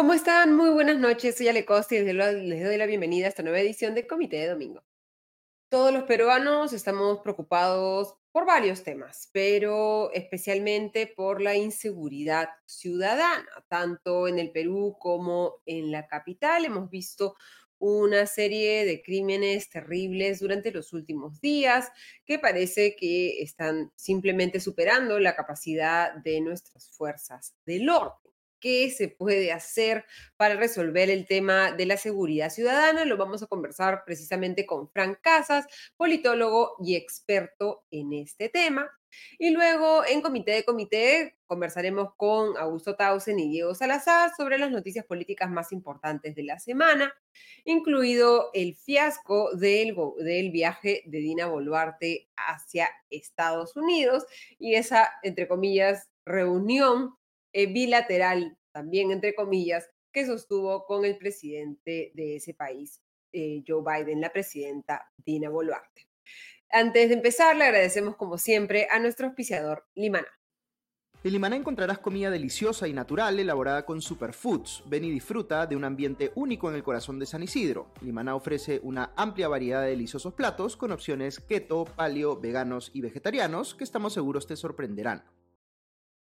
¿Cómo 0.00 0.14
están? 0.14 0.56
Muy 0.56 0.70
buenas 0.70 0.98
noches, 0.98 1.36
soy 1.36 1.48
Ale 1.48 1.66
Costa 1.66 1.94
y 1.94 2.02
les 2.02 2.64
doy 2.64 2.76
la 2.78 2.86
bienvenida 2.86 3.26
a 3.26 3.28
esta 3.28 3.42
nueva 3.42 3.60
edición 3.60 3.94
de 3.94 4.06
Comité 4.06 4.38
de 4.38 4.48
Domingo. 4.48 4.82
Todos 5.68 5.92
los 5.92 6.04
peruanos 6.04 6.72
estamos 6.72 7.18
preocupados 7.18 8.14
por 8.32 8.46
varios 8.46 8.82
temas, 8.82 9.28
pero 9.30 10.10
especialmente 10.14 11.06
por 11.06 11.42
la 11.42 11.54
inseguridad 11.54 12.48
ciudadana, 12.64 13.46
tanto 13.68 14.26
en 14.26 14.38
el 14.38 14.52
Perú 14.52 14.96
como 14.98 15.56
en 15.66 15.92
la 15.92 16.06
capital. 16.06 16.64
Hemos 16.64 16.88
visto 16.88 17.36
una 17.78 18.24
serie 18.24 18.86
de 18.86 19.02
crímenes 19.02 19.68
terribles 19.68 20.40
durante 20.40 20.70
los 20.70 20.94
últimos 20.94 21.42
días 21.42 21.92
que 22.24 22.38
parece 22.38 22.96
que 22.96 23.42
están 23.42 23.92
simplemente 23.96 24.60
superando 24.60 25.18
la 25.18 25.36
capacidad 25.36 26.14
de 26.14 26.40
nuestras 26.40 26.88
fuerzas 26.88 27.54
del 27.66 27.90
orden. 27.90 28.29
¿Qué 28.60 28.90
se 28.90 29.08
puede 29.08 29.52
hacer 29.52 30.04
para 30.36 30.56
resolver 30.56 31.10
el 31.10 31.26
tema 31.26 31.72
de 31.72 31.86
la 31.86 31.96
seguridad 31.96 32.50
ciudadana? 32.50 33.04
Lo 33.04 33.16
vamos 33.16 33.42
a 33.42 33.46
conversar 33.46 34.02
precisamente 34.04 34.66
con 34.66 34.90
Frank 34.90 35.18
Casas, 35.22 35.66
politólogo 35.96 36.76
y 36.84 36.94
experto 36.94 37.84
en 37.90 38.12
este 38.12 38.48
tema. 38.48 38.90
Y 39.38 39.50
luego 39.50 40.04
en 40.06 40.20
comité 40.20 40.52
de 40.52 40.64
comité 40.64 41.36
conversaremos 41.46 42.14
con 42.16 42.56
Augusto 42.56 42.94
Tausen 42.94 43.38
y 43.40 43.48
Diego 43.48 43.74
Salazar 43.74 44.30
sobre 44.36 44.58
las 44.58 44.70
noticias 44.70 45.04
políticas 45.04 45.50
más 45.50 45.72
importantes 45.72 46.34
de 46.34 46.44
la 46.44 46.58
semana, 46.58 47.12
incluido 47.64 48.50
el 48.54 48.76
fiasco 48.76 49.50
del, 49.56 49.96
del 50.18 50.50
viaje 50.50 51.02
de 51.06 51.18
Dina 51.18 51.46
Boluarte 51.46 52.28
hacia 52.36 52.88
Estados 53.10 53.76
Unidos 53.76 54.26
y 54.58 54.74
esa, 54.74 55.10
entre 55.22 55.48
comillas, 55.48 56.08
reunión 56.24 57.16
bilateral, 57.52 58.56
también 58.72 59.10
entre 59.10 59.34
comillas, 59.34 59.88
que 60.12 60.26
sostuvo 60.26 60.84
con 60.86 61.04
el 61.04 61.16
presidente 61.18 62.12
de 62.14 62.36
ese 62.36 62.54
país, 62.54 63.00
eh, 63.32 63.62
Joe 63.66 63.82
Biden, 63.82 64.20
la 64.20 64.32
presidenta 64.32 65.10
Dina 65.16 65.48
Boluarte. 65.48 66.08
Antes 66.70 67.08
de 67.08 67.14
empezar, 67.14 67.56
le 67.56 67.64
agradecemos 67.64 68.16
como 68.16 68.38
siempre 68.38 68.86
a 68.90 68.98
nuestro 68.98 69.26
auspiciador 69.26 69.86
Limana. 69.94 70.28
En 71.22 71.32
Limaná 71.32 71.56
encontrarás 71.56 71.98
comida 71.98 72.30
deliciosa 72.30 72.88
y 72.88 72.94
natural 72.94 73.38
elaborada 73.38 73.84
con 73.84 74.00
superfoods. 74.00 74.84
Ven 74.86 75.04
y 75.04 75.10
disfruta 75.10 75.66
de 75.66 75.76
un 75.76 75.84
ambiente 75.84 76.32
único 76.34 76.70
en 76.70 76.76
el 76.76 76.82
corazón 76.82 77.18
de 77.18 77.26
San 77.26 77.42
Isidro. 77.42 77.92
Limaná 78.00 78.34
ofrece 78.34 78.80
una 78.82 79.12
amplia 79.16 79.48
variedad 79.48 79.82
de 79.82 79.90
deliciosos 79.90 80.32
platos 80.32 80.78
con 80.78 80.92
opciones 80.92 81.38
keto, 81.38 81.84
paleo, 81.84 82.40
veganos 82.40 82.90
y 82.94 83.02
vegetarianos 83.02 83.74
que 83.74 83.84
estamos 83.84 84.14
seguros 84.14 84.46
te 84.46 84.56
sorprenderán. 84.56 85.24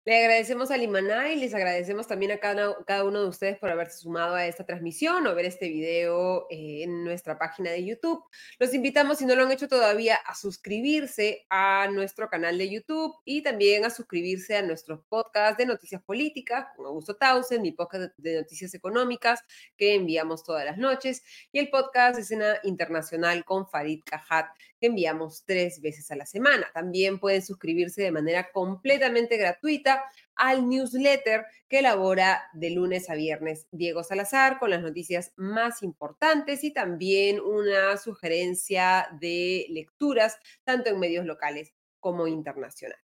Le 0.07 0.19
agradecemos 0.19 0.71
a 0.71 0.77
Limaná 0.77 1.33
y 1.33 1.37
les 1.37 1.55
agradecemos 1.55 2.07
también 2.07 2.31
a 2.33 2.37
cada, 2.37 2.77
cada 2.85 3.05
uno 3.05 3.23
de 3.23 3.29
ustedes 3.29 3.59
por 3.59 3.71
haberse 3.71 4.01
sumado 4.01 4.35
a 4.35 4.45
esta 4.45 4.67
transmisión 4.67 5.27
o 5.27 5.35
ver 5.35 5.47
este 5.47 5.71
video 5.71 6.47
eh, 6.51 6.83
en 6.83 7.05
nuestra 7.05 7.39
página 7.39 7.71
de 7.71 7.87
YouTube. 7.87 8.23
Los 8.59 8.75
invitamos, 8.75 9.17
si 9.17 9.25
no 9.25 9.35
lo 9.35 9.45
han 9.45 9.53
hecho 9.53 9.67
todavía, 9.67 10.17
a 10.17 10.35
suscribirse 10.35 11.47
a 11.49 11.89
nuestro 11.91 12.29
canal 12.29 12.59
de 12.59 12.69
YouTube 12.69 13.15
y 13.25 13.43
también 13.43 13.87
a 13.87 13.91
suscribirse 13.91 14.59
a 14.59 14.63
nuestros 14.63 15.01
podcasts 15.09 15.57
de 15.57 15.65
noticias 15.65 16.03
políticas 16.03 16.67
con 16.77 16.85
Augusto 16.85 17.17
Tausen, 17.17 17.63
mi 17.63 17.73
podcast 17.73 18.15
de 18.19 18.37
noticias 18.37 18.75
económicas 18.75 19.41
que 19.79 19.95
enviamos 19.95 20.45
todas 20.45 20.67
las 20.67 20.77
noches 20.77 21.23
y 21.51 21.61
el 21.61 21.71
podcast 21.71 22.17
de 22.17 22.23
Escena 22.23 22.59
Internacional 22.65 23.43
con 23.47 23.67
Farid 23.67 24.03
Cajat 24.05 24.49
que 24.81 24.87
enviamos 24.87 25.45
tres 25.47 25.81
veces 25.81 26.11
a 26.11 26.17
la 26.17 26.27
semana. 26.27 26.71
También 26.73 27.19
pueden 27.19 27.43
suscribirse 27.43 28.03
de 28.03 28.11
manera 28.11 28.51
completamente 28.53 29.37
gratuita 29.37 30.05
al 30.37 30.69
newsletter 30.69 31.47
que 31.69 31.79
elabora 31.79 32.43
de 32.53 32.71
lunes 32.71 33.09
a 33.11 33.15
viernes 33.15 33.67
Diego 33.71 34.03
Salazar 34.03 34.59
con 34.59 34.71
las 34.71 34.83
noticias 34.83 35.33
más 35.37 35.83
importantes 35.83 36.65
y 36.65 36.73
también 36.73 37.41
una 37.41 37.97
sugerencia 37.97 39.09
de 39.21 39.67
lecturas 39.71 40.39
tanto 40.65 40.91
en 40.91 40.99
medios 40.99 41.25
locales 41.25 41.75
como 42.01 42.27
internacionales. 42.27 43.05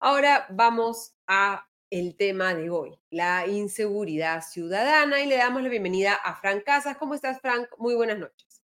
Ahora 0.00 0.46
vamos 0.50 1.14
a 1.26 1.66
el 1.90 2.16
tema 2.16 2.54
de 2.54 2.68
hoy, 2.70 2.98
la 3.10 3.46
inseguridad 3.46 4.42
ciudadana 4.42 5.20
y 5.20 5.26
le 5.26 5.36
damos 5.36 5.62
la 5.62 5.68
bienvenida 5.68 6.14
a 6.14 6.34
Frank 6.34 6.64
Casas. 6.64 6.96
¿Cómo 6.96 7.14
estás, 7.14 7.40
Frank? 7.40 7.68
Muy 7.78 7.94
buenas 7.94 8.18
noches. 8.18 8.65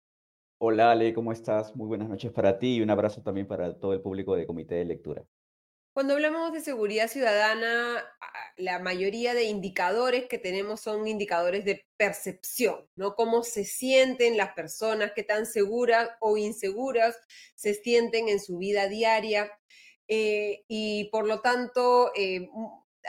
Hola 0.62 0.92
Ale, 0.92 1.12
¿cómo 1.12 1.32
estás? 1.32 1.74
Muy 1.74 1.86
buenas 1.88 2.08
noches 2.08 2.30
para 2.32 2.58
ti 2.58 2.76
y 2.76 2.80
un 2.82 2.90
abrazo 2.90 3.20
también 3.22 3.46
para 3.48 3.78
todo 3.78 3.92
el 3.94 4.00
público 4.00 4.36
de 4.36 4.46
Comité 4.46 4.76
de 4.76 4.84
Lectura. 4.84 5.24
Cuando 5.92 6.14
hablamos 6.14 6.52
de 6.52 6.60
seguridad 6.60 7.08
ciudadana, 7.08 8.04
la 8.56 8.78
mayoría 8.78 9.34
de 9.34 9.44
indicadores 9.44 10.26
que 10.28 10.38
tenemos 10.38 10.80
son 10.80 11.06
indicadores 11.08 11.64
de 11.64 11.84
percepción, 11.96 12.88
¿no? 12.94 13.14
Cómo 13.16 13.42
se 13.42 13.64
sienten 13.64 14.36
las 14.36 14.52
personas, 14.54 15.12
qué 15.14 15.24
tan 15.24 15.46
seguras 15.46 16.10
o 16.20 16.36
inseguras 16.36 17.16
se 17.56 17.74
sienten 17.74 18.28
en 18.28 18.40
su 18.40 18.58
vida 18.58 18.88
diaria. 18.88 19.50
eh, 20.08 20.64
y 20.68 21.08
por 21.10 21.26
lo 21.26 21.40
tanto, 21.40 22.10
eh, 22.16 22.48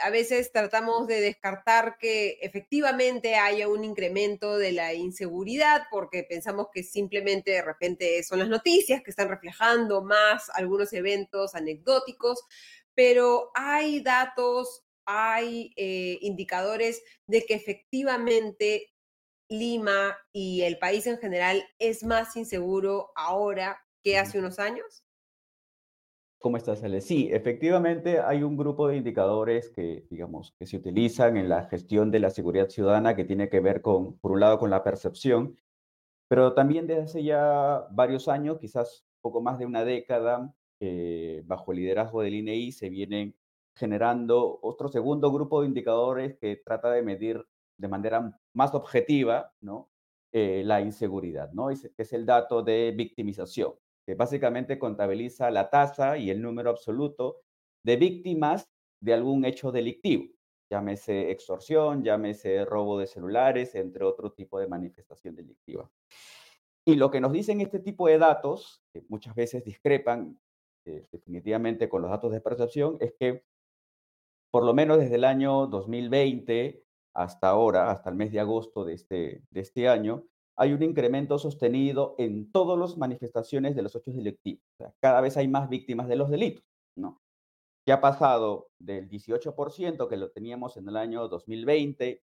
a 0.00 0.10
veces 0.10 0.52
tratamos 0.52 1.06
de 1.06 1.20
descartar 1.20 1.98
que 1.98 2.38
efectivamente 2.42 3.34
haya 3.34 3.68
un 3.68 3.84
incremento 3.84 4.56
de 4.56 4.72
la 4.72 4.94
inseguridad 4.94 5.82
porque 5.90 6.24
pensamos 6.24 6.68
que 6.72 6.82
simplemente 6.82 7.50
de 7.50 7.62
repente 7.62 8.22
son 8.22 8.38
las 8.38 8.48
noticias 8.48 9.02
que 9.02 9.10
están 9.10 9.28
reflejando 9.28 10.02
más 10.02 10.50
algunos 10.50 10.92
eventos 10.92 11.54
anecdóticos 11.54 12.44
pero 12.94 13.50
hay 13.54 14.00
datos, 14.00 14.84
hay 15.04 15.72
eh, 15.76 16.18
indicadores 16.20 17.02
de 17.26 17.44
que 17.44 17.54
efectivamente 17.54 18.88
Lima 19.48 20.16
y 20.32 20.62
el 20.62 20.78
país 20.78 21.06
en 21.06 21.18
general 21.18 21.62
es 21.78 22.04
más 22.04 22.36
inseguro 22.36 23.12
ahora 23.14 23.84
que 24.02 24.18
hace 24.18 24.38
unos 24.38 24.58
años. 24.58 25.04
¿Cómo 26.42 26.56
estás, 26.56 26.82
Ale? 26.82 27.00
Sí, 27.00 27.28
efectivamente 27.32 28.18
hay 28.18 28.42
un 28.42 28.56
grupo 28.56 28.88
de 28.88 28.96
indicadores 28.96 29.70
que, 29.70 30.04
digamos, 30.10 30.52
que 30.58 30.66
se 30.66 30.76
utilizan 30.76 31.36
en 31.36 31.48
la 31.48 31.68
gestión 31.68 32.10
de 32.10 32.18
la 32.18 32.30
seguridad 32.30 32.68
ciudadana 32.68 33.14
que 33.14 33.24
tiene 33.24 33.48
que 33.48 33.60
ver 33.60 33.80
con, 33.80 34.18
por 34.18 34.32
un 34.32 34.40
lado, 34.40 34.58
con 34.58 34.68
la 34.68 34.82
percepción, 34.82 35.56
pero 36.28 36.52
también 36.52 36.88
desde 36.88 37.02
hace 37.02 37.22
ya 37.22 37.86
varios 37.92 38.26
años, 38.26 38.58
quizás 38.58 39.06
poco 39.20 39.40
más 39.40 39.56
de 39.60 39.66
una 39.66 39.84
década, 39.84 40.52
eh, 40.80 41.44
bajo 41.46 41.70
el 41.70 41.78
liderazgo 41.78 42.22
del 42.22 42.34
INEI, 42.34 42.72
se 42.72 42.88
vienen 42.88 43.36
generando 43.76 44.58
otro 44.62 44.88
segundo 44.88 45.30
grupo 45.30 45.60
de 45.60 45.68
indicadores 45.68 46.36
que 46.38 46.56
trata 46.56 46.90
de 46.90 47.02
medir 47.02 47.46
de 47.78 47.86
manera 47.86 48.36
más 48.52 48.74
objetiva, 48.74 49.52
eh, 50.32 50.62
la 50.64 50.80
inseguridad, 50.80 51.52
¿no? 51.52 51.70
Es 51.70 52.12
el 52.12 52.26
dato 52.26 52.64
de 52.64 52.92
victimización, 52.96 53.74
que 54.06 54.14
básicamente 54.14 54.78
contabiliza 54.78 55.50
la 55.50 55.70
tasa 55.70 56.18
y 56.18 56.30
el 56.30 56.42
número 56.42 56.70
absoluto 56.70 57.40
de 57.84 57.96
víctimas 57.96 58.68
de 59.00 59.14
algún 59.14 59.44
hecho 59.44 59.72
delictivo, 59.72 60.32
llámese 60.70 61.30
extorsión, 61.30 62.02
llámese 62.02 62.64
robo 62.64 62.98
de 62.98 63.06
celulares, 63.06 63.74
entre 63.74 64.04
otro 64.04 64.32
tipo 64.32 64.58
de 64.58 64.68
manifestación 64.68 65.34
delictiva. 65.34 65.90
Y 66.84 66.96
lo 66.96 67.10
que 67.10 67.20
nos 67.20 67.32
dicen 67.32 67.60
este 67.60 67.78
tipo 67.78 68.08
de 68.08 68.18
datos, 68.18 68.82
que 68.92 69.04
muchas 69.08 69.34
veces 69.34 69.64
discrepan 69.64 70.40
eh, 70.84 71.06
definitivamente 71.12 71.88
con 71.88 72.02
los 72.02 72.10
datos 72.10 72.32
de 72.32 72.40
percepción, 72.40 72.96
es 73.00 73.14
que 73.18 73.44
por 74.50 74.64
lo 74.64 74.74
menos 74.74 74.98
desde 74.98 75.14
el 75.14 75.24
año 75.24 75.66
2020 75.66 76.84
hasta 77.14 77.48
ahora, 77.48 77.90
hasta 77.90 78.10
el 78.10 78.16
mes 78.16 78.32
de 78.32 78.40
agosto 78.40 78.84
de 78.84 78.94
este, 78.94 79.42
de 79.50 79.60
este 79.60 79.88
año, 79.88 80.24
hay 80.62 80.72
un 80.72 80.82
incremento 80.84 81.40
sostenido 81.40 82.14
en 82.18 82.52
todas 82.52 82.78
las 82.78 82.96
manifestaciones 82.96 83.74
de 83.74 83.82
los 83.82 83.96
hechos 83.96 84.14
delictivos. 84.14 84.62
O 84.74 84.76
sea, 84.76 84.94
cada 85.00 85.20
vez 85.20 85.36
hay 85.36 85.48
más 85.48 85.68
víctimas 85.68 86.06
de 86.06 86.14
los 86.14 86.30
delitos, 86.30 86.64
¿no? 86.94 87.20
Que 87.84 87.90
ha 87.90 88.00
pasado 88.00 88.68
del 88.78 89.08
18% 89.08 90.08
que 90.08 90.16
lo 90.16 90.30
teníamos 90.30 90.76
en 90.76 90.88
el 90.88 90.96
año 90.96 91.26
2020, 91.26 92.22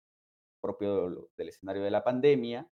propio 0.60 1.30
del 1.38 1.48
escenario 1.48 1.82
de 1.82 1.90
la 1.90 2.04
pandemia, 2.04 2.68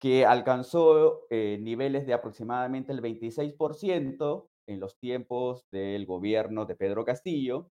que 0.00 0.24
alcanzó 0.24 1.26
eh, 1.28 1.58
niveles 1.60 2.06
de 2.06 2.14
aproximadamente 2.14 2.92
el 2.92 3.02
26% 3.02 4.48
en 4.68 4.78
los 4.78 4.96
tiempos 5.00 5.66
del 5.72 6.06
gobierno 6.06 6.66
de 6.66 6.76
Pedro 6.76 7.04
Castillo, 7.04 7.72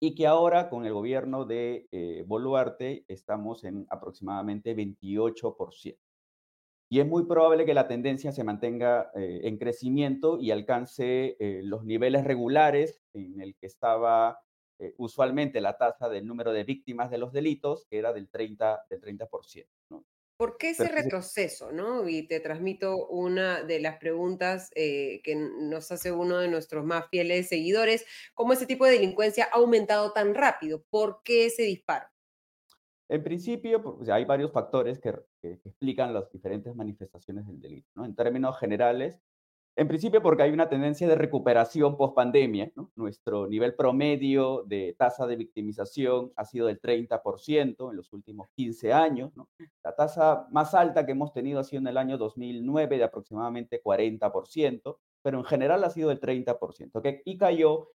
y 0.00 0.14
que 0.14 0.26
ahora 0.26 0.70
con 0.70 0.86
el 0.86 0.94
gobierno 0.94 1.44
de 1.44 1.88
eh, 1.92 2.24
Boluarte 2.26 3.04
estamos 3.06 3.64
en 3.64 3.86
aproximadamente 3.90 4.74
28%. 4.74 6.05
Y 6.88 7.00
es 7.00 7.06
muy 7.06 7.26
probable 7.26 7.64
que 7.64 7.74
la 7.74 7.88
tendencia 7.88 8.30
se 8.30 8.44
mantenga 8.44 9.10
eh, 9.16 9.40
en 9.44 9.58
crecimiento 9.58 10.38
y 10.38 10.52
alcance 10.52 11.36
eh, 11.40 11.60
los 11.64 11.84
niveles 11.84 12.24
regulares 12.24 13.02
en 13.12 13.40
el 13.40 13.56
que 13.56 13.66
estaba 13.66 14.38
eh, 14.78 14.94
usualmente 14.96 15.60
la 15.60 15.76
tasa 15.76 16.08
del 16.08 16.26
número 16.26 16.52
de 16.52 16.62
víctimas 16.62 17.10
de 17.10 17.18
los 17.18 17.32
delitos, 17.32 17.86
que 17.90 17.98
era 17.98 18.12
del 18.12 18.30
30%. 18.30 18.82
Del 18.88 19.00
30% 19.00 19.66
¿no? 19.90 20.04
¿Por 20.36 20.58
qué 20.58 20.70
ese 20.70 20.84
Pero 20.84 20.96
retroceso, 20.96 21.72
no? 21.72 22.08
Y 22.08 22.28
te 22.28 22.40
transmito 22.40 23.08
una 23.08 23.62
de 23.62 23.80
las 23.80 23.96
preguntas 23.96 24.70
que 24.74 25.34
nos 25.34 25.90
hace 25.90 26.12
uno 26.12 26.38
de 26.38 26.48
nuestros 26.48 26.84
más 26.84 27.08
fieles 27.08 27.48
seguidores, 27.48 28.04
¿cómo 28.34 28.52
ese 28.52 28.66
tipo 28.66 28.84
de 28.84 28.92
delincuencia 28.92 29.48
ha 29.50 29.56
aumentado 29.56 30.12
tan 30.12 30.34
rápido? 30.34 30.84
¿Por 30.90 31.22
qué 31.24 31.46
ese 31.46 31.62
disparo? 31.62 32.06
En 33.08 33.22
principio, 33.22 33.82
pues, 33.82 34.08
hay 34.08 34.24
varios 34.24 34.52
factores 34.52 34.98
que, 34.98 35.14
que 35.40 35.60
explican 35.64 36.12
las 36.12 36.30
diferentes 36.32 36.74
manifestaciones 36.74 37.46
del 37.46 37.60
delito. 37.60 37.88
¿no? 37.94 38.04
En 38.04 38.14
términos 38.14 38.58
generales, 38.58 39.20
en 39.78 39.88
principio, 39.88 40.22
porque 40.22 40.42
hay 40.42 40.52
una 40.52 40.70
tendencia 40.70 41.06
de 41.06 41.16
recuperación 41.16 41.98
post 41.98 42.14
pandemia. 42.14 42.72
¿no? 42.76 42.90
Nuestro 42.96 43.46
nivel 43.46 43.74
promedio 43.74 44.62
de 44.66 44.96
tasa 44.98 45.26
de 45.26 45.36
victimización 45.36 46.32
ha 46.34 46.46
sido 46.46 46.66
del 46.66 46.80
30% 46.80 47.90
en 47.90 47.96
los 47.96 48.10
últimos 48.14 48.48
15 48.56 48.94
años. 48.94 49.36
¿no? 49.36 49.50
La 49.84 49.94
tasa 49.94 50.46
más 50.50 50.72
alta 50.72 51.04
que 51.04 51.12
hemos 51.12 51.34
tenido 51.34 51.60
ha 51.60 51.64
sido 51.64 51.80
en 51.80 51.88
el 51.88 51.98
año 51.98 52.16
2009 52.16 52.96
de 52.96 53.04
aproximadamente 53.04 53.82
40%, 53.82 54.96
pero 55.20 55.38
en 55.38 55.44
general 55.44 55.84
ha 55.84 55.90
sido 55.90 56.08
del 56.08 56.20
30%. 56.20 56.90
¿okay? 56.94 57.20
Y 57.26 57.36
cayó 57.36 57.90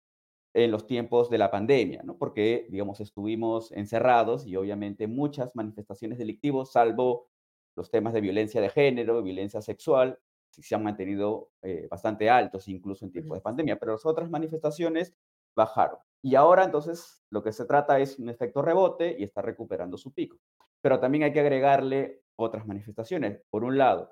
en 0.53 0.71
los 0.71 0.87
tiempos 0.87 1.29
de 1.29 1.37
la 1.37 1.51
pandemia, 1.51 2.01
¿no? 2.03 2.17
porque, 2.17 2.67
digamos, 2.69 2.99
estuvimos 3.01 3.71
encerrados 3.71 4.47
y 4.47 4.55
obviamente 4.55 5.07
muchas 5.07 5.55
manifestaciones 5.55 6.17
delictivas, 6.17 6.71
salvo 6.71 7.29
los 7.75 7.91
temas 7.91 8.13
de 8.13 8.21
violencia 8.21 8.59
de 8.61 8.69
género, 8.69 9.21
violencia 9.21 9.61
sexual, 9.61 10.19
se 10.49 10.75
han 10.75 10.83
mantenido 10.83 11.51
eh, 11.61 11.87
bastante 11.89 12.29
altos, 12.29 12.67
incluso 12.67 13.05
en 13.05 13.11
tiempos 13.11 13.37
de 13.37 13.41
pandemia, 13.41 13.77
pero 13.79 13.93
las 13.93 14.05
otras 14.05 14.29
manifestaciones 14.29 15.15
bajaron. 15.55 15.99
Y 16.21 16.35
ahora 16.35 16.65
entonces 16.65 17.23
lo 17.29 17.43
que 17.43 17.51
se 17.51 17.65
trata 17.65 17.99
es 17.99 18.19
un 18.19 18.29
efecto 18.29 18.61
rebote 18.61 19.15
y 19.17 19.23
está 19.23 19.41
recuperando 19.41 19.97
su 19.97 20.13
pico. 20.13 20.37
Pero 20.81 20.99
también 20.99 21.23
hay 21.23 21.33
que 21.33 21.39
agregarle 21.39 22.23
otras 22.35 22.65
manifestaciones. 22.65 23.41
Por 23.49 23.63
un 23.63 23.77
lado, 23.77 24.11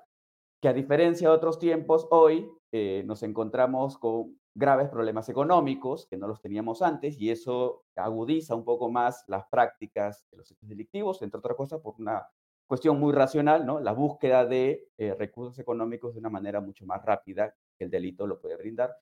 que 0.60 0.68
a 0.68 0.72
diferencia 0.72 1.28
de 1.28 1.34
otros 1.34 1.58
tiempos, 1.58 2.06
hoy 2.10 2.50
eh, 2.72 3.02
nos 3.06 3.22
encontramos 3.22 3.98
con 3.98 4.37
graves 4.54 4.88
problemas 4.88 5.28
económicos 5.28 6.06
que 6.06 6.16
no 6.16 6.26
los 6.26 6.40
teníamos 6.40 6.82
antes 6.82 7.20
y 7.20 7.30
eso 7.30 7.84
agudiza 7.96 8.54
un 8.54 8.64
poco 8.64 8.90
más 8.90 9.24
las 9.28 9.46
prácticas 9.46 10.26
de 10.30 10.38
los 10.38 10.50
hechos 10.50 10.68
delictivos, 10.68 11.22
entre 11.22 11.38
otras 11.38 11.56
cosas 11.56 11.80
por 11.80 11.94
una 11.98 12.26
cuestión 12.66 13.00
muy 13.00 13.12
racional, 13.12 13.64
¿no? 13.64 13.80
La 13.80 13.92
búsqueda 13.92 14.44
de 14.44 14.88
eh, 14.98 15.14
recursos 15.14 15.58
económicos 15.58 16.14
de 16.14 16.20
una 16.20 16.28
manera 16.28 16.60
mucho 16.60 16.84
más 16.86 17.04
rápida 17.04 17.54
que 17.76 17.84
el 17.84 17.90
delito 17.90 18.26
lo 18.26 18.40
puede 18.40 18.56
brindar. 18.56 18.94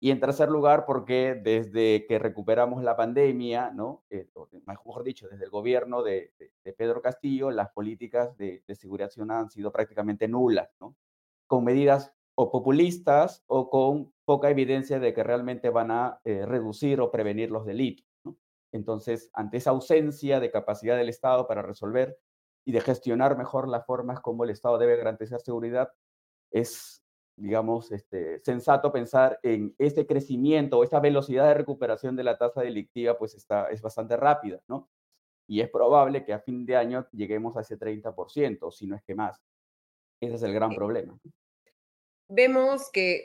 Y 0.00 0.10
en 0.10 0.18
tercer 0.18 0.48
lugar, 0.48 0.84
porque 0.84 1.40
desde 1.40 2.06
que 2.08 2.18
recuperamos 2.18 2.82
la 2.82 2.96
pandemia, 2.96 3.70
¿no? 3.70 4.02
Eh, 4.10 4.28
mejor 4.66 5.04
dicho, 5.04 5.28
desde 5.28 5.44
el 5.44 5.50
gobierno 5.50 6.02
de, 6.02 6.32
Pedro 6.76 7.00
Castillo, 7.00 7.52
las 7.52 7.70
políticas 7.70 8.36
de, 8.36 8.64
seguridad 8.74 9.10
ciudadana 9.10 9.40
han 9.40 9.50
sido 9.50 9.70
prácticamente 9.70 10.26
nulas, 10.26 10.70
¿no? 10.80 10.96
Con 11.46 11.62
medidas 11.62 12.12
o 12.34 12.50
populistas 12.50 13.42
o 13.46 13.68
con 13.68 14.12
poca 14.24 14.50
evidencia 14.50 14.98
de 14.98 15.12
que 15.12 15.22
realmente 15.22 15.70
van 15.70 15.90
a 15.90 16.20
eh, 16.24 16.46
reducir 16.46 17.00
o 17.00 17.10
prevenir 17.10 17.50
los 17.50 17.66
delitos. 17.66 18.06
¿no? 18.24 18.36
Entonces, 18.72 19.30
ante 19.34 19.58
esa 19.58 19.70
ausencia 19.70 20.40
de 20.40 20.50
capacidad 20.50 20.96
del 20.96 21.08
Estado 21.08 21.46
para 21.46 21.62
resolver 21.62 22.18
y 22.64 22.72
de 22.72 22.80
gestionar 22.80 23.36
mejor 23.36 23.68
las 23.68 23.84
formas 23.84 24.20
como 24.20 24.44
el 24.44 24.50
Estado 24.50 24.78
debe 24.78 24.96
garantizar 24.96 25.40
seguridad, 25.40 25.90
es, 26.50 27.02
digamos, 27.36 27.90
este, 27.92 28.40
sensato 28.44 28.92
pensar 28.92 29.38
en 29.42 29.74
este 29.78 30.06
crecimiento 30.06 30.78
o 30.78 30.84
esta 30.84 31.00
velocidad 31.00 31.48
de 31.48 31.54
recuperación 31.54 32.16
de 32.16 32.24
la 32.24 32.38
tasa 32.38 32.62
delictiva, 32.62 33.18
pues 33.18 33.34
está, 33.34 33.66
es 33.66 33.82
bastante 33.82 34.16
rápida, 34.16 34.62
¿no? 34.68 34.88
Y 35.48 35.60
es 35.60 35.68
probable 35.68 36.24
que 36.24 36.32
a 36.32 36.40
fin 36.40 36.64
de 36.64 36.76
año 36.76 37.06
lleguemos 37.12 37.56
a 37.56 37.62
ese 37.62 37.78
30%, 37.78 38.70
si 38.70 38.86
no 38.86 38.96
es 38.96 39.02
que 39.02 39.14
más. 39.14 39.42
Ese 40.20 40.36
es 40.36 40.42
el 40.44 40.54
gran 40.54 40.74
problema. 40.74 41.18
Vemos 42.34 42.90
que 42.92 43.24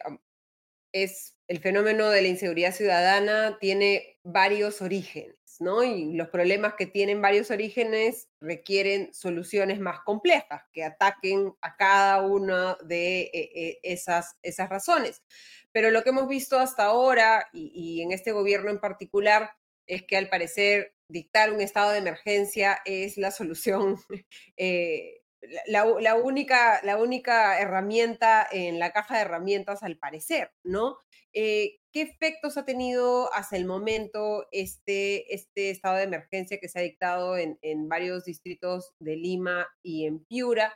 es 0.91 1.35
el 1.47 1.59
fenómeno 1.59 2.09
de 2.09 2.21
la 2.21 2.27
inseguridad 2.27 2.73
ciudadana 2.73 3.57
tiene 3.59 4.19
varios 4.23 4.81
orígenes. 4.81 5.37
Y 5.59 6.13
los 6.13 6.29
problemas 6.29 6.75
que 6.77 6.85
tienen 6.85 7.21
varios 7.21 7.49
orígenes 7.49 8.29
requieren 8.39 9.11
soluciones 9.13 9.79
más 9.79 10.01
complejas 10.01 10.63
que 10.71 10.83
ataquen 10.83 11.53
a 11.61 11.75
cada 11.75 12.21
una 12.21 12.77
de 12.83 13.21
eh, 13.21 13.51
eh, 13.55 13.79
esas, 13.81 14.37
esas 14.43 14.69
razones. 14.69 15.23
Pero 15.71 15.89
lo 15.89 16.03
que 16.03 16.09
hemos 16.09 16.27
visto 16.27 16.59
hasta 16.59 16.85
ahora, 16.85 17.47
y, 17.53 18.01
en 18.01 18.11
este 18.11 18.31
gobierno 18.31 18.69
en 18.69 18.79
particular, 18.79 19.51
es 19.87 20.03
que 20.03 20.17
al 20.17 20.29
parecer 20.29 20.93
dictar 21.09 21.51
un 21.51 21.61
estado 21.61 21.91
de 21.91 21.99
emergencia 21.99 22.79
es 22.85 23.17
la 23.17 23.31
solución 23.31 23.97
eh, 24.57 25.21
la, 25.67 26.15
única, 26.15 26.81
la 26.83 26.97
única 26.97 27.59
herramienta 27.59 28.47
en 28.51 28.79
la 28.79 28.91
caja 28.91 29.15
de 29.15 29.21
herramientas 29.21 29.83
al 29.83 29.97
parecer, 29.97 30.51
¿no? 30.63 30.97
Eh, 31.33 31.79
¿Qué 31.91 32.01
efectos 32.01 32.57
ha 32.57 32.65
tenido 32.65 33.33
hasta 33.33 33.57
el 33.57 33.65
momento 33.65 34.47
este, 34.51 35.33
este 35.33 35.69
estado 35.69 35.97
de 35.97 36.03
emergencia 36.03 36.59
que 36.59 36.69
se 36.69 36.79
ha 36.79 36.83
dictado 36.83 37.37
en, 37.37 37.57
varios 37.87 38.25
distritos 38.25 38.93
de 38.99 39.15
Lima 39.15 39.67
y 39.83 40.05
en 40.05 40.23
Piura? 40.25 40.73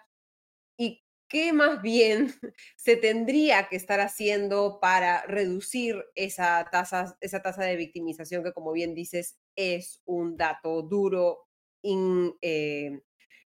¿Y 0.77 1.03
qué 1.27 1.53
más 1.53 1.81
bien 1.81 2.27
se 2.75 2.95
tendría 2.95 3.69
que 3.69 3.75
estar 3.75 3.99
haciendo 3.99 4.79
para 4.81 5.23
reducir 5.23 6.03
esa 6.15 6.67
tasa, 6.71 7.17
esa 7.21 7.41
tasa 7.41 7.63
de 7.63 7.75
victimización 7.75 8.43
que, 8.43 8.53
como 8.53 8.71
bien 8.71 8.93
dices, 8.93 9.37
es 9.55 10.01
un 10.05 10.37
dato 10.37 10.81
duro, 10.81 11.47
in, 11.83 12.35
eh, 12.41 13.01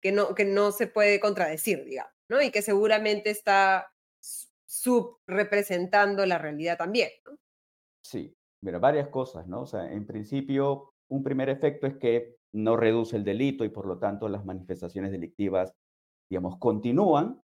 que 0.05 0.11
no, 0.11 0.35
que 0.35 0.45
no 0.45 0.71
se 0.71 0.85
puede 0.85 1.19
contradecir, 1.19 1.83
digamos, 1.83 2.13
¿no? 2.29 2.39
Y 2.39 2.51
que 2.51 2.61
seguramente 2.61 3.31
está 3.31 3.91
subrepresentando 4.67 6.27
la 6.27 6.37
realidad 6.37 6.77
también, 6.77 7.09
¿no? 7.25 7.35
Sí, 8.05 8.31
mira, 8.63 8.77
varias 8.77 9.07
cosas, 9.07 9.47
¿no? 9.47 9.61
O 9.61 9.65
sea, 9.65 9.91
en 9.91 10.05
principio, 10.05 10.91
un 11.09 11.23
primer 11.23 11.49
efecto 11.49 11.87
es 11.87 11.95
que 11.95 12.35
no 12.53 12.77
reduce 12.77 13.15
el 13.17 13.23
delito 13.23 13.65
y 13.65 13.69
por 13.69 13.87
lo 13.87 13.97
tanto 13.97 14.29
las 14.29 14.45
manifestaciones 14.45 15.09
delictivas, 15.09 15.73
digamos, 16.29 16.59
continúan 16.59 17.41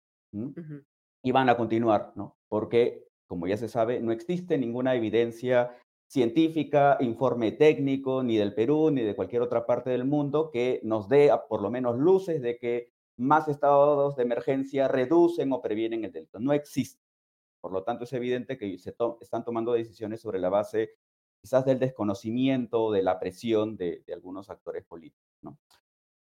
y 1.24 1.32
van 1.32 1.50
a 1.50 1.58
continuar, 1.58 2.12
¿no? 2.16 2.38
Porque, 2.50 3.06
como 3.28 3.46
ya 3.46 3.58
se 3.58 3.68
sabe, 3.68 4.00
no 4.00 4.12
existe 4.12 4.58
ninguna 4.58 4.96
evidencia 4.96 5.78
científica, 6.08 6.98
informe 7.02 7.52
técnico, 7.52 8.24
ni 8.24 8.38
del 8.38 8.54
Perú, 8.54 8.90
ni 8.92 9.02
de 9.02 9.16
cualquier 9.16 9.42
otra 9.42 9.66
parte 9.66 9.90
del 9.90 10.06
mundo, 10.06 10.50
que 10.52 10.80
nos 10.84 11.10
dé 11.10 11.32
por 11.50 11.62
lo 11.62 11.70
menos 11.70 11.98
luces 11.98 12.42
de 12.42 12.58
que 12.58 12.92
más 13.18 13.48
estados 13.48 14.16
de 14.16 14.24
emergencia 14.24 14.88
reducen 14.88 15.52
o 15.52 15.62
previenen 15.62 16.06
el 16.06 16.12
delito. 16.12 16.40
No 16.40 16.54
existe. 16.54 17.04
Por 17.60 17.72
lo 17.72 17.84
tanto, 17.84 18.06
es 18.06 18.14
evidente 18.14 18.58
que 18.58 18.78
se 18.78 18.96
están 19.22 19.44
tomando 19.44 19.74
decisiones 19.74 20.22
sobre 20.22 20.40
la 20.40 20.50
base 20.50 20.92
quizás 21.42 21.66
del 21.66 21.80
desconocimiento, 21.80 22.92
de 22.92 23.04
la 23.04 23.20
presión 23.20 23.76
de, 23.76 24.04
algunos 24.14 24.50
actores 24.50 24.86
políticos. 24.86 25.26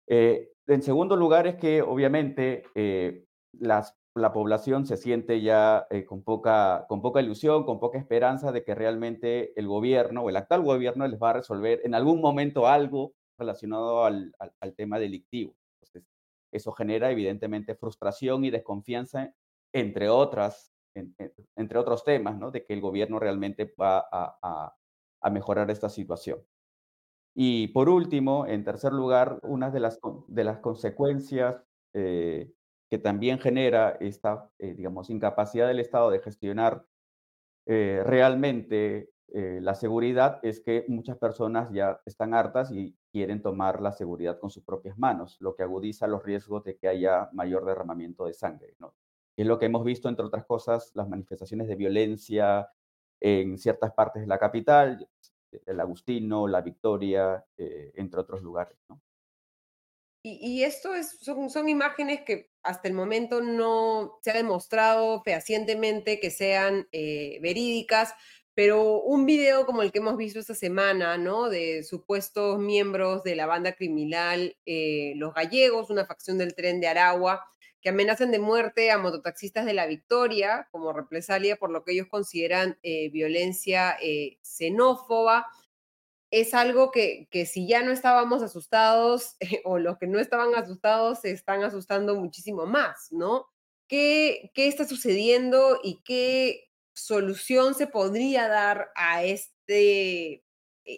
Eh, 0.07 0.51
en 0.65 0.81
segundo 0.81 1.15
lugar, 1.15 1.45
es 1.45 1.55
que 1.55 1.81
obviamente 1.81 2.63
eh, 2.73 3.25
las 3.53 3.95
la 4.19 4.33
población 4.33 4.85
se 4.85 4.97
siente 4.97 5.41
ya 5.41 5.87
eh, 5.89 6.05
con, 6.05 6.23
poca, 6.23 6.85
con 6.87 7.01
poca 7.01 7.21
ilusión, 7.21 7.63
con 7.65 7.79
poca 7.79 7.97
esperanza 7.97 8.51
de 8.51 8.63
que 8.63 8.75
realmente 8.75 9.57
el 9.59 9.67
gobierno 9.67 10.23
o 10.23 10.29
el 10.29 10.35
actual 10.35 10.63
gobierno 10.63 11.07
les 11.07 11.19
va 11.19 11.31
a 11.31 11.33
resolver 11.33 11.81
en 11.83 11.95
algún 11.95 12.21
momento 12.21 12.67
algo 12.67 13.13
relacionado 13.37 14.03
al, 14.03 14.33
tema 14.75 14.99
delictivo. 14.99 15.55
Entonces, 15.81 16.09
eso 16.51 16.71
genera 16.73 17.09
evidentemente 17.11 17.75
frustración 17.75 18.43
y 18.43 18.51
desconfianza, 18.51 19.33
entre, 19.73 20.09
otras, 20.09 20.73
entre 21.55 21.79
otros 21.79 22.03
temas, 22.03 22.37
¿no? 22.37 22.51
de 22.51 22.65
que 22.65 22.73
el 22.73 22.81
gobierno 22.81 23.19
realmente 23.19 23.73
va 23.79 24.05
a, 24.11 24.75
mejorar 25.31 25.69
esta 25.69 25.89
situación. 25.89 26.39
Y 27.35 27.67
por 27.69 27.87
último, 27.89 28.45
en 28.47 28.63
tercer 28.63 28.91
lugar, 28.91 29.39
una 29.43 29.69
de 29.69 29.79
las, 29.79 29.99
de 30.27 30.43
las 30.43 30.59
consecuencias 30.59 31.63
eh, 31.93 32.51
que 32.89 32.97
también 32.97 33.39
genera 33.39 33.97
esta, 33.99 34.49
eh, 34.57 34.73
digamos, 34.73 35.09
incapacidad 35.09 35.67
del 35.67 35.79
Estado 35.79 36.09
de 36.09 36.19
gestionar 36.19 36.85
eh, 37.67 38.01
realmente 38.03 39.11
eh, 39.27 39.59
la 39.61 39.75
seguridad 39.75 40.39
es 40.41 40.59
que 40.59 40.85
muchas 40.87 41.17
personas 41.17 41.71
ya 41.71 42.01
están 42.05 42.33
hartas 42.33 42.71
y 42.71 42.95
quieren 43.11 43.43
tomar 43.43 43.79
la 43.79 43.91
seguridad 43.91 44.39
con 44.39 44.49
sus 44.49 44.63
propias 44.63 44.97
manos, 44.97 45.37
lo 45.39 45.55
que 45.55 45.61
agudiza 45.61 46.07
los 46.07 46.23
riesgos 46.23 46.63
de 46.63 46.77
que 46.77 46.87
haya 46.87 47.29
mayor 47.31 47.63
derramamiento 47.63 48.25
de 48.25 48.33
sangre. 48.33 48.75
¿no? 48.79 48.95
Es 49.37 49.45
lo 49.45 49.59
que 49.59 49.67
hemos 49.67 49.83
visto, 49.83 50.09
entre 50.09 50.25
otras 50.25 50.45
cosas, 50.45 50.91
las 50.95 51.07
manifestaciones 51.07 51.67
de 51.67 51.75
violencia 51.75 52.69
en 53.19 53.59
ciertas 53.59 53.93
partes 53.93 54.23
de 54.23 54.27
la 54.27 54.39
capital, 54.39 55.07
el 55.65 55.79
Agustino, 55.79 56.47
la 56.47 56.61
Victoria, 56.61 57.45
entre 57.57 58.21
otros 58.21 58.41
lugares. 58.41 58.77
¿no? 58.87 58.99
Y, 60.21 60.63
esto 60.63 60.93
es, 60.95 61.19
son, 61.19 61.49
son, 61.49 61.69
imágenes 61.69 62.21
que 62.21 62.48
hasta 62.63 62.87
el 62.87 62.93
momento 62.93 63.41
no 63.41 64.19
se 64.21 64.31
ha 64.31 64.35
demostrado 64.35 65.21
fehacientemente 65.23 66.19
que 66.19 66.31
sean 66.31 66.87
eh, 66.91 67.39
verídicas, 67.41 68.13
pero 68.53 69.01
un 69.01 69.25
video 69.25 69.65
como 69.65 69.81
el 69.81 69.91
que 69.91 69.99
hemos 69.99 70.17
visto 70.17 70.39
esta 70.39 70.55
semana, 70.55 71.17
¿no? 71.17 71.49
De 71.49 71.83
supuestos 71.83 72.59
miembros 72.59 73.23
de 73.23 73.35
la 73.35 73.45
banda 73.45 73.73
criminal 73.73 74.57
eh, 74.65 75.13
Los 75.15 75.33
Gallegos, 75.33 75.89
una 75.89 76.05
facción 76.05 76.37
del 76.37 76.55
tren 76.55 76.81
de 76.81 76.87
Aragua, 76.87 77.45
que 77.81 77.89
amenazan 77.89 78.31
de 78.31 78.39
muerte 78.39 78.91
a 78.91 78.97
mototaxistas 78.97 79.65
de 79.65 79.73
la 79.73 79.85
Victoria 79.85 80.67
como 80.71 80.91
represalia 80.91 81.55
por 81.55 81.71
lo 81.71 81.85
que 81.85 81.93
ellos 81.93 82.07
consideran 82.07 82.77
eh, 82.83 83.09
violencia 83.09 83.97
xenófoba 84.41 85.47
es 86.31 86.53
algo 86.53 86.91
que, 86.91 87.27
que 87.31 87.45
si 87.45 87.67
ya 87.67 87.81
no 87.83 87.91
estábamos 87.91 88.43
asustados 88.43 89.35
o 89.65 89.79
los 89.79 89.97
que 89.97 90.07
no 90.07 90.19
estaban 90.19 90.55
asustados 90.55 91.21
se 91.21 91.31
están 91.31 91.63
asustando 91.63 92.15
muchísimo 92.15 92.65
más, 92.65 93.07
¿no? 93.11 93.47
¿Qué, 93.87 94.51
qué 94.53 94.67
está 94.67 94.85
sucediendo 94.85 95.79
y 95.83 96.01
qué 96.03 96.69
solución 96.93 97.73
se 97.73 97.87
podría 97.87 98.47
dar 98.47 98.91
a 98.95 99.23
este 99.23 100.43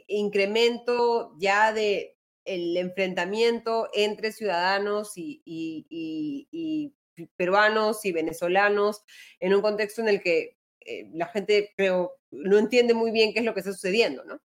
incremento 0.07 1.35
ya 1.37 1.73
de 1.73 2.17
el 2.45 2.75
enfrentamiento 2.77 3.89
entre 3.93 4.31
ciudadanos 4.31 5.13
y, 5.15 5.41
y, 5.45 6.93
peruanos 7.37 8.03
y 8.05 8.11
venezolanos 8.11 9.03
en 9.39 9.53
un 9.53 9.61
contexto 9.61 10.01
en 10.01 10.09
el 10.09 10.21
que 10.21 10.57
eh, 10.79 11.07
la 11.13 11.27
gente 11.27 11.71
creo 11.77 12.17
no 12.31 12.57
entiende 12.57 12.93
muy 12.93 13.11
bien 13.11 13.31
qué 13.31 13.39
es 13.39 13.45
lo 13.45 13.53
que 13.53 13.59
está 13.59 13.73
sucediendo, 13.73 14.23
¿no? 14.23 14.41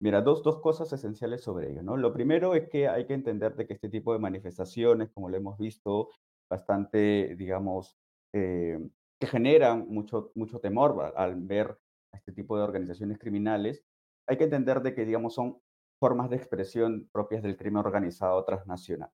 Mira, 0.00 0.22
dos, 0.22 0.42
dos 0.42 0.60
cosas 0.60 0.92
esenciales 0.92 1.42
sobre 1.42 1.70
ello, 1.70 1.82
¿no? 1.82 1.96
Lo 1.96 2.12
primero 2.12 2.54
es 2.54 2.68
que 2.68 2.86
hay 2.88 3.06
que 3.06 3.14
entender 3.14 3.56
de 3.56 3.66
que 3.66 3.74
este 3.74 3.88
tipo 3.88 4.12
de 4.12 4.20
manifestaciones, 4.20 5.10
como 5.10 5.28
lo 5.28 5.36
hemos 5.36 5.58
visto, 5.58 6.10
bastante, 6.48 7.34
digamos, 7.36 7.96
eh, 8.32 8.78
que 9.20 9.26
generan 9.26 9.88
mucho, 9.88 10.30
mucho 10.36 10.60
temor 10.60 11.12
al 11.16 11.34
ver 11.36 11.78
a 12.12 12.16
este 12.16 12.32
tipo 12.32 12.56
de 12.56 12.62
organizaciones 12.62 13.18
criminales, 13.18 13.82
hay 14.28 14.36
que 14.36 14.44
entender 14.44 14.82
de 14.82 14.94
que, 14.94 15.04
digamos, 15.04 15.34
son 15.34 15.60
formas 16.00 16.30
de 16.30 16.36
expresión 16.36 17.08
propias 17.12 17.42
del 17.42 17.56
crimen 17.56 17.78
organizado 17.78 18.44
transnacional. 18.44 19.10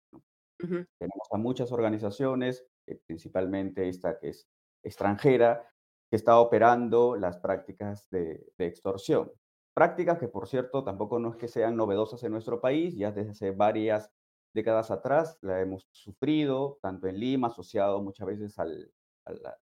Tenemos 0.98 1.28
a 1.30 1.38
muchas 1.38 1.72
organizaciones, 1.72 2.66
eh, 2.86 3.00
principalmente 3.06 3.88
esta 3.88 4.18
que 4.18 4.28
es 4.30 4.48
extranjera, 4.84 5.66
que 6.10 6.16
está 6.16 6.38
operando 6.38 7.16
las 7.16 7.38
prácticas 7.38 8.08
de, 8.10 8.46
de 8.58 8.66
extorsión. 8.66 9.32
Prácticas 9.74 10.18
que, 10.18 10.28
por 10.28 10.46
cierto, 10.46 10.84
tampoco 10.84 11.18
no 11.18 11.30
es 11.30 11.36
que 11.36 11.48
sean 11.48 11.76
novedosas 11.76 12.22
en 12.22 12.30
nuestro 12.32 12.60
país, 12.60 12.96
ya 12.96 13.10
desde 13.10 13.32
hace 13.32 13.50
varias 13.50 14.10
décadas 14.54 14.92
atrás 14.92 15.36
la 15.42 15.60
hemos 15.60 15.88
sufrido, 15.90 16.78
tanto 16.80 17.08
en 17.08 17.18
Lima, 17.18 17.48
asociado 17.48 18.00
muchas 18.00 18.26
veces 18.28 18.58
al, 18.60 18.92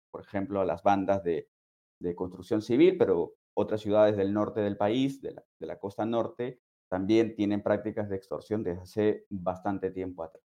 por 0.09 0.21
ejemplo, 0.21 0.61
a 0.61 0.65
las 0.65 0.81
bandas 0.81 1.23
de, 1.23 1.47
de, 1.99 2.15
construcción 2.15 2.63
civil, 2.63 2.97
pero 2.97 3.35
otras 3.53 3.81
ciudades 3.81 4.17
del 4.17 4.33
norte 4.33 4.61
del 4.61 4.77
país, 4.77 5.21
de 5.21 5.33
la, 5.33 5.43
de 5.59 5.67
la 5.67 5.77
costa 5.77 6.05
norte, 6.05 6.59
también 6.89 7.35
tienen 7.35 7.61
prácticas 7.61 8.09
de 8.09 8.15
extorsión 8.15 8.63
desde 8.63 8.81
hace 8.81 9.25
bastante 9.29 9.91
tiempo 9.91 10.23
atrás. 10.23 10.49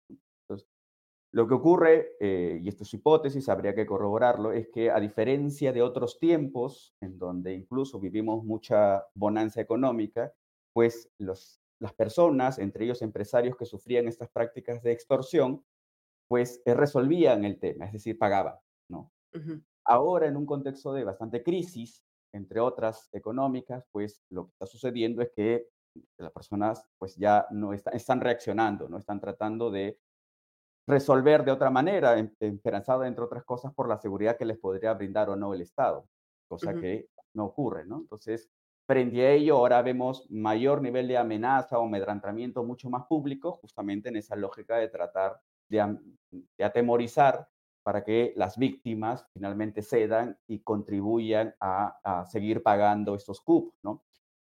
Lo 1.36 1.50
que 1.50 1.54
ocurre, 1.54 2.15
eh, 2.22 2.62
y 2.63 2.70
esto 2.70 2.84
es 2.84 2.94
hipótesis, 2.94 3.50
habría 3.50 3.75
que 3.75 3.86
corroborarlo, 3.86 4.54
es 4.54 4.70
que 4.70 4.89
a 4.89 5.01
diferencia 5.01 5.74
de 5.74 5.82
otros 5.82 6.18
tiempos, 6.18 6.96
en 7.01 7.20
donde 7.20 7.54
incluso 7.54 8.00
vivimos 8.00 8.46
mucha 8.46 9.06
bonanza 9.13 9.60
económica, 9.60 10.32
pues 10.72 11.12
los, 11.18 11.60
las 11.82 11.92
personas, 11.92 12.58
entre 12.58 12.86
ellos 12.86 13.01
empresarios 13.01 13.58
que 13.58 13.65
sufrían 13.65 14.08
estas 14.08 14.30
prácticas 14.30 14.82
de 14.82 14.94
extorsión, 14.94 15.62
pues 16.30 16.62
eh, 16.63 16.74
resolvían 16.74 17.44
el 17.44 17.60
tema, 17.60 17.88
es 17.88 17.92
decir, 17.92 18.18
pagaban, 18.18 18.56
¿no? 18.89 19.12
Ahora, 19.84 20.27
en 20.27 20.38
un 20.38 20.46
contexto 20.46 20.94
de 20.94 21.04
bastante 21.04 21.44
crisis, 21.44 22.01
entre 22.32 22.62
otras 22.62 23.10
económicas, 23.12 23.84
pues 23.92 24.24
lo 24.30 24.46
que 24.46 24.51
está 24.51 24.68
sucediendo 24.68 25.22
es 25.22 25.32
que 25.36 25.68
las 26.18 26.32
personas 26.32 26.88
pues 26.98 27.18
ya 27.18 27.46
no 27.51 27.74
están 27.74 28.22
reaccionando, 28.22 28.88
no 28.88 28.98
están 28.98 29.20
tratando 29.20 29.70
de 29.70 30.00
resolver 30.88 31.44
de 31.44 31.51
otra 31.51 31.70
manera, 31.70 32.18
em, 32.18 32.32
esperanzada, 32.39 33.08
entre 33.08 33.24
otras 33.24 33.44
cosas, 33.44 33.74
por 33.74 33.89
la 33.89 33.98
seguridad 33.98 34.38
que 34.38 34.46
les 34.46 34.58
podría 34.58 34.94
brindar 34.94 35.30
o 35.30 35.36
no 35.36 35.54
el 35.54 35.62
Estado, 35.62 36.08
cosa 36.48 36.74
que 36.74 37.10
no 37.34 37.46
ocurre, 37.46 37.86
¿no? 37.86 37.98
Entonces, 37.98 38.50
frente 38.88 39.25
a 39.25 39.32
ello, 39.32 39.58
ahora 39.58 39.82
vemos 39.82 40.27
mayor 40.30 40.82
nivel 40.82 41.08
de 41.08 41.18
amenaza 41.18 41.80
o 41.80 41.86
amedrentamiento 41.86 42.63
mucho 42.63 42.89
más 42.89 43.06
público, 43.08 43.54
justamente 43.54 44.10
en 44.10 44.18
esa 44.18 44.36
lógica 44.36 44.77
de 44.77 44.89
tratar 44.89 45.39
de, 45.70 45.98
atemorizar 46.63 47.48
para 47.84 48.04
que 48.04 48.34
las 48.36 48.58
víctimas 48.58 49.27
finalmente 49.34 49.82
cedan 49.82 50.38
y 50.48 50.60
contribuyan 50.60 51.56
a, 51.60 52.00
a 52.04 52.25
seguir 52.25 52.63
pagando 52.63 53.15
estos 53.15 53.42
cupos, 53.42 53.74
¿no? 53.84 54.04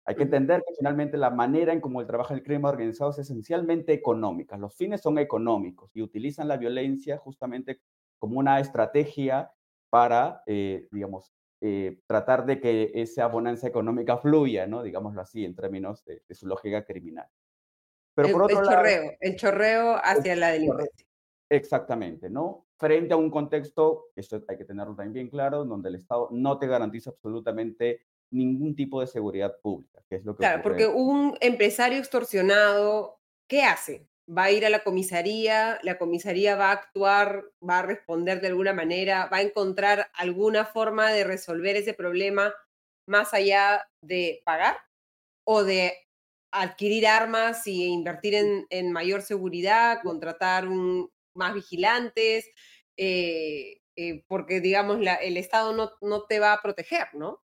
Hay 0.09 0.15
que 0.15 0.23
entender 0.23 0.63
que 0.67 0.73
finalmente 0.75 1.17
la 1.17 1.29
manera 1.29 1.71
en 1.71 1.79
cómo 1.79 2.01
el 2.01 2.07
trabaja 2.07 2.33
el 2.33 2.41
crimen 2.41 2.65
organizado 2.65 3.11
es 3.11 3.19
esencialmente 3.19 3.93
económica. 3.93 4.57
Los 4.57 4.73
fines 4.75 5.01
son 5.01 5.19
económicos 5.19 5.91
y 5.95 6.01
utilizan 6.01 6.47
la 6.47 6.57
violencia 6.57 7.19
justamente 7.19 7.79
como 8.17 8.39
una 8.39 8.59
estrategia 8.59 9.51
para, 9.91 10.41
eh, 10.47 10.87
digamos, 10.89 11.31
eh, 11.61 11.99
tratar 12.07 12.47
de 12.47 12.59
que 12.59 12.91
esa 12.95 13.27
bonanza 13.27 13.67
económica 13.67 14.17
fluya, 14.17 14.65
¿no? 14.65 14.81
Digámoslo 14.81 15.21
así, 15.21 15.45
en 15.45 15.55
términos 15.55 16.03
de, 16.05 16.23
su 16.33 16.47
lógica 16.47 16.83
criminal. 16.83 17.27
Pero 18.15 18.31
por 18.31 18.41
otro 18.41 18.61
el 18.61 18.65
chorreo, 18.65 19.11
el 19.19 19.35
chorreo 19.35 19.95
hacia 20.03 20.35
la 20.35 20.53
delincuencia. 20.53 21.05
Exactamente, 21.51 22.31
¿no? 22.31 22.65
Frente 22.77 23.13
a 23.13 23.17
un 23.17 23.29
contexto, 23.29 24.07
esto 24.15 24.43
hay 24.47 24.57
que 24.57 24.65
tenerlo 24.65 24.95
también 24.95 25.13
bien 25.13 25.29
claro, 25.29 25.65
donde 25.65 25.89
el 25.89 25.95
Estado 25.95 26.29
no 26.31 26.57
te 26.57 26.65
garantiza 26.65 27.11
absolutamente 27.11 28.07
ningún 28.31 28.75
tipo 28.75 29.01
de 29.01 29.07
seguridad 29.07 29.55
pública, 29.61 30.03
que 30.09 30.17
es 30.17 30.25
lo 30.25 30.35
que 30.35 30.39
Claro, 30.39 30.61
porque 30.61 30.87
un 30.87 31.37
empresario 31.41 31.97
extorsionado, 31.97 33.19
¿qué 33.47 33.63
hace? 33.63 34.07
Va 34.29 34.43
a 34.45 34.51
ir 34.51 34.65
a 34.65 34.69
la 34.69 34.83
comisaría, 34.83 35.79
la 35.83 35.97
comisaría 35.97 36.55
va 36.55 36.69
a 36.69 36.73
actuar, 36.73 37.45
va 37.67 37.79
a 37.79 37.83
responder 37.83 38.41
de 38.41 38.47
alguna 38.47 38.73
manera, 38.73 39.27
va 39.31 39.37
a 39.37 39.41
encontrar 39.41 40.09
alguna 40.13 40.65
forma 40.65 41.11
de 41.11 41.23
resolver 41.23 41.75
ese 41.75 41.93
problema 41.93 42.53
más 43.07 43.33
allá 43.33 43.89
de 44.01 44.41
pagar 44.45 44.77
o 45.45 45.63
de 45.63 45.93
adquirir 46.51 47.07
armas 47.07 47.65
y 47.67 47.85
invertir 47.85 48.35
en, 48.35 48.67
en 48.69 48.91
mayor 48.91 49.21
seguridad, 49.23 50.01
contratar 50.03 50.67
un, 50.67 51.11
más 51.35 51.53
vigilantes, 51.53 52.49
eh, 52.97 53.81
eh, 53.95 54.23
porque 54.27 54.61
digamos 54.61 54.99
la, 54.99 55.15
el 55.15 55.37
Estado 55.37 55.73
no, 55.73 55.91
no 56.01 56.23
te 56.23 56.39
va 56.39 56.53
a 56.53 56.61
proteger, 56.61 57.07
¿no? 57.13 57.41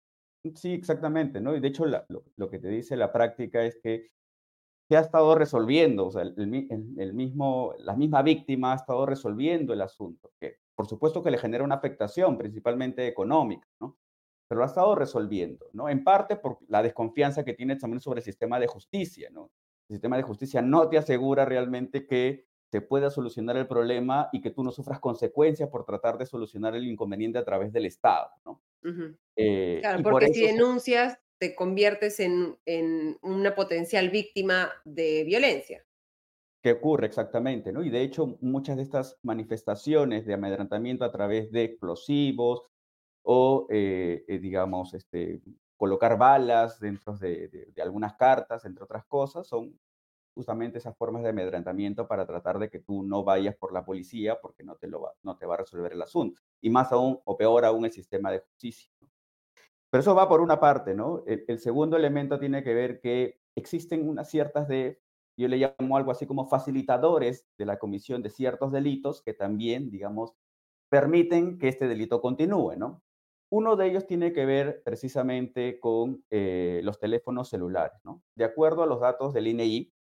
Sí, 0.55 0.73
exactamente, 0.73 1.41
¿no? 1.41 1.55
Y 1.55 1.61
de 1.61 1.69
hecho 1.69 1.85
lo, 1.87 2.51
que 2.51 2.59
te 2.59 2.69
dice 2.69 2.97
la 2.97 3.13
práctica 3.13 3.63
es 3.63 3.79
que 3.83 4.09
se 4.89 4.97
ha 4.97 5.01
estado 5.01 5.35
resolviendo, 5.35 6.07
o 6.07 6.11
sea, 6.11 6.23
el, 6.23 7.13
mismo, 7.15 7.75
la 7.79 7.95
misma 7.95 8.23
víctima 8.23 8.73
ha 8.73 8.77
estado 8.77 9.05
resolviendo 9.07 9.75
el 9.75 9.83
asunto, 9.83 10.33
que 10.41 10.57
por 10.75 10.87
supuesto 10.89 11.23
que 11.23 11.31
le 11.31 11.39
genera 11.39 11.63
una 11.63 11.75
afectación, 11.77 12.39
principalmente 12.39 13.07
económica, 13.07 13.69
¿no? 13.81 13.99
Pero 14.49 14.61
lo 14.61 14.65
ha 14.65 14.69
estado 14.69 14.95
resolviendo, 14.95 15.67
¿no? 15.75 15.89
En 15.91 16.03
parte 16.03 16.37
por 16.37 16.59
la 16.69 16.83
desconfianza 16.83 17.45
que 17.45 17.55
tiene 17.55 17.77
también 17.77 18.01
sobre 18.01 18.21
el 18.21 18.25
sistema 18.25 18.59
de 18.59 18.67
justicia, 18.67 19.29
¿no? 19.31 19.51
El 19.89 19.97
sistema 19.97 20.17
de 20.17 20.23
justicia 20.23 20.63
no 20.63 20.89
te 20.89 20.97
asegura 20.99 21.45
realmente 21.45 22.07
que 22.07 22.47
se 22.73 22.81
pueda 22.81 23.11
solucionar 23.11 23.57
el 23.59 23.69
problema 23.69 24.31
y 24.33 24.41
que 24.41 24.51
tú 24.51 24.65
no 24.65 24.73
sufras 24.73 25.01
consecuencias 25.01 25.69
por 25.69 25.85
tratar 25.85 26.17
de 26.19 26.27
solucionar 26.27 26.75
el 26.75 26.87
inconveniente 26.87 27.39
a 27.39 27.45
través 27.45 27.73
del 27.73 27.85
Estado, 27.87 28.31
¿no? 28.47 28.63
Eh, 29.37 29.79
claro, 29.81 30.03
porque 30.03 30.29
si 30.29 30.47
denuncias, 30.47 31.19
te 31.39 31.55
conviertes 31.55 32.21
en, 32.21 32.59
en, 32.67 33.17
una 33.23 33.55
potencial 33.55 34.11
víctima 34.11 34.71
de 34.85 35.25
violencia. 35.25 35.85
¿Qué 36.63 36.73
ocurre 36.73 37.07
exactamente? 37.07 37.73
¿no? 37.73 37.83
Y 37.83 37.89
de 37.89 38.03
hecho, 38.03 38.37
muchas 38.43 38.77
de 38.77 38.83
estas 38.83 39.19
manifestaciones 39.23 40.27
de 40.27 40.35
amedrentamiento 40.35 41.05
a 41.05 41.11
través 41.11 41.51
de 41.51 41.65
explosivos 41.65 42.67
o, 43.23 43.67
eh, 43.71 44.25
eh, 44.29 44.39
digamos, 44.39 44.93
este, 44.93 45.41
colocar 45.77 46.19
balas 46.19 46.79
dentro 46.79 47.17
de, 47.17 47.49
de, 47.49 47.83
algunas 47.83 48.15
cartas, 48.17 48.67
entre 48.67 48.85
otras 48.85 49.07
cosas, 49.07 49.47
son 49.47 49.79
justamente 50.35 50.79
esas 50.79 50.97
formas 50.97 51.23
de 51.23 51.31
amedrentamiento 51.31 52.07
para 52.07 52.27
tratar 52.27 52.59
de 52.59 52.71
que 52.71 52.81
tú 52.81 53.03
no 53.03 53.25
vayas 53.25 53.57
por 53.57 53.73
la 53.73 53.85
policía 53.85 54.41
porque 54.41 54.63
no 54.63 54.77
te, 54.77 54.87
lo 54.87 55.03
va, 55.03 55.13
no 55.23 55.37
te 55.37 55.47
va 55.47 55.55
a 55.55 55.59
resolver 55.59 55.93
el 55.93 56.03
asunto. 56.03 56.41
Y 56.61 56.71
más 56.71 56.93
aún, 56.93 57.21
o 57.25 57.37
peor 57.37 57.65
aún, 57.65 57.85
el 57.85 57.93
sistema 57.93 58.31
de 58.31 58.41
justicia. 58.41 58.91
Pero 59.91 60.01
eso 60.01 60.15
va 60.15 60.29
por 60.29 60.41
una 60.41 60.61
parte, 60.61 60.95
¿no? 60.95 61.25
El, 61.27 61.59
segundo 61.59 61.97
elemento 61.97 62.39
tiene 62.39 62.63
que 62.63 62.75
ver 62.75 63.01
que 63.01 63.41
existen 63.57 64.09
unas 64.09 64.31
ciertas 64.31 64.69
de, 64.69 65.01
yo 65.37 65.49
le 65.49 65.57
llamo 65.57 65.97
algo 65.97 66.13
así 66.13 66.27
como 66.27 66.47
facilitadores 66.47 67.47
de 67.59 67.67
la 67.67 67.79
comisión 67.79 68.23
de 68.23 68.31
ciertos 68.31 68.71
delitos 68.71 69.21
que 69.21 69.35
también, 69.35 69.91
digamos, 69.91 70.35
permiten 70.89 71.59
que 71.59 71.69
este 71.69 71.89
delito 71.89 72.21
continúe, 72.21 72.77
¿no? 72.77 73.03
Uno 73.53 73.75
de 73.75 73.89
ellos 73.89 74.07
tiene 74.07 74.33
que 74.33 74.47
ver 74.47 74.81
precisamente 74.85 75.81
con 75.81 76.25
eh, 76.31 76.81
los 76.85 77.01
teléfonos 77.01 77.49
celulares, 77.49 77.99
¿no? 78.05 78.23
De 78.37 78.45
acuerdo 78.45 78.85
a 78.85 78.87
los 78.87 79.01
datos 79.01 79.35
del 79.35 79.49
INEI, 79.49 79.93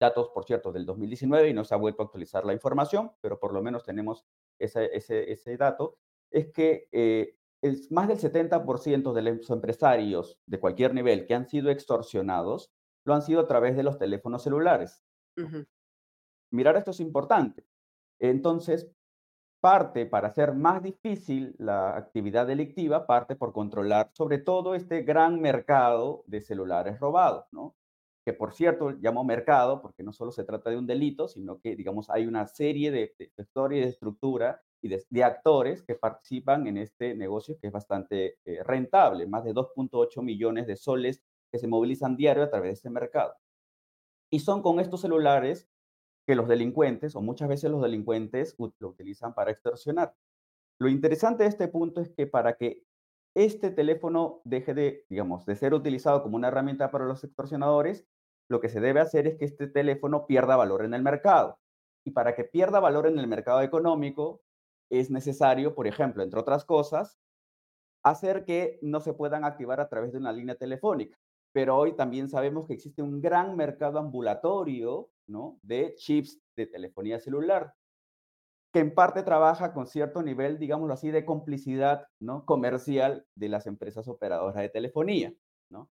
datos, 0.00 0.30
por 0.30 0.44
cierto, 0.44 0.72
del 0.72 0.86
2019 0.86 1.48
y 1.48 1.54
no 1.54 1.64
se 1.64 1.74
ha 1.74 1.78
vuelto 1.78 2.02
a 2.02 2.06
actualizar 2.06 2.44
la 2.44 2.52
información, 2.52 3.12
pero 3.20 3.38
por 3.38 3.52
lo 3.52 3.62
menos 3.62 3.84
tenemos 3.84 4.24
ese, 4.58 4.90
ese, 4.94 5.56
dato, 5.56 5.98
es 6.30 6.52
que 6.52 6.88
eh, 6.92 7.36
más 7.90 8.08
del 8.08 8.18
70% 8.18 9.12
de 9.12 9.22
los 9.22 9.50
empresarios 9.50 10.38
de 10.46 10.60
cualquier 10.60 10.94
nivel 10.94 11.26
que 11.26 11.34
han 11.34 11.46
sido 11.48 11.70
extorsionados 11.70 12.72
lo 13.04 13.14
han 13.14 13.22
sido 13.22 13.40
a 13.40 13.46
través 13.46 13.76
de 13.76 13.82
los 13.82 13.98
teléfonos 13.98 14.42
celulares. 14.42 15.02
Mirar 16.50 16.76
esto 16.76 16.90
es 16.92 17.00
importante. 17.00 17.66
Entonces, 18.18 18.90
parte 19.60 20.06
para 20.06 20.28
hacer 20.28 20.54
más 20.54 20.82
difícil 20.82 21.54
la 21.58 21.96
actividad 21.96 22.46
delictiva, 22.46 23.06
parte 23.06 23.34
por 23.34 23.52
controlar 23.52 24.10
sobre 24.12 24.38
todo 24.38 24.74
este 24.74 25.02
gran 25.02 25.40
mercado 25.40 26.22
de 26.26 26.42
celulares 26.42 27.00
robados, 27.00 27.46
¿no? 27.50 27.74
Que 28.24 28.32
por 28.32 28.52
cierto 28.54 28.90
llamo 28.90 29.24
mercado, 29.24 29.82
porque 29.82 30.02
no 30.02 30.12
solo 30.12 30.32
se 30.32 30.44
trata 30.44 30.70
de 30.70 30.78
un 30.78 30.86
delito, 30.86 31.28
sino 31.28 31.60
que, 31.60 31.76
digamos, 31.76 32.08
hay 32.10 32.26
una 32.26 32.46
serie 32.46 32.90
de, 32.90 33.14
de 33.18 33.30
sectores 33.30 33.78
y 33.78 33.82
de 33.82 33.88
estructura 33.88 34.62
y 34.84 34.88
de, 34.88 35.24
actores 35.24 35.82
que 35.82 35.94
participan 35.94 36.66
en 36.66 36.76
este 36.76 37.14
negocio 37.14 37.58
que 37.58 37.68
es 37.68 37.72
bastante 37.72 38.36
eh, 38.44 38.62
rentable, 38.62 39.26
más 39.26 39.42
de 39.42 39.54
2.8 39.54 40.22
millones 40.22 40.66
de 40.66 40.76
soles 40.76 41.22
que 41.50 41.58
se 41.58 41.66
movilizan 41.66 42.16
diario 42.16 42.42
a 42.42 42.50
través 42.50 42.68
de 42.68 42.74
este 42.74 42.90
mercado. 42.90 43.34
Y 44.30 44.40
son 44.40 44.60
con 44.60 44.80
estos 44.80 45.00
celulares 45.00 45.70
que 46.26 46.34
los 46.34 46.48
delincuentes, 46.48 47.16
o 47.16 47.22
muchas 47.22 47.48
veces 47.48 47.70
los 47.70 47.80
delincuentes, 47.80 48.56
lo 48.58 48.88
utilizan 48.88 49.34
para 49.34 49.52
extorsionar. 49.52 50.14
Lo 50.78 50.88
interesante 50.88 51.44
de 51.44 51.48
este 51.48 51.68
punto 51.68 52.02
es 52.02 52.10
que 52.10 52.26
para 52.26 52.56
que 52.58 52.82
este 53.34 53.70
teléfono 53.70 54.42
deje 54.44 54.74
de, 54.74 55.06
digamos, 55.08 55.46
de 55.46 55.56
ser 55.56 55.72
utilizado 55.72 56.22
como 56.22 56.36
una 56.36 56.48
herramienta 56.48 56.90
para 56.90 57.06
los 57.06 57.24
extorsionadores, 57.24 58.06
lo 58.48 58.60
que 58.60 58.68
se 58.68 58.80
debe 58.80 59.00
hacer 59.00 59.26
es 59.26 59.36
que 59.36 59.44
este 59.44 59.66
teléfono 59.66 60.26
pierda 60.26 60.56
valor 60.56 60.84
en 60.84 60.94
el 60.94 61.02
mercado. 61.02 61.58
Y 62.04 62.10
para 62.10 62.34
que 62.34 62.44
pierda 62.44 62.80
valor 62.80 63.06
en 63.06 63.18
el 63.18 63.26
mercado 63.26 63.62
económico, 63.62 64.42
es 64.90 65.10
necesario, 65.10 65.74
por 65.74 65.86
ejemplo, 65.86 66.22
entre 66.22 66.40
otras 66.40 66.64
cosas, 66.64 67.18
hacer 68.02 68.44
que 68.44 68.78
no 68.82 69.00
se 69.00 69.14
puedan 69.14 69.44
activar 69.44 69.80
a 69.80 69.88
través 69.88 70.12
de 70.12 70.18
una 70.18 70.32
línea 70.32 70.56
telefónica. 70.56 71.18
Pero 71.52 71.76
hoy 71.76 71.96
también 71.96 72.28
sabemos 72.28 72.66
que 72.66 72.74
existe 72.74 73.00
un 73.00 73.20
gran 73.20 73.56
mercado 73.56 73.98
ambulatorio 73.98 75.08
¿no? 75.26 75.58
de 75.62 75.94
chips 75.94 76.38
de 76.56 76.66
telefonía 76.66 77.18
celular 77.20 77.74
que 78.74 78.80
en 78.80 78.92
parte 78.92 79.22
trabaja 79.22 79.72
con 79.72 79.86
cierto 79.86 80.20
nivel, 80.20 80.58
digámoslo 80.58 80.94
así, 80.94 81.12
de 81.12 81.24
complicidad 81.24 82.08
¿no? 82.18 82.44
comercial 82.44 83.24
de 83.36 83.48
las 83.48 83.68
empresas 83.68 84.08
operadoras 84.08 84.56
de 84.56 84.68
telefonía, 84.68 85.32
¿no? 85.70 85.88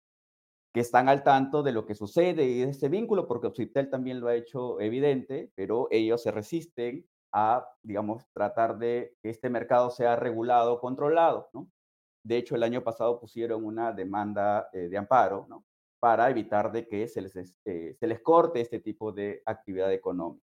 Que 0.72 0.80
están 0.80 1.08
al 1.08 1.22
tanto 1.22 1.62
de 1.62 1.72
lo 1.72 1.84
que 1.84 1.94
sucede 1.94 2.44
y 2.44 2.60
de 2.60 2.70
ese 2.70 2.88
vínculo, 2.88 3.28
porque 3.28 3.46
Obsitel 3.46 3.90
también 3.90 4.20
lo 4.20 4.28
ha 4.28 4.34
hecho 4.34 4.80
evidente, 4.80 5.52
pero 5.54 5.88
ellos 5.90 6.22
se 6.22 6.30
resisten 6.30 7.06
a, 7.32 7.66
digamos, 7.82 8.26
tratar 8.32 8.78
de 8.78 9.14
que 9.22 9.30
este 9.30 9.50
mercado 9.50 9.90
sea 9.90 10.16
regulado, 10.16 10.80
controlado, 10.80 11.50
¿no? 11.52 11.68
De 12.24 12.36
hecho, 12.36 12.54
el 12.54 12.62
año 12.62 12.82
pasado 12.84 13.20
pusieron 13.20 13.64
una 13.64 13.92
demanda 13.92 14.68
eh, 14.72 14.88
de 14.88 14.96
amparo, 14.96 15.46
¿no? 15.48 15.64
Para 16.00 16.30
evitar 16.30 16.72
de 16.72 16.86
que 16.86 17.08
se 17.08 17.20
les, 17.20 17.36
eh, 17.64 17.94
se 17.98 18.06
les 18.06 18.20
corte 18.20 18.60
este 18.60 18.80
tipo 18.80 19.12
de 19.12 19.42
actividad 19.44 19.92
económica. 19.92 20.44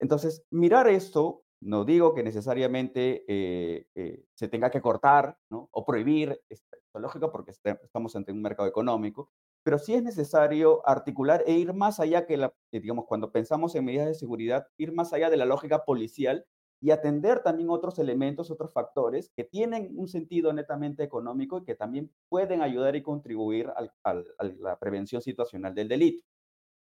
Entonces, 0.00 0.44
mirar 0.50 0.88
esto 0.88 1.44
no 1.62 1.84
digo 1.84 2.14
que 2.14 2.22
necesariamente 2.22 3.24
eh, 3.26 4.24
se 4.34 4.48
tenga 4.48 4.70
que 4.70 4.82
cortar 4.82 5.38
¿no? 5.50 5.70
o 5.72 5.86
prohibir, 5.86 6.38
es 6.50 6.62
lógico 7.00 7.30
porque 7.30 7.52
este, 7.52 7.78
estamos 7.82 8.14
ante 8.16 8.32
un 8.32 8.42
mercado 8.42 8.68
económico, 8.68 9.30
pero 9.66 9.80
sí 9.80 9.94
es 9.94 10.02
necesario 10.04 10.88
articular 10.88 11.42
e 11.44 11.54
ir 11.54 11.74
más 11.74 11.98
allá 11.98 12.24
que, 12.24 12.36
la, 12.36 12.54
eh, 12.70 12.78
digamos, 12.78 13.04
cuando 13.06 13.32
pensamos 13.32 13.74
en 13.74 13.84
medidas 13.84 14.06
de 14.06 14.14
seguridad, 14.14 14.68
ir 14.78 14.92
más 14.92 15.12
allá 15.12 15.28
de 15.28 15.36
la 15.36 15.44
lógica 15.44 15.84
policial 15.84 16.46
y 16.80 16.92
atender 16.92 17.42
también 17.42 17.68
otros 17.70 17.98
elementos, 17.98 18.52
otros 18.52 18.72
factores 18.72 19.32
que 19.34 19.42
tienen 19.42 19.92
un 19.96 20.06
sentido 20.06 20.52
netamente 20.52 21.02
económico 21.02 21.58
y 21.58 21.64
que 21.64 21.74
también 21.74 22.12
pueden 22.28 22.62
ayudar 22.62 22.94
y 22.94 23.02
contribuir 23.02 23.68
a 24.04 24.14
la 24.38 24.78
prevención 24.78 25.20
situacional 25.20 25.74
del 25.74 25.88
delito, 25.88 26.24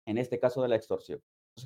en 0.06 0.16
este 0.16 0.40
caso 0.40 0.62
de 0.62 0.68
la 0.68 0.76
extorsión 0.76 1.20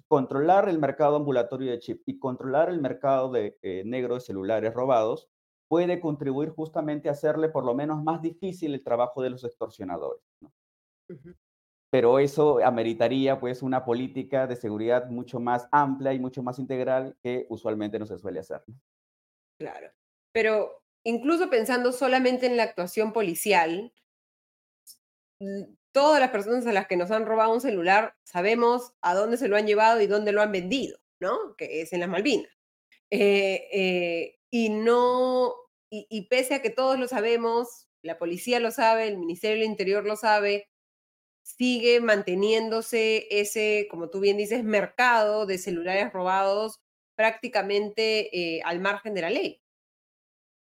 controlar 0.08 0.68
el 0.68 0.80
mercado 0.80 1.14
ambulatorio 1.14 1.70
de 1.70 1.78
chip 1.78 2.02
y 2.06 2.18
controlar 2.18 2.68
el 2.68 2.80
mercado 2.80 3.30
de 3.30 3.56
eh, 3.62 3.84
negro 3.86 4.14
de 4.14 4.20
celulares 4.20 4.74
robados 4.74 5.28
puede 5.68 6.00
contribuir 6.00 6.50
justamente 6.50 7.08
a 7.08 7.12
hacerle 7.12 7.48
por 7.48 7.64
lo 7.64 7.72
menos 7.74 8.02
más 8.02 8.20
difícil 8.20 8.74
el 8.74 8.82
trabajo 8.82 9.22
de 9.22 9.30
los 9.30 9.44
extorsionadores. 9.44 10.24
Pero 11.90 12.18
eso 12.18 12.64
ameritaría 12.64 13.38
pues 13.38 13.62
una 13.62 13.84
política 13.84 14.46
de 14.46 14.56
seguridad 14.56 15.08
mucho 15.08 15.40
más 15.40 15.68
amplia 15.70 16.12
y 16.12 16.18
mucho 16.18 16.42
más 16.42 16.58
integral 16.58 17.16
que 17.22 17.46
usualmente 17.48 17.98
no 17.98 18.06
se 18.06 18.18
suele 18.18 18.40
hacer. 18.40 18.62
Claro, 19.58 19.90
pero 20.32 20.82
incluso 21.04 21.48
pensando 21.48 21.92
solamente 21.92 22.46
en 22.46 22.56
la 22.56 22.64
actuación 22.64 23.12
policial, 23.12 23.92
todas 25.92 26.20
las 26.20 26.30
personas 26.30 26.66
a 26.66 26.72
las 26.72 26.86
que 26.86 26.96
nos 26.96 27.10
han 27.10 27.24
robado 27.24 27.52
un 27.52 27.60
celular 27.60 28.14
sabemos 28.24 28.92
a 29.00 29.14
dónde 29.14 29.36
se 29.36 29.48
lo 29.48 29.56
han 29.56 29.66
llevado 29.66 30.00
y 30.00 30.06
dónde 30.06 30.32
lo 30.32 30.42
han 30.42 30.52
vendido, 30.52 30.98
¿no? 31.20 31.56
Que 31.56 31.80
es 31.80 31.92
en 31.92 32.00
las 32.00 32.08
Malvinas. 32.08 32.50
Eh, 33.10 33.68
eh, 33.72 34.38
y 34.50 34.68
no, 34.70 35.54
y, 35.90 36.28
pese 36.28 36.54
a 36.54 36.62
que 36.62 36.70
todos 36.70 36.98
lo 36.98 37.08
sabemos, 37.08 37.88
la 38.02 38.18
policía 38.18 38.60
lo 38.60 38.70
sabe, 38.70 39.08
el 39.08 39.18
Ministerio 39.18 39.56
del 39.56 39.70
Interior 39.70 40.04
lo 40.04 40.16
sabe, 40.16 40.68
sigue 41.46 42.00
manteniéndose 42.00 43.28
ese, 43.30 43.86
como 43.88 44.10
tú 44.10 44.18
bien 44.18 44.36
dices, 44.36 44.64
mercado 44.64 45.46
de 45.46 45.58
celulares 45.58 46.12
robados 46.12 46.80
prácticamente 47.14 48.36
eh, 48.36 48.62
al 48.64 48.80
margen 48.80 49.14
de 49.14 49.20
la 49.22 49.30
ley. 49.30 49.62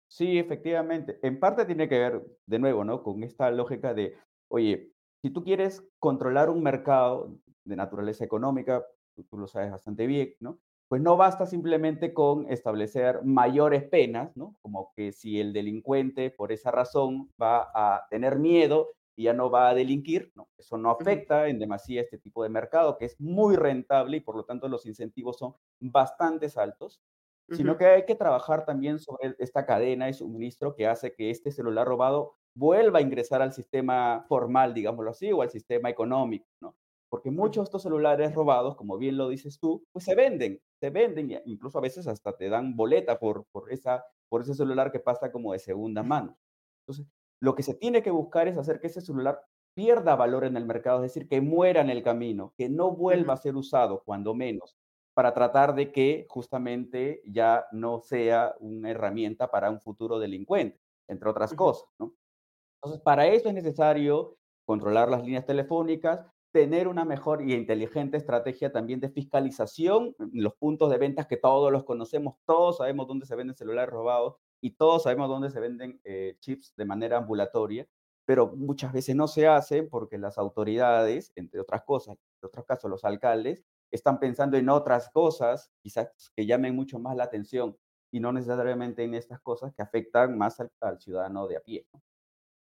Sí, 0.09 0.39
efectivamente. 0.39 1.19
En 1.23 1.39
parte 1.39 1.67
tiene 1.67 1.89
que 1.91 1.99
ver, 1.99 2.23
de 2.47 2.59
nuevo, 2.59 2.85
¿no? 2.85 3.03
Con 3.03 3.23
esta 3.23 3.51
lógica 3.51 3.93
de, 3.93 4.17
oye, 4.49 4.93
si 5.21 5.31
tú 5.31 5.45
quieres 5.45 5.87
controlar 5.99 6.49
un 6.49 6.63
mercado 6.63 7.39
de 7.65 7.77
naturaleza 7.77 8.25
económica, 8.25 8.83
tú, 9.29 9.37
lo 9.37 9.47
sabes 9.47 9.71
bastante 9.71 10.07
bien, 10.07 10.35
¿no? 10.41 10.59
Pues 10.89 11.03
no 11.03 11.19
basta 11.19 11.45
simplemente 11.45 12.15
con 12.15 12.51
establecer 12.51 13.23
mayores 13.25 13.85
penas, 13.85 14.35
¿no? 14.37 14.57
Como 14.63 14.93
que 14.97 15.13
si 15.13 15.39
el 15.39 15.53
delincuente 15.53 16.31
por 16.31 16.51
esa 16.51 16.71
razón 16.71 17.31
va 17.41 17.71
a 17.75 18.07
tener 18.09 18.39
miedo 18.39 18.89
y 19.17 19.25
ya 19.25 19.33
no 19.33 19.51
va 19.51 19.69
a 19.69 19.75
delinquir, 19.75 20.33
¿no? 20.35 20.49
Eso 20.57 20.79
no 20.79 20.91
afecta 20.91 21.49
en 21.49 21.59
demasía 21.59 22.01
este 22.01 22.19
tipo 22.19 22.43
de 22.43 22.49
mercado 22.49 22.97
que 22.97 23.07
es 23.07 23.21
muy 23.21 23.57
rentable 23.57 24.19
y 24.19 24.21
por 24.21 24.37
lo 24.37 24.45
tanto 24.45 24.69
los 24.69 24.87
incentivos 24.87 25.39
son 25.39 25.55
bastante 25.81 26.49
altos, 26.57 27.01
sino 27.51 27.77
que 27.77 27.87
hay 27.87 28.07
que 28.07 28.15
trabajar 28.15 28.65
también 28.65 28.99
sobre 28.99 29.35
esta 29.39 29.67
cadena 29.67 30.07
de 30.07 30.15
suministro 30.15 30.75
que 30.75 30.87
hace 30.87 31.15
que 31.15 31.31
este 31.31 31.51
celular 31.53 31.87
robado 31.87 32.37
vuelva 32.55 32.99
a 32.99 33.03
ingresar 33.03 33.43
al 33.43 33.53
sistema 33.53 34.25
formal, 34.29 34.75
digámoslo 34.75 35.11
así, 35.11 35.33
o 35.33 35.43
al 35.43 35.51
sistema 35.51 35.91
económico, 35.91 36.47
¿no? 36.61 36.77
Porque 37.11 37.31
muchos 37.31 37.65
de 37.65 37.65
estos 37.65 37.83
celulares 37.83 38.35
robados, 38.35 38.75
como 38.75 38.97
bien 38.97 39.19
lo 39.19 39.29
dices 39.29 39.59
tú, 39.59 39.85
pues 39.93 40.05
se 40.05 40.15
venden, 40.15 40.61
se 40.81 40.89
venden, 40.89 41.43
incluso 41.45 41.79
a 41.79 41.83
veces 41.83 42.07
hasta 42.07 42.35
te 42.37 42.49
dan 42.49 42.75
boleta 42.75 43.19
por, 43.19 43.45
por, 43.53 43.71
esa, 43.71 44.05
por 44.31 44.43
ese 44.43 44.55
celular 44.55 44.91
que 44.91 45.01
pasa 45.01 45.31
como 45.31 45.53
de 45.53 45.59
segunda 45.59 46.03
mano. 46.03 46.39
Entonces, 46.81 47.07
lo 47.43 47.57
que 47.57 47.65
se 47.65 47.75
tiene 47.75 48.05
que 48.05 48.13
buscar 48.13 48.47
es 48.47 48.57
hacer 48.57 48.79
que 48.79 48.87
ese 48.87 49.01
celular 49.01 49.45
pierda 49.75 50.15
valor 50.15 50.45
en 50.45 50.57
el 50.57 50.65
mercado, 50.65 50.99
es 50.99 51.13
decir, 51.13 51.29
que 51.29 51.41
muera 51.41 51.81
en 51.81 51.91
el 51.91 52.01
camino, 52.01 52.55
que 52.57 52.69
no 52.69 52.93
vuelva 52.93 53.35
a 53.35 53.37
ser 53.37 53.57
usado, 53.57 54.05
cuando 54.05 54.33
menos, 54.33 54.77
para 55.13 55.35
tratar 55.35 55.75
de 55.75 55.91
que 55.91 56.25
justamente 56.29 57.21
ya 57.27 57.67
no 57.73 57.99
sea 57.99 58.55
una 58.61 58.91
herramienta 58.91 59.51
para 59.51 59.71
un 59.71 59.81
futuro 59.81 60.21
delincuente, 60.21 60.79
entre 61.09 61.29
otras 61.29 61.53
cosas, 61.55 61.89
¿no? 61.99 62.15
Entonces, 62.77 63.03
para 63.03 63.27
eso 63.27 63.49
es 63.49 63.55
necesario 63.55 64.37
controlar 64.65 65.11
las 65.11 65.25
líneas 65.25 65.45
telefónicas, 65.45 66.25
tener 66.53 66.87
una 66.87 67.05
mejor 67.05 67.43
y 67.43 67.55
inteligente 67.55 68.19
estrategia 68.19 68.71
también 68.71 69.01
de 69.01 69.11
fiscalización, 69.11 70.15
los 70.33 70.55
puntos 70.55 70.91
de 70.91 70.99
ventas 70.99 71.27
que 71.27 71.39
todos 71.39 71.73
los 71.73 71.83
conocemos, 71.83 72.37
todos 72.47 72.77
sabemos 72.77 73.09
dónde 73.09 73.27
se 73.27 73.35
venden 73.35 73.57
celulares 73.57 73.93
robados 73.93 74.37
y 74.63 74.71
todos 74.71 75.03
sabemos 75.03 75.29
dónde 75.29 75.51
se 75.51 75.61
venden 75.61 76.01
eh, 76.05 76.37
chips 76.39 76.73
de 76.77 76.85
manera 76.85 77.19
ambulatoria, 77.19 77.87
pero 78.25 78.47
muchas 78.57 78.93
veces 78.93 79.17
no 79.17 79.27
se 79.27 79.49
hace 79.49 79.83
porque 79.83 80.17
las 80.17 80.39
autoridades, 80.39 81.33
entre 81.35 81.61
otras 81.61 81.83
cosas, 81.83 82.17
en 82.17 82.47
otros 82.47 82.65
casos 82.65 82.89
los 82.89 83.05
alcaldes, 83.05 83.65
están 83.91 84.21
pensando 84.21 84.57
en 84.57 84.69
otras 84.69 85.11
cosas, 85.11 85.71
quizás 85.83 86.09
que 86.35 86.47
llamen 86.47 86.77
mucho 86.77 87.01
más 87.01 87.17
la 87.17 87.25
atención 87.25 87.77
y 88.13 88.21
no 88.21 88.33
necesariamente 88.33 89.03
en 89.03 89.15
estas 89.15 89.41
cosas 89.41 89.75
que 89.75 89.83
afectan 89.83 90.39
más 90.39 90.59
al, 90.61 91.01
ciudadano 91.01 91.49
de 91.49 91.57
a 91.57 91.61
pie. 91.61 91.87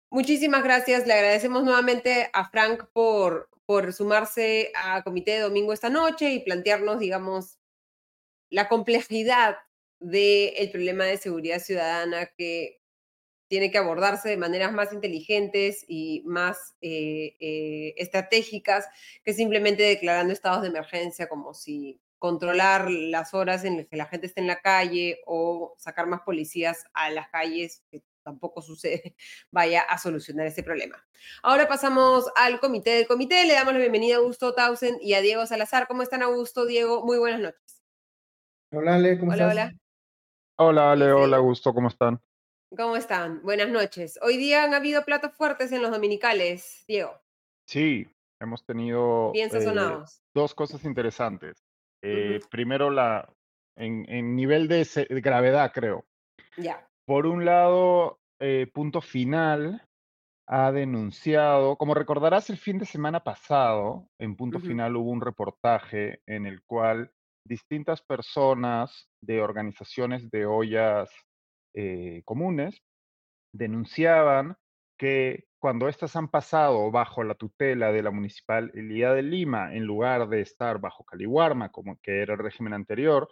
Muchísimas 0.09 0.63
gracias. 0.63 1.05
Le 1.05 1.13
agradecemos 1.13 1.63
nuevamente 1.65 2.29
a 2.31 2.49
Frank 2.49 2.85
por, 2.93 3.49
por 3.65 3.91
sumarse 3.91 4.71
a 4.73 5.03
Comité 5.03 5.31
de 5.31 5.41
Domingo 5.41 5.73
esta 5.73 5.89
noche 5.89 6.31
y 6.31 6.39
plantearnos, 6.39 6.99
digamos, 6.99 7.59
la 8.49 8.69
complejidad 8.69 9.57
del 9.99 10.71
problema 10.71 11.05
de 11.05 11.17
seguridad 11.17 11.59
ciudadana 11.59 12.27
que 12.37 12.79
tiene 13.49 13.71
que 13.71 13.79
abordarse 13.79 14.29
de 14.29 14.37
maneras 14.37 14.71
más 14.71 14.93
inteligentes 14.93 15.83
y 15.87 16.23
más 16.25 16.75
eh, 16.81 17.35
eh, 17.39 17.95
estratégicas 17.97 18.87
que 19.23 19.33
simplemente 19.33 19.83
declarando 19.83 20.31
estados 20.31 20.61
de 20.61 20.67
emergencia 20.67 21.27
como 21.27 21.53
si 21.53 21.99
controlar 22.19 22.91
las 22.91 23.33
horas 23.33 23.65
en 23.65 23.77
las 23.77 23.87
que 23.87 23.97
la 23.97 24.05
gente 24.05 24.27
esté 24.27 24.41
en 24.41 24.47
la 24.47 24.61
calle 24.61 25.19
o 25.25 25.73
sacar 25.77 26.05
más 26.05 26.21
policías 26.21 26.85
a 26.93 27.09
las 27.09 27.29
calles, 27.29 27.83
tampoco 28.23 28.61
sucede, 28.61 29.15
vaya 29.51 29.81
a 29.81 29.97
solucionar 29.97 30.45
ese 30.45 30.61
problema. 30.61 31.03
Ahora 31.41 31.67
pasamos 31.67 32.25
al 32.35 32.59
comité 32.59 32.91
del 32.91 33.07
comité. 33.07 33.45
Le 33.45 33.53
damos 33.53 33.73
la 33.73 33.79
bienvenida 33.79 34.15
a 34.15 34.17
Augusto 34.19 34.53
Tausen 34.53 34.97
y 35.01 35.13
a 35.13 35.21
Diego 35.21 35.45
Salazar. 35.47 35.87
¿Cómo 35.87 36.03
están, 36.03 36.21
Augusto? 36.21 36.65
Diego, 36.65 37.03
muy 37.03 37.17
buenas 37.17 37.39
noches. 37.39 37.81
Hola, 38.71 38.95
Ale, 38.95 39.17
¿cómo 39.17 39.31
hola, 39.31 39.49
estás? 39.49 39.51
Hola, 39.53 39.79
hola. 40.59 40.91
Ale, 40.91 41.11
hola, 41.11 41.37
Augusto, 41.37 41.73
¿cómo 41.73 41.87
están? 41.87 42.21
¿Cómo 42.75 42.95
están? 42.95 43.41
Buenas 43.41 43.69
noches. 43.69 44.19
Hoy 44.21 44.37
día 44.37 44.63
han 44.63 44.73
habido 44.73 45.03
platos 45.03 45.33
fuertes 45.35 45.71
en 45.71 45.81
los 45.81 45.91
dominicales, 45.91 46.83
Diego. 46.87 47.19
Sí, 47.67 48.07
Hemos 48.41 48.65
tenido 48.65 49.31
Bien 49.33 49.49
eh, 49.53 50.03
dos 50.33 50.55
cosas 50.55 50.85
interesantes. 50.85 51.65
Eh, 52.01 52.39
Primero, 52.49 52.89
la, 52.89 53.29
en, 53.75 54.05
en 54.09 54.35
nivel 54.35 54.69
de, 54.69 54.87
gravedad, 55.21 55.71
creo. 55.73 56.05
Ya. 56.57 56.87
Por 57.05 57.25
un 57.25 57.43
lado, 57.43 58.19
eh, 58.39 58.67
Punto 58.73 59.01
Final 59.01 59.85
ha 60.47 60.71
denunciado, 60.71 61.75
como 61.75 61.93
recordarás, 61.93 62.49
el 62.49 62.57
fin 62.57 62.77
de 62.77 62.85
semana 62.85 63.23
pasado, 63.23 64.07
en 64.17 64.37
Punto. 64.37 64.59
Final 64.59 64.95
hubo 64.95 65.11
un 65.11 65.21
reportaje 65.21 66.21
en 66.25 66.45
el 66.45 66.63
cual 66.63 67.11
distintas 67.45 68.01
personas 68.01 69.09
de 69.21 69.41
organizaciones 69.41 70.29
de 70.29 70.45
ollas 70.45 71.09
eh, 71.75 72.21
comunes 72.25 72.81
denunciaban 73.53 74.55
que 74.97 75.45
cuando 75.59 75.87
éstas 75.87 76.15
han 76.15 76.29
pasado 76.29 76.91
bajo 76.91 77.23
la 77.23 77.35
tutela 77.35 77.91
de 77.91 78.03
la 78.03 78.11
Municipalidad 78.11 79.15
de 79.15 79.23
Lima, 79.23 79.73
en 79.73 79.85
lugar 79.85 80.29
de 80.29 80.41
estar 80.41 80.79
bajo 80.79 81.03
Caliwarma, 81.03 81.69
como 81.69 81.97
que 82.01 82.21
era 82.21 82.33
el 82.33 82.39
régimen 82.39 82.73
anterior, 82.73 83.29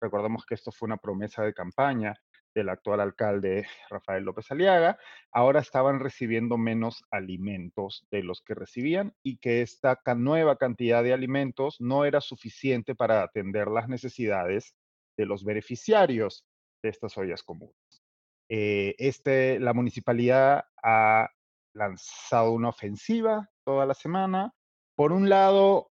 recordamos 0.00 0.44
que 0.46 0.54
esto 0.54 0.72
fue 0.72 0.86
una 0.86 0.96
promesa 0.96 1.42
de 1.42 1.54
campaña 1.54 2.14
del 2.54 2.68
actual 2.68 3.00
alcalde 3.00 3.66
Rafael 3.88 4.24
López 4.24 4.50
Aliaga, 4.50 4.98
ahora 5.32 5.60
estaban 5.60 6.00
recibiendo 6.00 6.58
menos 6.58 7.04
alimentos 7.10 8.06
de 8.10 8.22
los 8.22 8.42
que 8.42 8.54
recibían 8.54 9.14
y 9.22 9.38
que 9.38 9.62
esta 9.62 9.98
nueva 10.16 10.56
cantidad 10.56 11.02
de 11.02 11.12
alimentos 11.12 11.80
no 11.80 12.04
era 12.04 12.20
suficiente 12.20 12.94
para 12.94 13.22
atender 13.22 13.68
las 13.68 13.88
necesidades 13.88 14.74
de 15.16 15.26
los 15.26 15.44
beneficiarios 15.44 16.46
de 16.82 16.88
estas 16.88 17.16
ollas 17.18 17.42
comunes. 17.42 17.76
Eh, 18.48 18.96
este, 18.98 19.60
la 19.60 19.72
municipalidad 19.72 20.64
ha 20.82 21.30
lanzado 21.72 22.52
una 22.52 22.70
ofensiva 22.70 23.48
toda 23.64 23.86
la 23.86 23.94
semana. 23.94 24.52
Por 24.96 25.12
un 25.12 25.28
lado, 25.28 25.89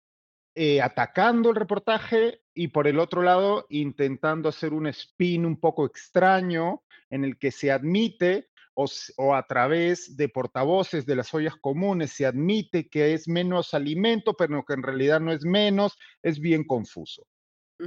eh, 0.56 0.82
atacando 0.82 1.50
el 1.50 1.56
reportaje 1.56 2.42
y 2.54 2.68
por 2.68 2.88
el 2.88 3.00
otro 3.00 3.24
lado, 3.24 3.66
intentando 3.70 4.50
hacer 4.50 4.74
un 4.74 4.88
spin 4.88 5.46
un 5.46 5.60
poco 5.60 5.86
extraño 5.86 6.84
en 7.10 7.24
el 7.24 7.38
que 7.38 7.52
se 7.52 7.72
admite 7.72 8.50
o, 8.76 9.36
a 9.36 9.46
través 9.48 10.18
de 10.18 10.30
portavoces 10.30 11.06
de 11.06 11.16
las 11.16 11.34
ollas 11.34 11.56
comunes 11.56 12.12
se 12.12 12.26
admite 12.26 12.90
que 12.90 13.14
es 13.14 13.28
menos 13.28 13.74
alimento, 13.74 14.34
pero 14.34 14.64
que 14.66 14.74
en 14.74 14.84
realidad 14.84 15.20
no 15.20 15.32
es 15.32 15.46
menos, 15.46 15.98
es 16.22 16.40
bien 16.40 16.64
confuso. 16.64 17.28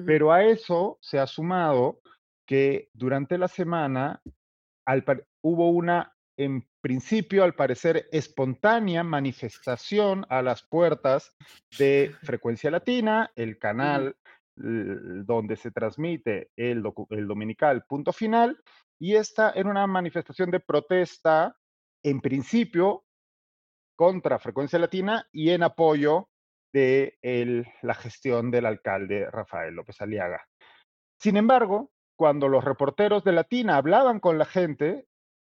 Pero 0.04 0.32
a 0.32 0.44
eso 0.44 0.98
se 1.00 1.18
ha 1.18 1.26
sumado 1.26 2.00
que 2.46 2.90
durante 2.92 3.38
la 3.38 3.48
semana 3.48 4.20
al 4.84 5.04
hubo 5.42 5.70
una, 5.70 6.15
en 6.36 6.68
principio, 6.80 7.44
al 7.44 7.54
parecer, 7.54 8.08
espontánea 8.12 9.02
manifestación 9.02 10.26
a 10.28 10.42
las 10.42 10.62
puertas 10.62 11.34
de 11.78 12.14
Frecuencia 12.22 12.70
Latina, 12.70 13.30
el 13.36 13.58
canal 13.58 14.16
donde 14.58 15.56
se 15.56 15.70
transmite 15.70 16.50
el, 16.56 16.82
dominical 16.82 17.84
punto 17.84 18.12
final, 18.12 18.58
y 18.98 19.14
esta 19.14 19.50
era 19.50 19.68
una 19.68 19.86
manifestación 19.86 20.50
de 20.50 20.60
protesta, 20.60 21.56
en 22.02 22.20
principio, 22.20 23.04
contra 23.98 24.38
Frecuencia 24.38 24.78
Latina 24.78 25.26
y 25.32 25.50
en 25.50 25.62
apoyo 25.62 26.28
de 26.72 27.18
el- 27.22 27.66
la 27.82 27.94
gestión 27.94 28.50
del 28.50 28.66
alcalde 28.66 29.30
Rafael 29.30 29.74
López 29.74 30.00
Aliaga. 30.00 30.46
Sin 31.20 31.36
embargo, 31.36 31.90
cuando 32.18 32.48
los 32.48 32.64
reporteros 32.64 33.24
de 33.24 33.32
Latina 33.32 33.76
hablaban 33.76 34.20
con 34.20 34.38
la 34.38 34.44
gente, 34.46 35.06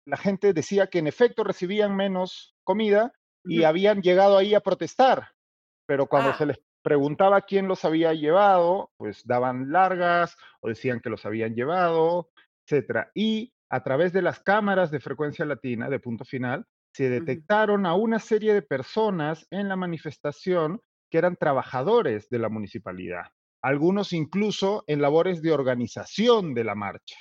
la 0.06 0.18
gente 0.18 0.54
decía 0.54 0.88
que 0.88 1.00
en 1.00 1.08
efecto 1.08 1.44
recibían 1.44 1.96
menos 1.96 2.56
comida 2.64 3.14
y 3.46 3.64
habían 3.64 4.02
llegado 4.02 4.38
ahí 4.38 4.54
a 4.54 4.60
protestar, 4.62 5.30
pero 5.88 6.08
cuando 6.08 6.32
Ah. 6.32 6.38
se 6.38 6.46
les 6.46 6.60
preguntaba 6.84 7.42
quién 7.42 7.68
los 7.68 7.86
había 7.86 8.14
llevado, 8.14 8.92
pues 8.98 9.26
daban 9.26 9.72
largas 9.72 10.36
o 10.62 10.70
decían 10.70 11.00
que 11.02 11.10
los 11.10 11.26
habían 11.26 11.54
llevado, 11.56 12.30
etcétera. 12.66 13.12
Y 13.14 13.54
a 13.70 13.84
través 13.84 14.14
de 14.14 14.22
las 14.22 14.40
cámaras 14.40 14.90
de 14.92 15.00
frecuencia 15.00 15.46
latina 15.46 15.90
de 15.90 16.00
punto 16.00 16.26
final, 16.26 16.66
se 16.94 17.10
detectaron 17.10 17.86
a 17.86 17.94
una 17.96 18.20
serie 18.20 18.54
de 18.54 18.62
personas 18.64 19.46
en 19.52 19.68
la 19.70 19.76
manifestación 19.76 20.82
que 21.12 21.18
eran 21.20 21.36
trabajadores 21.36 22.30
de 22.30 22.40
la 22.40 22.50
municipalidad, 22.50 23.26
algunos 23.64 24.12
incluso 24.14 24.84
en 24.88 25.02
labores 25.02 25.42
de 25.42 25.52
organización 25.52 26.54
de 26.54 26.64
la 26.64 26.76
marcha, 26.76 27.18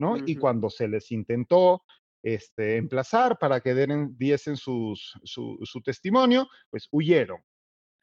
¿no? 0.00 0.16
Y 0.26 0.36
cuando 0.36 0.70
se 0.70 0.88
les 0.88 1.10
intentó 1.12 1.84
este, 2.24 2.76
emplazar 2.78 3.38
para 3.38 3.60
que 3.60 3.74
den- 3.74 4.16
diesen 4.16 4.56
sus- 4.56 5.12
su, 5.24 5.58
su 5.62 5.82
testimonio, 5.82 6.48
pues 6.70 6.88
huyeron. 6.90 7.44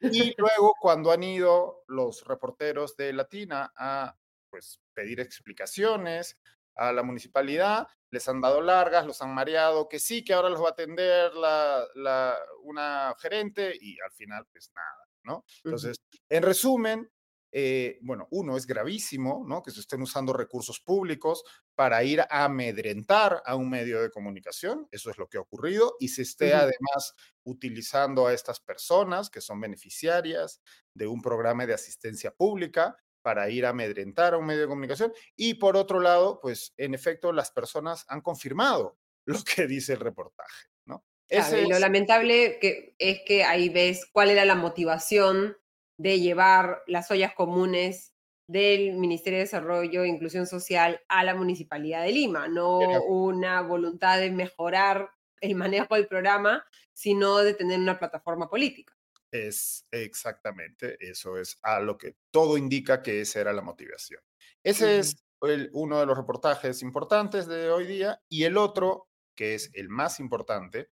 luego, 0.38 0.74
cuando 0.80 1.10
han 1.10 1.22
ido 1.24 1.82
los 1.88 2.24
reporteros 2.24 2.96
de 2.96 3.12
Latina 3.12 3.72
a 3.76 4.16
pues, 4.48 4.80
pedir 4.94 5.18
explicaciones 5.20 6.38
a 6.76 6.92
la 6.92 7.02
municipalidad, 7.02 7.86
les 8.10 8.28
han 8.28 8.40
dado 8.40 8.60
largas, 8.60 9.04
los 9.06 9.20
han 9.22 9.34
mareado, 9.34 9.88
que 9.88 9.98
sí, 9.98 10.24
que 10.24 10.34
ahora 10.34 10.50
los 10.50 10.62
va 10.62 10.68
a 10.68 10.72
atender 10.72 11.34
la, 11.34 11.84
la- 11.96 12.38
una 12.62 13.14
gerente 13.18 13.74
y 13.80 13.98
al 14.00 14.12
final, 14.12 14.46
pues 14.52 14.70
nada, 14.74 15.08
¿no? 15.24 15.44
Entonces, 15.64 15.96
en 16.28 16.42
resumen, 16.44 17.10
eh, 17.52 17.98
bueno, 18.00 18.26
uno 18.30 18.56
es 18.56 18.66
gravísimo, 18.66 19.44
¿no? 19.46 19.62
Que 19.62 19.70
se 19.70 19.80
estén 19.80 20.00
usando 20.02 20.32
recursos 20.32 20.80
públicos 20.80 21.44
para 21.74 22.02
ir 22.02 22.22
a 22.22 22.44
amedrentar 22.44 23.42
a 23.44 23.54
un 23.56 23.68
medio 23.68 24.00
de 24.00 24.10
comunicación, 24.10 24.88
eso 24.90 25.10
es 25.10 25.18
lo 25.18 25.28
que 25.28 25.36
ha 25.36 25.42
ocurrido, 25.42 25.96
y 26.00 26.08
se 26.08 26.22
esté 26.22 26.54
además 26.54 27.14
utilizando 27.44 28.26
a 28.26 28.32
estas 28.32 28.60
personas 28.60 29.28
que 29.30 29.40
son 29.40 29.60
beneficiarias 29.60 30.62
de 30.94 31.06
un 31.06 31.20
programa 31.20 31.66
de 31.66 31.74
asistencia 31.74 32.30
pública 32.34 32.96
para 33.20 33.48
ir 33.50 33.66
a 33.66 33.70
amedrentar 33.70 34.34
a 34.34 34.38
un 34.38 34.46
medio 34.46 34.62
de 34.62 34.68
comunicación. 34.68 35.12
Y 35.36 35.54
por 35.54 35.76
otro 35.76 36.00
lado, 36.00 36.40
pues 36.40 36.74
en 36.76 36.94
efecto 36.94 37.32
las 37.32 37.50
personas 37.52 38.04
han 38.08 38.20
confirmado 38.20 38.98
lo 39.26 39.38
que 39.44 39.66
dice 39.66 39.92
el 39.92 40.00
reportaje, 40.00 40.68
¿no? 40.86 41.04
Claro, 41.28 41.58
y 41.58 41.68
lo 41.68 41.74
es- 41.76 41.80
lamentable 41.80 42.58
que, 42.60 42.94
es 42.98 43.20
que 43.26 43.44
ahí 43.44 43.68
ves 43.68 44.06
cuál 44.12 44.30
era 44.30 44.44
la 44.44 44.54
motivación 44.56 45.56
de 45.98 46.20
llevar 46.20 46.82
las 46.86 47.10
ollas 47.10 47.34
comunes 47.34 48.14
del 48.48 48.94
Ministerio 48.94 49.38
de 49.38 49.44
Desarrollo 49.44 50.02
e 50.02 50.08
Inclusión 50.08 50.46
Social 50.46 51.00
a 51.08 51.24
la 51.24 51.34
Municipalidad 51.34 52.02
de 52.02 52.12
Lima, 52.12 52.48
no 52.48 52.78
una 53.08 53.62
voluntad 53.62 54.18
de 54.18 54.30
mejorar 54.30 55.10
el 55.40 55.54
manejo 55.54 55.94
del 55.94 56.06
programa, 56.08 56.64
sino 56.92 57.38
de 57.38 57.54
tener 57.54 57.78
una 57.78 57.98
plataforma 57.98 58.48
política. 58.50 58.94
Es 59.30 59.86
exactamente, 59.90 60.96
eso 61.00 61.38
es 61.38 61.56
a 61.62 61.80
lo 61.80 61.96
que 61.96 62.16
todo 62.30 62.58
indica 62.58 63.00
que 63.02 63.22
esa 63.22 63.40
era 63.40 63.52
la 63.52 63.62
motivación. 63.62 64.20
Ese 64.62 64.98
es 64.98 65.16
el- 65.40 65.70
uno 65.72 65.98
de 65.98 66.06
los 66.06 66.16
reportajes 66.16 66.82
importantes 66.82 67.46
de 67.46 67.70
hoy 67.70 67.86
día 67.86 68.20
y 68.28 68.44
el 68.44 68.56
otro, 68.58 69.08
que 69.34 69.54
es 69.54 69.70
el 69.72 69.88
más 69.88 70.20
importante, 70.20 70.90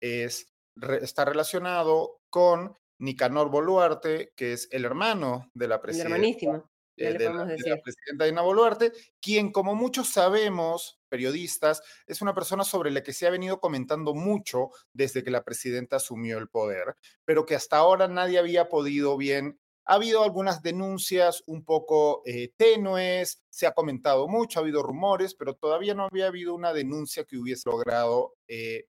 es, 0.00 0.54
re- 0.76 1.02
está 1.02 1.24
relacionado 1.24 2.20
con 2.30 2.76
Nicanor 3.04 3.50
Boluarte, 3.50 4.32
que 4.34 4.54
es 4.54 4.68
el 4.70 4.84
hermano 4.84 5.50
de 5.54 5.68
la 5.68 5.76
El 5.76 5.80
presidenta 5.80 6.14
hermanísimo, 6.14 6.70
eh, 6.96 7.12
de, 7.12 7.24
la, 7.28 7.44
de 7.44 7.70
la 7.70 7.82
presidenta 7.82 8.24
Dina 8.24 8.42
Boluarte, 8.42 8.92
quien, 9.20 9.52
como 9.52 9.74
muchos 9.74 10.08
sabemos, 10.08 11.00
periodistas, 11.08 11.82
es 12.06 12.22
una 12.22 12.34
persona 12.34 12.64
sobre 12.64 12.90
la 12.90 13.02
que 13.02 13.12
se 13.12 13.26
ha 13.26 13.30
venido 13.30 13.60
comentando 13.60 14.14
mucho 14.14 14.70
desde 14.92 15.22
que 15.22 15.30
la 15.30 15.44
presidenta 15.44 15.96
asumió 15.96 16.38
el 16.38 16.48
poder, 16.48 16.96
pero 17.24 17.44
que 17.44 17.54
hasta 17.54 17.76
ahora 17.76 18.08
nadie 18.08 18.38
había 18.38 18.68
podido 18.68 19.16
bien. 19.16 19.60
Ha 19.86 19.96
habido 19.96 20.24
algunas 20.24 20.62
denuncias 20.62 21.42
un 21.46 21.62
poco 21.62 22.22
eh, 22.24 22.54
tenues, 22.56 23.42
se 23.50 23.66
ha 23.66 23.72
comentado 23.72 24.28
mucho, 24.28 24.58
ha 24.58 24.62
habido 24.62 24.82
rumores, 24.82 25.34
pero 25.34 25.54
todavía 25.54 25.94
no 25.94 26.04
había 26.04 26.28
habido 26.28 26.54
una 26.54 26.72
denuncia 26.72 27.24
que 27.24 27.36
hubiese 27.36 27.68
logrado 27.68 28.34
eh, 28.48 28.86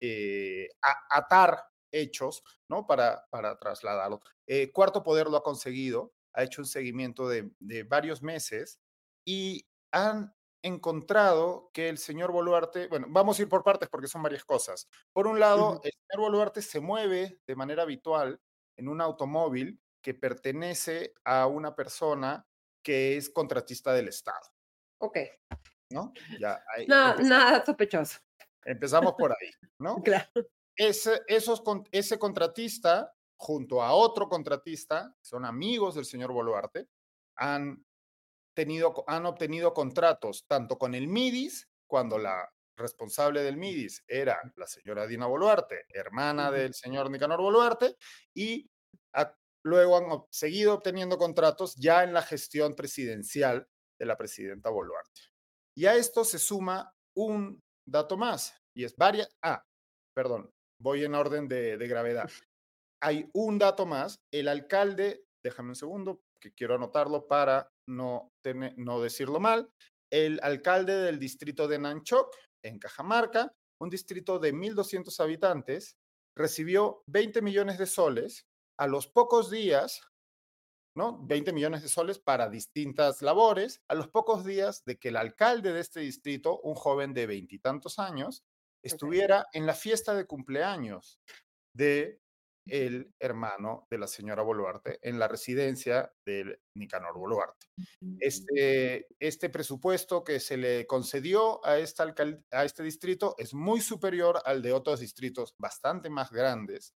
eh, 0.00 0.70
atar 1.08 1.62
hechos, 1.94 2.42
¿no? 2.68 2.86
Para, 2.86 3.26
para 3.30 3.58
trasladarlo. 3.58 4.20
Eh, 4.46 4.72
Cuarto 4.72 5.02
Poder 5.02 5.28
lo 5.28 5.36
ha 5.38 5.42
conseguido, 5.42 6.14
ha 6.32 6.42
hecho 6.44 6.62
un 6.62 6.66
seguimiento 6.66 7.28
de, 7.28 7.50
de 7.60 7.84
varios 7.84 8.22
meses 8.22 8.80
y 9.24 9.66
han 9.92 10.34
encontrado 10.62 11.70
que 11.74 11.88
el 11.88 11.98
señor 11.98 12.32
Boluarte, 12.32 12.88
bueno, 12.88 13.06
vamos 13.10 13.38
a 13.38 13.42
ir 13.42 13.48
por 13.48 13.62
partes 13.62 13.88
porque 13.88 14.08
son 14.08 14.22
varias 14.22 14.44
cosas. 14.44 14.88
Por 15.12 15.26
un 15.26 15.38
lado, 15.38 15.74
Ujú. 15.74 15.80
el 15.84 15.92
señor 15.92 16.20
Boluarte 16.30 16.62
se 16.62 16.80
mueve 16.80 17.40
de 17.46 17.56
manera 17.56 17.82
habitual 17.82 18.40
en 18.76 18.88
un 18.88 19.00
automóvil 19.00 19.80
que 20.02 20.14
pertenece 20.14 21.14
a 21.24 21.46
una 21.46 21.74
persona 21.76 22.46
que 22.82 23.16
es 23.16 23.30
contratista 23.30 23.92
del 23.94 24.08
Estado, 24.08 24.46
Ok, 24.98 25.18
¿no? 25.90 26.12
Ya, 26.36 26.62
ahí 26.74 26.84
nada, 26.86 27.16
empezamos, 27.16 27.28
nada 27.28 27.64
sospechoso. 27.64 28.18
empezamos 28.64 29.14
por 29.18 29.32
ahí, 29.32 29.50
¿no? 29.78 29.96
Claro. 30.04 30.30
Ese, 30.76 31.22
esos, 31.26 31.62
ese 31.92 32.18
contratista, 32.18 33.12
junto 33.36 33.82
a 33.82 33.92
otro 33.92 34.28
contratista, 34.28 35.14
son 35.20 35.44
amigos 35.44 35.94
del 35.94 36.04
señor 36.04 36.32
Boluarte, 36.32 36.88
han, 37.36 37.84
tenido, 38.54 39.04
han 39.06 39.26
obtenido 39.26 39.74
contratos 39.74 40.44
tanto 40.46 40.78
con 40.78 40.94
el 40.94 41.08
MIDIS, 41.08 41.68
cuando 41.86 42.18
la 42.18 42.48
responsable 42.76 43.42
del 43.42 43.56
MIDIS 43.56 44.04
era 44.08 44.40
la 44.56 44.66
señora 44.66 45.06
Dina 45.06 45.26
Boluarte, 45.26 45.84
hermana 45.88 46.50
del 46.50 46.74
señor 46.74 47.10
Nicanor 47.10 47.40
Boluarte, 47.40 47.96
y 48.34 48.68
luego 49.64 49.96
han 49.96 50.24
seguido 50.30 50.74
obteniendo 50.74 51.16
contratos 51.16 51.74
ya 51.76 52.04
en 52.04 52.12
la 52.12 52.22
gestión 52.22 52.74
presidencial 52.74 53.66
de 53.98 54.06
la 54.06 54.16
presidenta 54.16 54.70
Boluarte. 54.70 55.20
Y 55.76 55.86
a 55.86 55.94
esto 55.94 56.24
se 56.24 56.38
suma 56.38 56.92
un 57.16 57.62
dato 57.86 58.16
más, 58.16 58.54
y 58.74 58.84
es 58.84 58.96
varias, 58.96 59.28
ah, 59.42 59.64
perdón, 60.14 60.50
voy 60.80 61.04
en 61.04 61.14
orden 61.14 61.48
de, 61.48 61.76
gravedad. 61.88 62.30
Hay 63.02 63.28
un 63.34 63.58
dato 63.58 63.86
más, 63.86 64.20
el 64.32 64.48
alcalde, 64.48 65.24
déjame 65.44 65.70
un 65.70 65.76
segundo, 65.76 66.20
que 66.40 66.52
quiero 66.52 66.74
anotarlo 66.74 67.26
para 67.26 67.70
no, 67.88 68.32
no 68.76 69.00
decirlo 69.00 69.40
mal, 69.40 69.70
el 70.10 70.40
alcalde 70.42 70.94
del 70.94 71.18
distrito 71.18 71.66
de 71.68 71.78
Nanchoc, 71.78 72.34
en 72.62 72.78
Cajamarca, 72.78 73.52
un 73.80 73.90
distrito 73.90 74.38
de 74.38 74.54
1.200 74.54 75.20
habitantes, 75.20 75.96
recibió 76.36 77.02
20 77.06 77.42
millones 77.42 77.78
de 77.78 77.86
soles 77.86 78.46
a 78.78 78.86
los 78.86 79.06
pocos 79.06 79.50
días, 79.50 80.02
¿no? 80.96 81.24
20 81.26 81.52
millones 81.52 81.82
de 81.82 81.88
soles 81.88 82.18
para 82.18 82.48
distintas 82.48 83.22
labores, 83.22 83.82
a 83.88 83.94
los 83.94 84.08
pocos 84.08 84.44
días 84.44 84.84
de 84.84 84.98
que 84.98 85.08
el 85.08 85.16
alcalde 85.16 85.72
de 85.72 85.80
este 85.80 86.00
distrito, 86.00 86.60
un 86.60 86.74
joven 86.74 87.12
de 87.14 87.26
veintitantos 87.26 87.98
años, 87.98 88.44
estuviera 88.84 89.46
en 89.52 89.66
la 89.66 89.74
fiesta 89.74 90.14
de 90.14 90.26
cumpleaños 90.26 91.18
de 91.74 92.20
el 92.66 93.12
hermano 93.20 93.86
de 93.90 93.98
la 93.98 94.06
señora 94.06 94.42
Boluarte 94.42 94.98
en 95.02 95.18
la 95.18 95.28
residencia 95.28 96.10
del 96.24 96.58
Nicanor 96.76 97.18
Boluarte. 97.18 97.66
Este, 98.20 99.06
este 99.20 99.50
presupuesto 99.50 100.24
que 100.24 100.40
se 100.40 100.56
le 100.56 100.86
concedió 100.86 101.64
a, 101.66 101.78
esta 101.78 102.14
a 102.52 102.64
este 102.64 102.82
distrito 102.82 103.34
es 103.38 103.52
muy 103.52 103.80
superior 103.80 104.40
al 104.44 104.62
de 104.62 104.72
otros 104.72 105.00
distritos 105.00 105.54
bastante 105.58 106.08
más 106.08 106.30
grandes, 106.30 106.94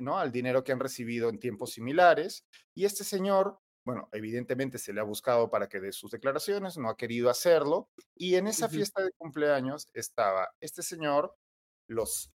¿no? 0.00 0.18
Al 0.18 0.32
dinero 0.32 0.64
que 0.64 0.72
han 0.72 0.80
recibido 0.80 1.28
en 1.28 1.38
tiempos 1.38 1.72
similares. 1.72 2.44
Y 2.74 2.86
este 2.86 3.04
señor, 3.04 3.58
bueno, 3.88 4.06
evidentemente 4.12 4.76
se 4.76 4.92
le 4.92 5.00
ha 5.00 5.02
buscado 5.02 5.48
para 5.48 5.66
que 5.66 5.80
dé 5.80 5.92
sus 5.92 6.10
declaraciones, 6.10 6.76
no 6.76 6.90
ha 6.90 6.96
querido 6.98 7.30
hacerlo. 7.30 7.88
Y 8.14 8.34
en 8.34 8.46
esa 8.46 8.68
fiesta 8.68 9.02
de 9.02 9.12
cumpleaños 9.12 9.88
estaba 9.94 10.50
este 10.60 10.82
señor, 10.82 11.34
los, 11.88 12.30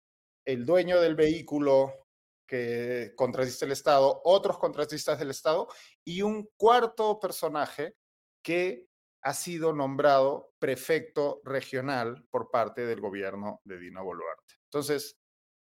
el 0.45 0.67
dueño 0.67 1.01
del 1.01 1.17
vehículo 1.17 2.07
que 2.47 3.15
contratista 3.17 3.65
el 3.65 3.73
Estado, 3.73 4.21
otros 4.25 4.59
contratistas 4.59 5.19
del 5.19 5.31
Estado 5.31 5.69
y 6.05 6.21
un 6.21 6.51
cuarto 6.59 7.19
personaje 7.19 7.97
que 8.43 8.87
ha 9.23 9.33
sido 9.33 9.73
nombrado 9.73 10.53
prefecto 10.59 11.41
regional 11.45 12.27
por 12.29 12.51
parte 12.51 12.85
del 12.85 13.01
gobierno 13.01 13.63
de 13.65 13.79
Dina 13.79 14.03
Boluarte. 14.03 14.57
Entonces, 14.65 15.17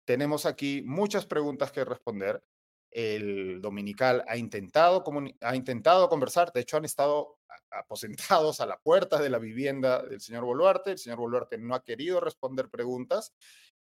tenemos 0.06 0.46
aquí 0.46 0.84
muchas 0.86 1.26
preguntas 1.26 1.72
que 1.72 1.84
responder. 1.84 2.44
El 2.94 3.62
dominical 3.62 4.24
ha 4.28 4.38
intentado, 4.38 5.04
ha 5.42 5.56
intentado 5.56 6.10
conversar, 6.10 6.52
de 6.54 6.62
hecho 6.62 6.78
han 6.78 6.86
estado 6.86 7.40
aposentados 7.72 8.62
a 8.62 8.66
la 8.66 8.80
puerta 8.80 9.20
de 9.20 9.30
la 9.30 9.40
vivienda 9.40 10.04
del 10.04 10.22
señor 10.22 10.46
Boluarte. 10.46 10.92
El 10.92 11.00
señor 11.00 11.20
Boluarte 11.20 11.58
no 11.58 11.76
ha 11.76 11.84
querido 11.84 12.20
responder 12.20 12.70
preguntas 12.70 13.34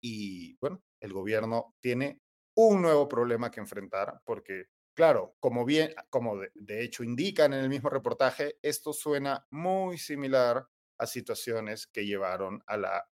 y 0.01 0.57
bueno, 0.59 0.83
el 1.01 1.13
gobierno 1.13 1.75
tiene 1.81 2.21
un 2.55 2.83
nuevo 2.83 3.09
problema 3.09 3.51
que 3.51 3.61
enfrentar, 3.61 4.21
porque, 4.25 4.67
claro, 4.95 5.37
como 5.39 5.65
bien, 5.65 5.95
como 6.11 6.39
de, 6.39 6.83
hecho 6.83 7.05
indican 7.05 7.53
en 7.53 7.61
el 7.61 7.69
mismo 7.69 7.89
reportaje, 7.89 8.59
esto 8.63 8.93
suena 8.93 9.47
muy 9.51 9.99
similar 9.99 10.67
a 10.99 11.07
situaciones 11.07 11.87
que 11.87 12.05
llevaron 12.05 12.63
a 12.67 12.77
la 12.77 13.09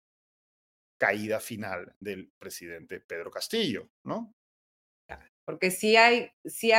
caída 0.97 1.41
final 1.41 1.97
del 1.99 2.33
presidente 2.39 3.01
Pedro 3.01 3.33
Castillo, 3.33 3.91
¿no? 4.05 4.33
Porque 5.45 5.71
si 5.71 5.97
hay, 5.97 6.31
si 6.45 6.73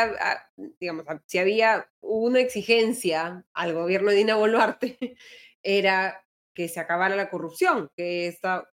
digamos, 0.80 1.06
si 1.26 1.38
había 1.38 1.90
una 2.02 2.40
exigencia 2.40 3.46
al 3.54 3.74
gobierno 3.74 4.12
de 4.12 4.18
Dina 4.18 4.36
Boluarte, 4.36 4.98
era 5.64 6.26
que 6.54 6.70
se 6.70 6.80
acabara 6.80 7.16
la 7.16 7.30
corrupción, 7.30 7.90
que 7.96 8.28
esta, 8.28 8.70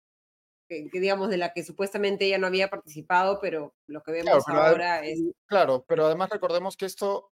que, 0.67 0.89
digamos, 0.91 1.29
de 1.29 1.37
la 1.37 1.53
que 1.53 1.63
supuestamente 1.63 2.25
ella 2.25 2.37
no 2.37 2.47
había 2.47 2.69
participado, 2.69 3.39
pero 3.41 3.75
lo 3.87 4.01
que 4.01 4.11
vemos 4.11 4.43
ahora 4.47 5.05
es... 5.05 5.19
Claro, 5.45 5.85
pero 5.87 6.05
además 6.05 6.29
recordemos 6.29 6.77
que 6.77 6.85
esto, 6.85 7.31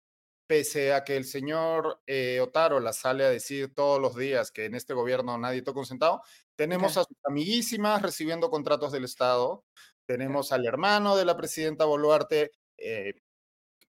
pese 0.47 0.93
a 0.93 1.03
que 1.03 1.17
el 1.17 1.25
señor 1.25 2.01
eh, 2.05 2.39
Otaro 2.39 2.79
la 2.79 2.93
sale 2.93 3.25
a 3.25 3.29
decir 3.29 3.73
todos 3.73 3.99
los 3.99 4.15
días 4.15 4.51
que 4.51 4.65
en 4.65 4.75
este 4.75 4.93
gobierno 4.93 5.37
nadie 5.37 5.63
toca 5.63 5.79
un 5.79 5.85
centavo, 5.85 6.21
tenemos 6.55 6.97
a 6.97 7.03
sus 7.03 7.17
amiguísimas 7.23 8.01
recibiendo 8.01 8.49
contratos 8.49 8.91
del 8.91 9.03
Estado, 9.03 9.65
tenemos 10.07 10.51
al 10.51 10.65
hermano 10.65 11.15
de 11.15 11.25
la 11.25 11.37
presidenta 11.37 11.85
Boluarte 11.85 12.51
eh, 12.77 13.13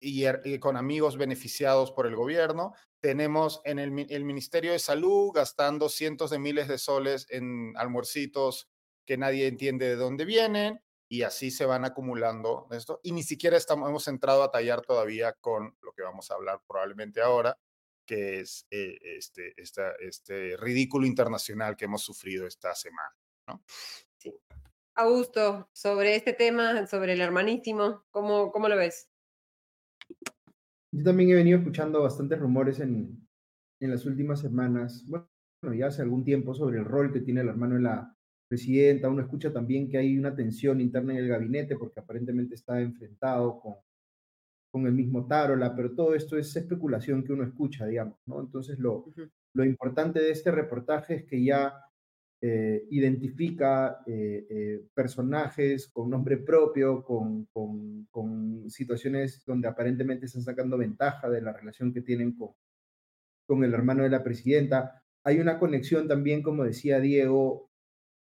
y, 0.00 0.24
y, 0.44 0.58
con 0.58 0.76
amigos 0.76 1.16
beneficiados 1.16 1.92
por 1.92 2.06
el 2.06 2.16
gobierno. 2.16 2.74
Tenemos 3.00 3.62
en 3.64 3.78
el, 3.78 4.06
el, 4.10 4.24
Ministerio 4.24 4.72
de 4.72 4.78
Salud 4.78 5.30
gastando 5.32 5.88
cientos 5.88 6.30
de 6.30 6.38
miles 6.38 6.68
de 6.68 6.78
soles 6.78 7.26
en 7.30 7.74
almuercitos 7.76 8.68
que 9.06 9.16
nadie 9.16 9.46
entiende 9.46 9.86
de 9.86 9.96
dónde 9.96 10.24
vienen 10.24 10.80
y 11.08 11.22
así 11.22 11.50
se 11.50 11.64
van 11.64 11.84
acumulando 11.84 12.66
esto. 12.70 13.00
Y 13.02 13.12
ni 13.12 13.22
siquiera 13.22 13.56
estamos, 13.56 13.88
hemos 13.88 14.06
entrado 14.08 14.42
a 14.42 14.50
tallar 14.50 14.82
todavía 14.82 15.32
con 15.34 15.76
lo 15.82 15.92
que 15.92 16.02
vamos 16.02 16.30
a 16.30 16.34
hablar 16.34 16.60
probablemente 16.66 17.20
ahora, 17.20 17.58
que 18.06 18.40
es 18.40 18.66
eh, 18.70 18.98
este, 19.02 19.54
este 19.56 20.56
ridículo 20.56 21.06
internacional 21.06 21.76
que 21.76 21.86
hemos 21.86 22.02
sufrido 22.02 22.46
esta 22.46 22.74
semana. 22.74 23.16
¿no? 23.46 23.64
Augusto, 24.94 25.68
sobre 25.72 26.16
este 26.16 26.33
tema, 26.33 26.87
sobre 26.87 27.14
el 27.14 27.20
hermanísimo, 27.20 28.05
¿cómo, 28.11 28.53
cómo 28.53 28.68
lo 28.68 28.76
ves? 28.76 29.09
Yo 30.92 31.05
también 31.05 31.31
he 31.31 31.35
venido 31.35 31.59
escuchando 31.59 32.03
bastantes 32.03 32.38
rumores 32.38 32.81
en, 32.81 33.26
en 33.81 33.90
las 33.90 34.05
últimas 34.07 34.40
semanas, 34.40 35.05
bueno, 35.07 35.29
ya 35.76 35.87
hace 35.87 36.03
algún 36.03 36.24
tiempo, 36.24 36.55
sobre 36.55 36.79
el 36.79 36.85
rol 36.85 37.12
que 37.12 37.20
tiene 37.20 37.42
el 37.42 37.48
hermano 37.48 37.76
en 37.76 37.85
la, 37.85 38.16
presidenta, 38.50 39.09
uno 39.09 39.22
escucha 39.22 39.53
también 39.53 39.88
que 39.88 39.96
hay 39.96 40.18
una 40.18 40.35
tensión 40.35 40.81
interna 40.81 41.12
en 41.12 41.20
el 41.20 41.29
gabinete 41.29 41.76
porque 41.76 42.00
aparentemente 42.00 42.57
está 42.57 42.81
enfrentado 42.81 43.61
con, 43.61 43.76
con 44.72 44.87
el 44.87 44.92
mismo 44.92 45.29
Tarola, 45.29 45.74
pero 45.76 45.94
todo 45.94 46.16
esto 46.16 46.37
es 46.37 46.57
especulación 46.57 47.22
que 47.22 47.33
uno 47.33 47.44
escucha, 47.44 47.87
digamos, 47.87 48.18
¿no? 48.26 48.40
Entonces 48.40 48.76
lo, 48.81 49.05
lo 49.55 49.64
importante 49.64 50.18
de 50.18 50.33
este 50.33 50.50
reportaje 50.50 51.14
es 51.14 51.24
que 51.26 51.44
ya 51.44 51.72
eh, 52.42 52.87
identifica 52.90 54.00
eh, 54.07 54.46
eh, 54.48 54.87
personajes 54.94 55.88
con 55.88 56.09
nombre 56.09 56.38
propio, 56.38 57.05
con, 57.05 57.46
con, 57.53 58.70
situaciones 58.70 59.44
donde 59.44 59.68
aparentemente 59.68 60.24
están 60.24 60.42
sacando 60.42 60.79
ventaja 60.79 61.29
de 61.29 61.42
la 61.42 61.53
relación 61.53 61.92
que 61.92 62.00
tienen 62.00 62.33
con, 62.33 62.53
con 63.46 63.62
el 63.62 63.74
hermano 63.74 64.05
de 64.05 64.11
la 64.11 64.22
presidenta. 64.24 65.03
Hay 65.22 65.38
una 65.38 65.59
conexión 65.59 66.09
también, 66.09 66.42
como 66.42 66.64
decía 66.64 66.98
Diego, 66.98 67.70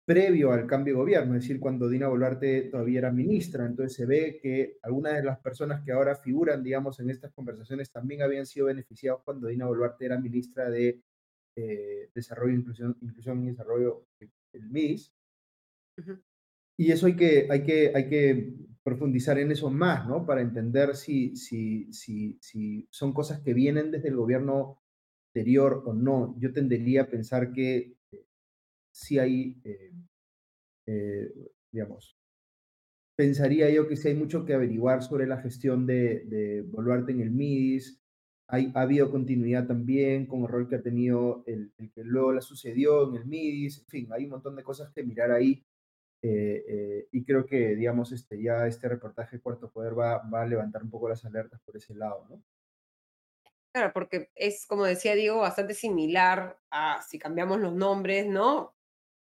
previo 0.04 0.52
al 0.52 0.66
cambio 0.66 0.94
de 0.94 1.00
gobierno, 1.00 1.34
es 1.34 1.42
decir, 1.42 1.58
cuando 1.58 1.88
Dina 1.88 2.08
Boluarte 2.08 2.62
todavía 2.70 2.98
era 2.98 3.10
ministra. 3.10 3.64
Entonces 3.64 3.96
se 3.96 4.04
ve 4.04 4.38
que 4.42 4.76
algunas 4.82 5.14
de 5.14 5.22
las 5.22 5.38
personas 5.38 5.82
que 5.82 5.92
ahora 5.92 6.14
figuran, 6.14 6.62
digamos, 6.62 7.00
en 7.00 7.08
estas 7.08 7.32
conversaciones 7.32 7.90
también 7.90 8.20
habían 8.20 8.44
sido 8.44 8.66
beneficiados 8.66 9.22
cuando 9.24 9.48
Dina 9.48 9.66
Boluarte 9.66 10.04
era 10.04 10.20
ministra 10.20 10.68
de 10.68 11.00
eh, 11.56 12.10
Desarrollo, 12.14 12.54
Inclusión, 12.54 12.96
Inclusión 13.00 13.44
y 13.44 13.50
Desarrollo, 13.50 14.06
el 14.52 14.70
MIS. 14.70 15.12
Y 16.76 16.90
eso 16.90 17.06
hay 17.06 17.16
que, 17.16 17.46
hay, 17.50 17.62
que, 17.62 17.92
hay 17.94 18.08
que 18.08 18.54
profundizar 18.82 19.38
en 19.38 19.52
eso 19.52 19.70
más, 19.70 20.06
¿no? 20.08 20.26
Para 20.26 20.42
entender 20.42 20.96
si, 20.96 21.36
si, 21.36 21.92
si, 21.92 22.38
si 22.40 22.86
son 22.90 23.12
cosas 23.12 23.40
que 23.40 23.54
vienen 23.54 23.90
desde 23.90 24.08
el 24.08 24.16
gobierno 24.16 24.82
anterior 25.28 25.82
o 25.86 25.94
no. 25.94 26.36
Yo 26.38 26.52
tendería 26.52 27.02
a 27.02 27.08
pensar 27.08 27.52
que 27.52 27.96
si 28.92 29.18
hay, 29.18 29.60
eh, 29.64 29.92
eh, 30.86 31.32
digamos, 31.72 32.16
pensaría 33.16 33.70
yo 33.70 33.88
que 33.88 33.96
sí 33.96 34.08
hay 34.08 34.14
mucho 34.14 34.44
que 34.44 34.54
averiguar 34.54 35.02
sobre 35.02 35.26
la 35.26 35.40
gestión 35.40 35.86
de, 35.86 36.24
de 36.26 36.62
Boluarte 36.62 37.12
en 37.12 37.20
el 37.20 37.30
MIDIS. 37.30 38.00
Hay, 38.46 38.70
ha 38.74 38.82
habido 38.82 39.10
continuidad 39.10 39.66
también 39.66 40.26
con 40.26 40.42
el 40.42 40.48
rol 40.48 40.68
que 40.68 40.76
ha 40.76 40.82
tenido 40.82 41.44
el, 41.46 41.72
que 41.94 42.04
luego 42.04 42.32
la 42.32 42.40
sucedió 42.40 43.08
en 43.08 43.16
el 43.16 43.26
MIDIS. 43.26 43.80
En 43.80 43.86
fin, 43.86 44.08
hay 44.12 44.24
un 44.24 44.30
montón 44.30 44.56
de 44.56 44.62
cosas 44.62 44.92
que 44.92 45.02
mirar 45.02 45.30
ahí. 45.30 45.64
Eh, 46.22 47.08
y 47.12 47.24
creo 47.24 47.44
que, 47.44 47.74
digamos, 47.74 48.12
este, 48.12 48.42
ya 48.42 48.66
este 48.66 48.88
reportaje 48.88 49.40
Cuarto 49.40 49.70
Poder 49.70 49.98
va, 49.98 50.18
va 50.28 50.42
a 50.42 50.46
levantar 50.46 50.82
un 50.82 50.90
poco 50.90 51.08
las 51.08 51.24
alertas 51.24 51.60
por 51.60 51.76
ese 51.76 51.94
lado, 51.94 52.26
¿no? 52.30 52.42
Claro, 53.72 53.92
porque 53.92 54.30
es, 54.34 54.66
como 54.66 54.84
decía 54.84 55.14
Diego, 55.14 55.40
bastante 55.40 55.74
similar 55.74 56.58
a 56.70 57.02
si 57.02 57.18
cambiamos 57.18 57.60
los 57.60 57.74
nombres, 57.74 58.26
¿no? 58.26 58.74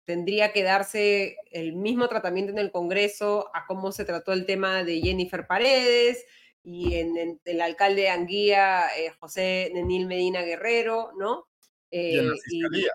tendría 0.06 0.54
que 0.54 0.64
darse 0.64 1.38
el 1.52 1.74
mismo 1.74 2.08
tratamiento 2.08 2.52
en 2.52 2.60
el 2.60 2.72
Congreso 2.72 3.50
a 3.54 3.66
cómo 3.66 3.92
se 3.92 4.06
trató 4.06 4.32
el 4.32 4.46
tema 4.46 4.84
de 4.84 5.02
Jennifer 5.02 5.46
Paredes 5.48 6.26
y 6.66 6.96
en, 6.96 7.40
el 7.46 7.62
alcalde 7.62 8.02
de 8.02 8.10
Anguía, 8.10 8.88
eh, 8.98 9.12
José 9.20 9.72
Nenil 9.74 10.08
Medina 10.08 10.42
Guerrero, 10.42 11.12
¿no? 11.18 11.46
y 11.92 12.18
en 12.18 12.28
la 12.30 12.34
eh, 12.34 12.40
Fiscalía. 12.44 12.92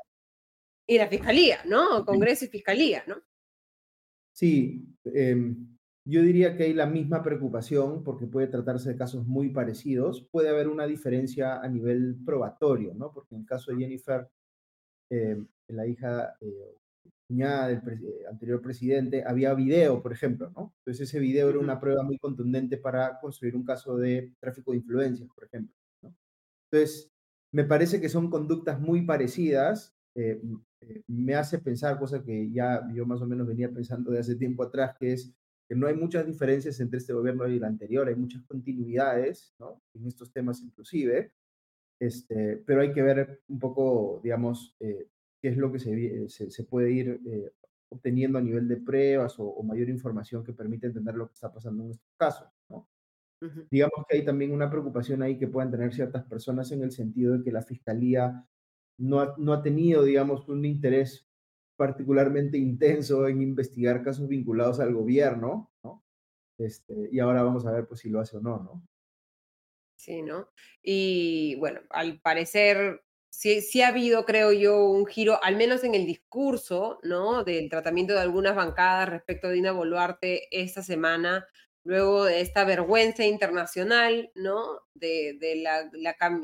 y 0.87 0.99
la 0.99 1.09
Fiscalía, 1.09 1.59
¿no? 1.65 2.05
Congreso 2.05 2.45
y 2.45 2.49
Fiscalía, 2.49 3.05
¿no? 3.07 3.17
Sí, 4.33 4.85
em, 5.05 5.79
yo 6.05 6.23
diría 6.23 6.57
que 6.57 6.65
hay 6.65 6.73
la 6.73 6.87
misma 6.87 7.23
preocupación 7.23 8.03
porque 8.03 8.27
puede 8.27 8.49
tratarse 8.49 8.91
de 8.91 8.97
casos 8.97 9.27
muy 9.27 9.51
parecidos. 9.51 10.27
Puede 10.31 10.49
haber 10.49 10.69
una 10.69 10.87
diferencia 10.87 11.61
a 11.61 11.69
nivel 11.69 12.17
probatorio, 12.25 12.93
¿no? 12.95 13.13
Porque 13.13 13.37
en 13.37 13.43
el 13.43 13.47
caso 13.47 13.71
de 13.71 13.79
Jennifer, 13.79 14.29
em, 15.11 15.47
la 15.69 15.87
hija 15.87 16.37
eh, 16.41 16.75
cuñada 17.31 17.69
del 17.69 17.79
eh, 17.79 18.27
anterior 18.29 18.61
presidente, 18.61 19.23
había 19.25 19.55
video, 19.55 20.03
por 20.03 20.13
ejemplo, 20.13 20.51
¿no? 20.57 20.75
Entonces 20.79 21.09
ese 21.09 21.21
video 21.21 21.49
era 21.49 21.61
una 21.61 21.79
prueba 21.79 22.03
muy 22.03 22.19
contundente 22.19 22.77
para 22.77 23.21
construir 23.21 23.55
un 23.55 23.65
caso 23.65 23.97
de 23.97 24.35
tráfico 24.41 24.73
de 24.73 24.79
influencias, 24.79 25.29
por 25.33 25.45
ejemplo. 25.45 25.73
¿no? 26.03 26.13
Entonces, 26.71 27.09
me 27.53 27.65
parece 27.65 28.01
que 28.01 28.09
son 28.09 28.31
conductas 28.31 28.81
muy 28.81 29.03
parecidas. 29.03 29.95
Eh, 30.17 30.43
eh, 30.81 31.03
me 31.07 31.37
hace 31.37 31.61
pensar, 31.61 32.01
cosa 32.01 32.21
que 32.25 32.51
ya 32.51 32.83
yo 32.93 33.07
más 33.07 33.23
o 33.23 33.27
menos 33.27 33.47
venía 33.47 33.71
pensando 33.71 34.11
de 34.11 34.19
hace 34.19 34.35
tiempo 34.35 34.65
atrás, 34.65 34.97
que 34.99 35.13
es 35.13 35.33
que 35.69 35.77
no 35.77 35.87
hay 35.87 35.95
muchas 35.95 36.27
diferencias 36.27 36.81
entre 36.81 36.99
este 36.99 37.13
gobierno 37.13 37.47
y 37.47 37.59
el 37.59 37.65
anterior, 37.65 38.09
hay 38.09 38.17
muchas 38.17 38.43
continuidades, 38.43 39.55
¿no? 39.61 39.81
En 39.95 40.05
estos 40.09 40.33
temas 40.33 40.61
inclusive, 40.63 41.33
este, 42.01 42.57
pero 42.67 42.81
hay 42.81 42.93
que 42.93 43.03
ver 43.03 43.41
un 43.47 43.61
poco, 43.61 44.21
digamos, 44.25 44.75
qué 45.41 45.49
es 45.49 45.57
lo 45.57 45.73
que 45.73 45.79
se, 45.79 46.29
se, 46.29 46.65
puede 46.65 46.93
ir 46.93 47.21
eh, 47.27 47.53
obteniendo 47.89 48.39
a 48.39 48.43
nivel 48.43 48.69
de 48.69 48.77
pruebas 48.77 49.35
o, 49.39 49.63
mayor 49.63 49.89
información 49.89 50.45
que 50.45 50.53
permite 50.53 50.87
entender 50.87 51.15
lo 51.15 51.27
que 51.29 51.35
está 51.35 51.53
pasando 51.53 51.85
en 51.85 51.91
estos 51.91 52.11
casos. 52.17 52.49
¿no? 52.69 52.89
Digamos 53.71 54.05
que 54.09 54.19
hay 54.19 54.25
también 54.25 54.53
una 54.53 54.71
preocupación 54.71 55.23
ahí 55.23 55.39
que 55.39 55.49
puedan 55.49 55.71
tener 55.71 55.95
ciertas 55.95 56.25
personas 56.25 56.71
en 56.73 56.83
el 56.83 56.93
sentido 56.93 57.39
de 57.39 57.45
que 57.45 57.53
la 57.53 57.63
fiscalía 57.63 58.47
no 58.99 59.21
ha, 59.21 59.35
no 59.39 59.55
ha 59.55 59.63
tenido, 59.63 60.05
digamos, 60.05 60.47
un 60.49 60.65
interés 60.65 61.27
particularmente 61.77 62.59
intenso 62.59 63.27
en 63.27 63.41
investigar 63.41 64.03
casos 64.03 64.29
vinculados 64.29 64.81
al 64.81 64.93
gobierno, 64.93 65.73
¿no? 65.83 66.05
Este, 66.59 67.09
y 67.11 67.19
ahora 67.21 67.43
vamos 67.43 67.65
a 67.65 67.73
ver 67.73 67.87
pues, 67.87 68.01
si 68.01 68.11
lo 68.11 68.21
hace 68.21 68.37
o 68.37 68.41
no, 68.41 68.59
¿no? 68.59 68.87
Sí, 69.97 70.21
¿no? 70.21 70.49
Y 70.83 71.57
bueno, 71.57 71.81
al 71.89 72.21
parecer 72.21 73.03
sí, 73.31 73.63
sí 73.63 73.83
ha 73.83 73.89
habido, 73.89 74.25
creo 74.25 74.53
yo, 74.53 74.85
un 74.85 75.07
giro, 75.07 75.43
al 75.43 75.57
menos 75.57 75.85
en 75.85 75.95
el 75.95 76.07
discurso, 76.07 76.99
¿no? 77.03 77.45
Del 77.45 77.71
tratamiento 77.71 78.13
de 78.15 78.21
algunas 78.21 78.55
bancadas 78.55 79.09
respecto 79.09 79.49
a 79.49 79.51
Dina 79.51 79.73
Boluarte 79.73 80.49
esta 80.51 80.83
semana, 80.83 81.47
luego 81.85 82.25
de 82.25 82.41
esta 82.41 82.65
vergüenza 82.65 83.25
internacional, 83.25 84.31
¿no? 84.35 84.81
De, 84.95 85.39
la, 85.63 85.89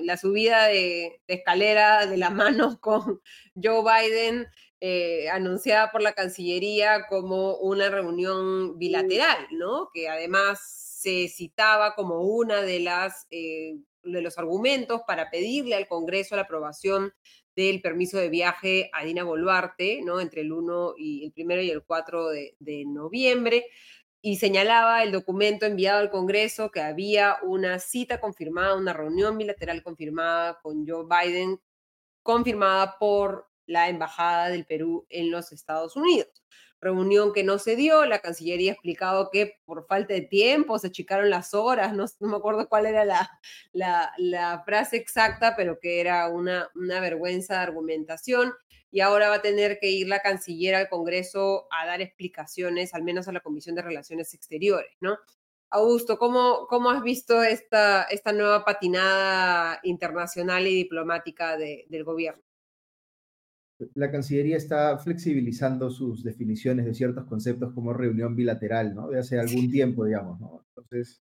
la, 0.01 0.17
subida 0.17 0.67
de, 0.67 1.21
escalera 1.27 2.07
de 2.07 2.17
la 2.17 2.31
mano 2.31 2.81
con 2.81 3.21
Joe 3.55 3.83
Biden, 3.83 4.47
eh, 4.81 5.29
anunciada 5.31 5.91
por 5.91 6.03
la 6.03 6.13
Cancillería 6.13 7.07
como 7.09 7.57
una 7.57 7.89
reunión 7.89 8.79
bilateral, 8.79 9.47
¿no? 9.53 9.91
Que 9.93 10.09
además 10.09 10.61
se 11.07 11.29
citaba 11.29 11.95
como 11.95 12.21
una 12.23 12.63
de 12.63 12.81
las 12.81 13.27
eh, 13.31 13.77
de 14.13 14.23
los 14.23 14.39
argumentos 14.39 15.03
para 15.07 15.31
pedirle 15.31 15.75
al 15.75 15.89
Congreso 15.89 16.37
la 16.37 16.43
aprobación 16.43 17.13
del 17.55 17.81
permiso 17.81 18.19
de 18.19 18.29
viaje 18.29 18.91
a 18.93 19.05
Dina 19.05 19.25
Boluarte, 19.25 20.01
¿no? 20.03 20.21
Entre 20.21 20.43
el 20.43 20.53
1 20.53 20.95
y 20.99 21.25
el 21.25 21.33
primero 21.33 21.63
y 21.63 21.71
el 21.71 21.83
4 21.83 22.29
de, 22.29 22.57
de 22.59 22.85
noviembre 22.87 23.67
y 24.21 24.37
señalaba 24.37 25.03
el 25.03 25.13
documento 25.13 25.67
enviado 25.67 26.01
al 26.01 26.11
Congreso 26.11 26.71
que 26.71 26.81
había 26.81 27.37
una 27.43 27.79
cita 27.79 28.21
confirmada, 28.21 28.75
una 28.75 28.93
reunión 28.93 29.39
bilateral 29.39 29.83
confirmada 29.83 30.59
con 30.63 30.87
Joe 30.87 31.07
Biden, 31.09 31.61
confirmada 32.23 32.99
por 32.99 33.49
la 33.67 33.89
Embajada 33.89 34.49
del 34.49 34.67
Perú 34.67 35.07
en 35.11 35.31
los 35.31 35.53
Estados 35.53 35.97
Unidos 35.97 36.43
reunión 36.87 37.33
que 37.33 37.43
no 37.43 37.59
se 37.59 37.75
dio, 37.75 38.05
la 38.07 38.21
Cancillería 38.21 38.71
ha 38.71 38.75
explicado 38.75 39.31
que 39.33 39.59
por 39.65 39.87
falta 39.87 40.15
de 40.15 40.21
tiempo 40.21 40.79
se 40.79 40.87
achicaron 40.87 41.31
las 41.31 41.53
horas, 41.53 41.93
no, 41.93 42.07
me 42.21 42.37
acuerdo 42.37 42.69
cuál 42.69 42.87
era 42.87 43.05
la, 43.05 44.63
frase 44.65 44.97
exacta, 44.97 45.55
pero 45.57 45.81
que 45.81 46.01
era 46.01 46.29
una, 46.29 46.71
vergüenza 47.01 47.55
de 47.55 47.61
argumentación 47.61 48.55
y 48.93 49.01
ahora 49.01 49.29
va 49.29 49.37
a 49.37 49.43
tener 49.43 49.79
que 49.81 49.91
ir 49.91 50.07
la 50.07 50.21
canciller 50.21 50.77
al 50.77 50.89
Congreso 50.89 51.67
a 51.71 51.87
dar 51.87 52.01
explicaciones, 52.01 52.95
al 52.95 53.03
menos 53.03 53.27
a 53.27 53.33
la 53.33 53.41
Comisión 53.41 53.75
de 53.75 53.83
Relaciones 53.83 54.33
Exteriores, 54.33 54.97
¿no? 55.01 55.19
Augusto, 55.71 56.19
¿cómo, 56.19 56.91
has 56.91 57.03
visto 57.03 57.43
esta 57.43 58.07
nueva 58.33 58.65
patinada 58.65 59.81
internacional 59.83 60.67
y 60.69 60.75
diplomática 60.75 61.57
del 61.57 62.05
gobierno? 62.05 62.46
La 63.95 64.11
Cancillería 64.11 64.57
está 64.57 64.99
flexibilizando 64.99 65.91
sus 65.91 66.23
definiciones 66.23 66.87
de 66.87 66.95
ciertos 66.95 67.27
conceptos 67.27 67.73
como 67.75 67.93
reunión 67.93 68.35
bilateral, 68.35 68.95
¿no? 68.95 69.09
De 69.09 69.19
hace 69.19 69.39
algún 69.39 69.71
tiempo, 69.71 70.05
digamos, 70.05 70.41
¿no? 70.41 70.65
Entonces, 70.69 71.23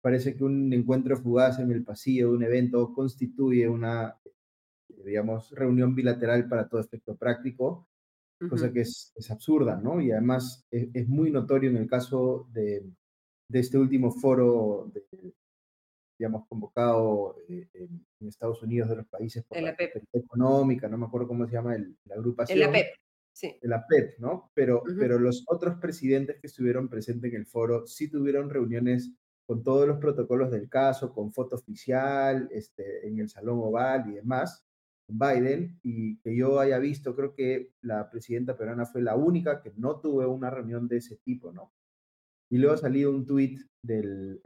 parece 0.00 0.34
que 0.34 0.44
un 0.44 0.72
encuentro 0.72 1.16
fugaz 1.16 1.58
en 1.58 1.70
el 1.70 1.84
pasillo 1.84 2.30
de 2.30 2.36
un 2.36 2.42
evento 2.42 2.92
constituye 2.92 3.68
una, 3.68 4.16
digamos, 5.04 5.50
reunión 5.52 5.94
bilateral 5.94 6.48
para 6.48 6.68
todo 6.68 6.80
efecto 6.80 7.16
práctico, 7.16 7.88
cosa 8.48 8.72
que 8.72 8.80
es, 8.82 9.12
absurda, 9.30 9.76
¿no? 9.76 10.00
Y 10.00 10.10
además 10.12 10.64
es, 10.70 11.08
muy 11.08 11.30
notorio 11.30 11.70
en 11.70 11.76
el 11.76 11.88
caso 11.88 12.48
de, 12.52 12.84
de 13.48 13.58
este 13.58 13.78
último 13.78 14.12
foro 14.12 14.90
de, 14.92 15.04
digamos, 16.18 16.46
convocado 16.48 17.36
eh, 17.48 17.68
en, 17.74 18.06
Estados 18.26 18.62
Unidos 18.62 18.88
de 18.88 18.96
los 18.96 19.06
países 19.06 19.44
por 19.44 19.60
la, 19.60 19.76
económica, 20.12 20.88
no 20.88 20.98
me 20.98 21.06
acuerdo 21.06 21.28
cómo 21.28 21.46
se 21.46 21.52
llama 21.52 21.76
el, 21.76 21.96
la 22.04 22.16
agrupación. 22.16 22.58
El 22.58 22.64
APEP, 22.64 22.86
sí. 23.32 23.56
El 23.62 23.72
APEP, 23.72 24.18
¿no? 24.18 24.50
Pero, 24.54 24.82
pero 24.98 25.18
los 25.18 25.44
otros 25.46 25.76
presidentes 25.76 26.40
que 26.40 26.48
estuvieron 26.48 26.88
presentes 26.88 27.32
en 27.32 27.38
el 27.38 27.46
foro 27.46 27.86
sí 27.86 28.10
tuvieron 28.10 28.50
reuniones 28.50 29.12
con 29.46 29.62
todos 29.62 29.86
los 29.86 29.98
protocolos 29.98 30.50
del 30.50 30.68
caso, 30.68 31.14
con 31.14 31.32
foto 31.32 31.56
oficial, 31.56 32.48
este, 32.52 33.06
en 33.06 33.18
el 33.20 33.30
Salón 33.30 33.60
Oval 33.60 34.10
y 34.10 34.14
demás, 34.16 34.66
con 35.06 35.18
Biden, 35.18 35.78
y 35.82 36.18
que 36.18 36.36
yo 36.36 36.60
haya 36.60 36.78
visto, 36.78 37.16
creo 37.16 37.34
que 37.34 37.72
la 37.80 38.10
presidenta 38.10 38.58
peruana 38.58 38.84
fue 38.84 39.00
la 39.00 39.16
única 39.16 39.62
que 39.62 39.72
no 39.76 40.00
tuvo 40.00 40.28
una 40.28 40.50
reunión 40.50 40.86
de 40.86 40.98
ese 40.98 41.16
tipo, 41.16 41.50
¿no? 41.52 41.72
Y 42.50 42.58
luego 42.58 42.74
ha 42.74 42.78
salido 42.78 43.10
un 43.10 43.26
tuit 43.26 43.60
del 43.82 44.40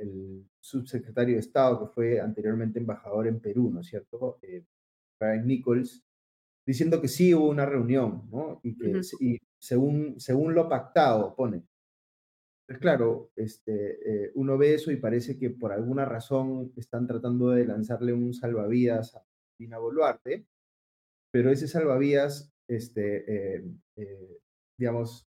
subsecretario 0.61 1.35
de 1.35 1.41
Estado, 1.41 1.81
que 1.81 1.93
fue 1.93 2.21
anteriormente 2.21 2.79
embajador 2.79 3.27
en 3.27 3.41
Perú, 3.41 3.71
¿no 3.71 3.81
es 3.81 3.89
cierto? 3.89 4.39
Eh, 4.43 4.65
Brian 5.21 5.47
Nichols, 5.47 6.05
diciendo 6.67 7.01
que 7.01 7.09
sí 7.09 7.35
hubo 7.35 7.49
una 7.49 7.67
reunión, 7.67 8.29
¿no? 8.31 8.61
Y 8.63 8.77
que 8.77 9.01
según, 9.59 10.19
según 10.21 10.55
lo 10.55 10.69
pactado, 10.69 11.35
pone. 11.35 11.65
Pues 12.67 12.79
claro, 12.79 13.31
este, 13.37 14.27
eh, 14.27 14.33
uno 14.35 14.57
ve 14.57 14.75
eso 14.75 14.91
y 14.91 14.97
parece 14.97 15.39
que 15.39 15.51
por 15.51 15.73
alguna 15.73 16.05
razón 16.05 16.73
están 16.77 17.07
tratando 17.07 17.51
de 17.51 17.67
lanzarle 17.67 18.13
un 18.13 18.33
salvavidas 18.33 19.15
a 19.17 19.25
Dina 19.59 19.79
Boluarte, 19.79 20.47
pero 21.33 21.51
ese 21.51 21.69
salvavidas, 21.69 22.53
este, 22.69 23.57
eh, 23.97 24.41
digamos, 24.79 25.27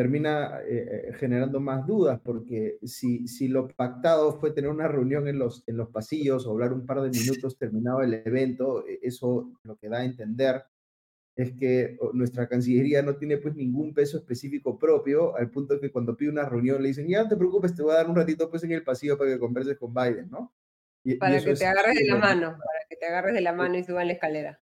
termina 0.00 0.62
eh, 0.62 1.08
eh, 1.08 1.12
generando 1.18 1.60
más 1.60 1.86
dudas, 1.86 2.18
porque 2.24 2.78
si, 2.82 3.28
si 3.28 3.48
lo 3.48 3.68
pactado 3.68 4.40
fue 4.40 4.50
tener 4.50 4.70
una 4.70 4.88
reunión 4.88 5.28
en 5.28 5.38
los, 5.38 5.62
en 5.66 5.76
los 5.76 5.90
pasillos 5.90 6.46
o 6.46 6.52
hablar 6.52 6.72
un 6.72 6.86
par 6.86 7.02
de 7.02 7.10
minutos 7.10 7.58
terminado 7.58 8.00
el 8.00 8.14
evento, 8.14 8.86
e, 8.86 8.98
eso 9.02 9.52
lo 9.62 9.76
que 9.76 9.90
da 9.90 9.98
a 9.98 10.06
entender 10.06 10.64
es 11.36 11.52
que 11.52 11.98
nuestra 12.14 12.48
Cancillería 12.48 13.02
no 13.02 13.16
tiene 13.16 13.36
pues 13.36 13.54
ningún 13.54 13.92
peso 13.92 14.16
específico 14.16 14.78
propio, 14.78 15.36
al 15.36 15.50
punto 15.50 15.78
que 15.78 15.92
cuando 15.92 16.16
pide 16.16 16.30
una 16.30 16.48
reunión 16.48 16.80
le 16.80 16.88
dicen, 16.88 17.06
ya 17.06 17.24
no 17.24 17.28
te 17.28 17.36
preocupes, 17.36 17.74
te 17.74 17.82
voy 17.82 17.92
a 17.92 17.96
dar 17.96 18.08
un 18.08 18.16
ratito 18.16 18.48
pues 18.48 18.64
en 18.64 18.72
el 18.72 18.82
pasillo 18.82 19.18
para 19.18 19.32
que 19.32 19.38
converses 19.38 19.76
con 19.76 19.92
Biden, 19.92 20.30
¿no? 20.30 20.54
para 21.18 21.44
que 21.44 21.54
te 21.54 21.66
agarres 21.66 21.98
de 21.98 22.06
la 22.06 22.16
mano, 22.16 22.46
para 22.52 22.86
que 22.88 22.96
te 22.96 23.04
agarres 23.04 23.34
de 23.34 23.42
la 23.42 23.52
mano 23.52 23.76
y 23.76 23.84
suban 23.84 24.06
la 24.06 24.14
escalera 24.14 24.62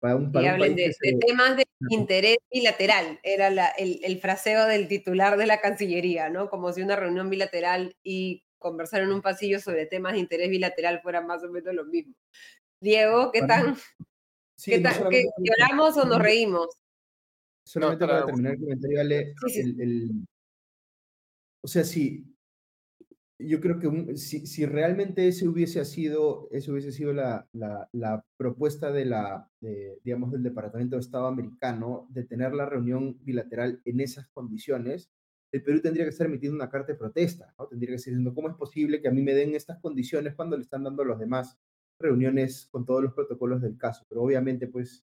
y 0.00 0.46
hablen 0.46 0.76
de, 0.76 0.94
temas 1.26 1.56
de 1.56 1.64
interés 1.90 2.38
bilateral, 2.52 3.18
era 3.22 3.48
el, 3.78 4.00
el, 4.02 4.20
fraseo 4.20 4.66
del 4.66 4.86
titular 4.86 5.36
de 5.36 5.46
la 5.46 5.60
Cancillería, 5.60 6.30
¿no? 6.30 6.48
Como 6.48 6.72
si 6.72 6.82
una 6.82 6.94
reunión 6.94 7.28
bilateral 7.28 7.96
y 8.04 8.44
conversar 8.58 9.02
en 9.02 9.12
un 9.12 9.22
pasillo 9.22 9.58
sobre 9.58 9.86
temas 9.86 10.12
de 10.12 10.20
interés 10.20 10.50
bilateral 10.50 11.00
fuera 11.02 11.20
más 11.20 11.42
o 11.42 11.50
menos 11.50 11.74
lo 11.74 11.84
mismo. 11.84 12.14
Diego, 12.80 13.32
¿qué 13.32 13.40
tan? 13.46 13.76
¿qué 14.64 14.80
tan 14.80 14.94
¿Lloramos 15.38 15.96
o 15.96 16.04
nos 16.04 16.18
reímos? 16.20 16.68
Solamente 17.64 18.06
para 18.06 18.24
terminar 18.24 18.52
el 18.54 18.60
comentario, 18.60 19.00
Ale, 19.00 19.34
o 21.60 21.68
sea, 21.68 21.84
sí, 21.84 22.24
yo 23.38 23.60
creo 23.60 23.78
que 23.78 24.16
si, 24.16 24.46
si, 24.46 24.66
realmente 24.66 25.28
ese 25.28 25.46
hubiese 25.46 25.84
sido, 25.84 26.48
ese 26.50 26.72
hubiese 26.72 26.90
sido 26.90 27.12
la, 27.12 27.48
la, 27.52 27.88
la 27.92 28.24
propuesta 28.36 28.90
de 28.90 29.04
la, 29.04 29.48
digamos, 30.02 30.32
del 30.32 30.42
Departamento 30.42 30.96
de 30.96 31.00
Estado 31.00 31.26
americano 31.26 32.08
de 32.10 32.24
tener 32.24 32.52
la 32.54 32.66
reunión 32.66 33.16
bilateral 33.24 33.80
en 33.84 34.00
esas 34.00 34.28
condiciones, 34.28 35.10
el 35.52 35.62
Perú 35.62 35.80
tendría 35.80 36.04
que 36.04 36.10
estar 36.10 36.26
emitiendo 36.26 36.56
una 36.56 36.70
carta 36.70 36.92
de 36.92 36.98
protesta, 36.98 37.54
¿no? 37.58 37.68
Tendría 37.68 37.90
que 37.90 37.94
estar 37.96 38.12
diciendo, 38.12 38.34
¿cómo 38.34 38.48
es 38.50 38.56
posible 38.56 39.00
que 39.00 39.08
a 39.08 39.12
mí 39.12 39.22
me 39.22 39.34
den 39.34 39.54
estas 39.54 39.78
condiciones 39.80 40.34
cuando 40.34 40.56
le 40.56 40.62
están 40.62 40.84
dando 40.84 41.02
a 41.02 41.06
los 41.06 41.18
demás 41.18 41.58
reuniones 42.00 42.68
con 42.70 42.84
todos 42.84 43.02
los 43.02 43.14
protocolos 43.14 43.62
del 43.62 43.78
caso? 43.78 44.04
Pero 44.08 44.22
obviamente, 44.22 44.66
pues, 44.66 45.06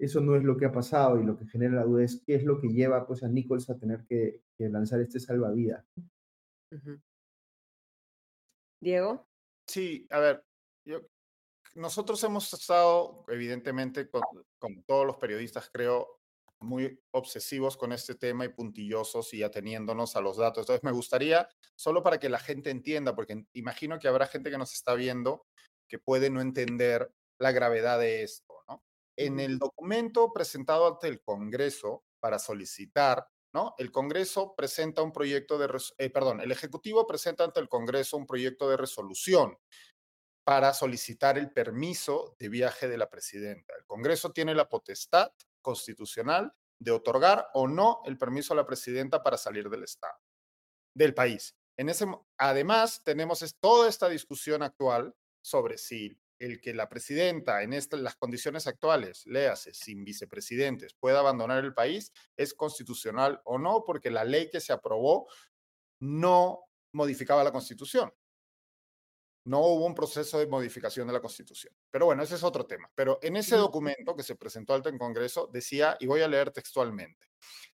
eso 0.00 0.20
no 0.20 0.36
es 0.36 0.42
lo 0.44 0.56
que 0.56 0.66
ha 0.66 0.72
pasado 0.72 1.20
y 1.20 1.24
lo 1.24 1.36
que 1.36 1.46
genera 1.46 1.74
la 1.74 1.84
duda 1.84 2.04
es 2.04 2.22
qué 2.24 2.34
es 2.34 2.44
lo 2.44 2.60
que 2.60 2.68
lleva 2.68 3.06
pues, 3.06 3.22
a 3.22 3.28
Nichols 3.28 3.70
a 3.70 3.78
tener 3.78 4.04
que, 4.08 4.42
que 4.56 4.68
lanzar 4.68 5.00
este 5.00 5.20
salvavidas. 5.20 5.84
Diego. 8.80 9.26
Sí, 9.66 10.06
a 10.10 10.18
ver, 10.18 10.44
yo, 10.84 11.00
nosotros 11.74 12.22
hemos 12.24 12.52
estado, 12.52 13.24
evidentemente, 13.28 14.08
como 14.10 14.82
todos 14.86 15.06
los 15.06 15.16
periodistas, 15.16 15.70
creo, 15.72 16.18
muy 16.60 17.00
obsesivos 17.12 17.76
con 17.76 17.92
este 17.92 18.14
tema 18.14 18.44
y 18.44 18.48
puntillosos 18.48 19.32
y 19.34 19.42
ateniéndonos 19.42 20.16
a 20.16 20.20
los 20.20 20.36
datos. 20.36 20.62
Entonces, 20.62 20.82
me 20.82 20.92
gustaría, 20.92 21.48
solo 21.76 22.02
para 22.02 22.18
que 22.18 22.28
la 22.28 22.38
gente 22.38 22.70
entienda, 22.70 23.14
porque 23.14 23.44
imagino 23.52 23.98
que 23.98 24.08
habrá 24.08 24.26
gente 24.26 24.50
que 24.50 24.58
nos 24.58 24.74
está 24.74 24.94
viendo 24.94 25.46
que 25.88 25.98
puede 25.98 26.30
no 26.30 26.40
entender 26.40 27.12
la 27.38 27.52
gravedad 27.52 27.98
de 27.98 28.22
esto, 28.22 28.54
¿no? 28.68 28.82
En 29.16 29.40
el 29.40 29.58
documento 29.58 30.32
presentado 30.32 30.86
ante 30.86 31.08
el 31.08 31.20
Congreso 31.22 32.04
para 32.20 32.38
solicitar, 32.38 33.26
¿no? 33.52 33.74
El 33.78 33.90
Congreso 33.90 34.54
presenta 34.56 35.02
un 35.02 35.12
proyecto 35.12 35.58
de, 35.58 35.68
eh, 35.98 36.10
perdón, 36.10 36.40
el 36.40 36.52
Ejecutivo 36.52 37.06
presenta 37.06 37.44
ante 37.44 37.60
el 37.60 37.68
Congreso 37.68 38.16
un 38.16 38.26
proyecto 38.26 38.68
de 38.68 38.76
resolución 38.76 39.56
para 40.44 40.72
solicitar 40.72 41.36
el 41.36 41.52
permiso 41.52 42.34
de 42.38 42.48
viaje 42.48 42.88
de 42.88 42.98
la 42.98 43.10
presidenta. 43.10 43.74
El 43.78 43.84
Congreso 43.86 44.32
tiene 44.32 44.54
la 44.54 44.68
potestad 44.68 45.30
constitucional 45.60 46.52
de 46.78 46.92
otorgar 46.92 47.48
o 47.54 47.68
no 47.68 48.00
el 48.04 48.16
permiso 48.16 48.52
a 48.52 48.56
la 48.56 48.66
presidenta 48.66 49.22
para 49.22 49.36
salir 49.36 49.68
del 49.68 49.84
Estado, 49.84 50.18
del 50.94 51.14
país. 51.14 51.54
En 51.76 51.88
ese, 51.88 52.06
además, 52.38 53.02
tenemos 53.04 53.44
toda 53.60 53.88
esta 53.88 54.08
discusión 54.08 54.62
actual 54.62 55.14
sobre 55.42 55.78
si 55.78 56.18
el 56.38 56.60
que 56.60 56.74
la 56.74 56.88
presidenta 56.88 57.62
en 57.62 57.72
las 58.02 58.16
condiciones 58.16 58.66
actuales, 58.66 59.26
léase, 59.26 59.74
sin 59.74 60.04
vicepresidentes, 60.04 60.94
pueda 60.94 61.20
abandonar 61.20 61.64
el 61.64 61.74
país, 61.74 62.12
es 62.36 62.54
constitucional 62.54 63.40
o 63.44 63.58
no, 63.58 63.84
porque 63.84 64.10
la 64.10 64.24
ley 64.24 64.50
que 64.50 64.60
se 64.60 64.72
aprobó 64.72 65.28
no 66.00 66.60
modificaba 66.92 67.44
la 67.44 67.52
constitución 67.52 68.12
no 69.48 69.60
hubo 69.60 69.86
un 69.86 69.94
proceso 69.94 70.38
de 70.38 70.46
modificación 70.46 71.06
de 71.06 71.14
la 71.14 71.20
Constitución. 71.20 71.72
Pero 71.90 72.04
bueno, 72.04 72.22
ese 72.22 72.34
es 72.34 72.42
otro 72.42 72.66
tema. 72.66 72.90
Pero 72.94 73.18
en 73.22 73.36
ese 73.36 73.56
documento 73.56 74.14
que 74.14 74.22
se 74.22 74.36
presentó 74.36 74.74
al 74.74 74.82
Congreso 74.98 75.48
decía, 75.50 75.96
y 76.00 76.06
voy 76.06 76.20
a 76.20 76.28
leer 76.28 76.50
textualmente, 76.50 77.30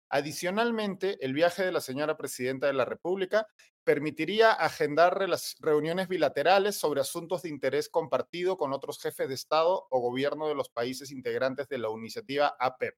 adicionalmente, 0.09 1.17
el 1.25 1.33
viaje 1.33 1.65
de 1.65 1.71
la 1.71 1.81
señora 1.81 2.15
Presidenta 2.15 2.67
de 2.67 2.73
la 2.73 2.85
República 2.85 3.47
permitiría 3.83 4.51
agendar 4.51 5.17
reuniones 5.59 6.07
bilaterales 6.07 6.77
sobre 6.77 7.01
asuntos 7.01 7.41
de 7.41 7.49
interés 7.49 7.89
compartido 7.89 8.55
con 8.55 8.71
otros 8.71 9.01
jefes 9.01 9.27
de 9.27 9.33
Estado 9.33 9.87
o 9.89 9.99
gobierno 9.99 10.47
de 10.47 10.55
los 10.55 10.69
países 10.69 11.11
integrantes 11.11 11.67
de 11.67 11.79
la 11.79 11.89
iniciativa 11.89 12.55
APEP. 12.59 12.95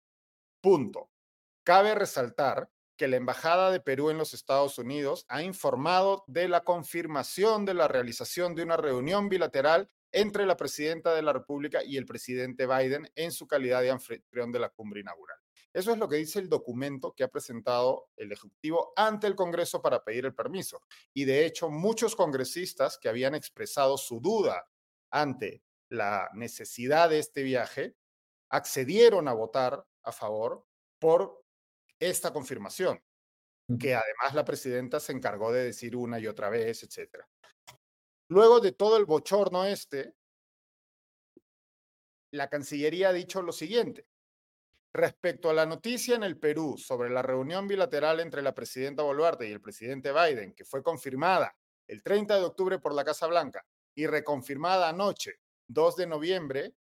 Punto. 0.59 1.09
Cabe 1.63 1.95
resaltar 1.95 2.69
que 2.97 3.07
la 3.07 3.17
Embajada 3.17 3.71
de 3.71 3.79
Perú 3.79 4.09
en 4.09 4.17
los 4.17 4.33
Estados 4.33 4.77
Unidos 4.77 5.25
ha 5.27 5.43
informado 5.43 6.23
de 6.27 6.47
la 6.47 6.63
confirmación 6.63 7.65
de 7.65 7.73
la 7.73 7.87
realización 7.87 8.55
de 8.55 8.63
una 8.63 8.77
reunión 8.77 9.29
bilateral 9.29 9.89
entre 10.11 10.45
la 10.45 10.55
presidenta 10.55 11.13
de 11.13 11.21
la 11.21 11.33
República 11.33 11.83
y 11.83 11.97
el 11.97 12.05
presidente 12.05 12.67
Biden 12.67 13.11
en 13.15 13.31
su 13.31 13.47
calidad 13.47 13.81
de 13.81 13.91
anfitrión 13.91 14.51
de 14.51 14.59
la 14.59 14.69
cumbre 14.69 15.01
inaugural. 15.01 15.37
Eso 15.73 15.91
es 15.91 15.97
lo 15.97 16.07
que 16.07 16.15
dice 16.15 16.39
el 16.39 16.47
documento 16.47 17.13
que 17.13 17.25
ha 17.25 17.27
presentado 17.27 18.07
el 18.15 18.31
Ejecutivo 18.31 18.93
ante 18.95 19.27
el 19.27 19.35
Congreso 19.35 19.81
para 19.81 20.05
pedir 20.05 20.25
el 20.25 20.33
permiso. 20.33 20.81
Y 21.13 21.25
de 21.25 21.45
hecho, 21.45 21.69
muchos 21.69 22.15
congresistas 22.15 22.97
que 22.97 23.09
habían 23.09 23.35
expresado 23.35 23.97
su 23.97 24.21
duda 24.21 24.69
ante 25.11 25.63
la 25.89 26.29
necesidad 26.33 27.09
de 27.09 27.19
este 27.19 27.43
viaje 27.43 27.97
accedieron 28.49 29.27
a 29.27 29.33
votar 29.33 29.85
a 30.03 30.13
favor 30.13 30.65
por 30.97 31.44
esta 31.99 32.31
confirmación, 32.31 33.01
que 33.79 33.95
además 33.95 34.33
la 34.33 34.45
presidenta 34.45 34.99
se 34.99 35.11
encargó 35.11 35.51
de 35.51 35.65
decir 35.65 35.95
una 35.95 36.19
y 36.19 36.27
otra 36.27 36.49
vez, 36.49 36.83
etc. 36.83 37.23
Luego 38.29 38.59
de 38.59 38.71
todo 38.71 38.97
el 38.97 39.05
bochorno 39.05 39.65
este, 39.65 40.13
la 42.31 42.49
Cancillería 42.49 43.09
ha 43.09 43.13
dicho 43.13 43.41
lo 43.41 43.51
siguiente. 43.51 44.07
Respecto 44.93 45.49
a 45.49 45.53
la 45.53 45.65
noticia 45.65 46.15
en 46.15 46.23
el 46.23 46.37
Perú 46.37 46.77
sobre 46.77 47.09
la 47.09 47.21
reunión 47.21 47.67
bilateral 47.67 48.19
entre 48.19 48.41
la 48.41 48.55
presidenta 48.55 49.03
Boluarte 49.03 49.47
y 49.47 49.51
el 49.51 49.61
presidente 49.61 50.13
Biden, 50.13 50.53
que 50.53 50.63
fue 50.63 50.83
confirmada 50.83 51.55
el 51.87 52.01
30 52.01 52.37
de 52.37 52.45
octubre 52.45 52.79
por 52.79 52.93
la 52.93 53.03
Casa 53.03 53.27
Blanca 53.27 53.65
y 53.93 54.07
reconfirmada 54.07 54.89
anoche, 54.89 55.39
2 55.67 55.95
de 55.97 56.07
noviembre, 56.07 56.73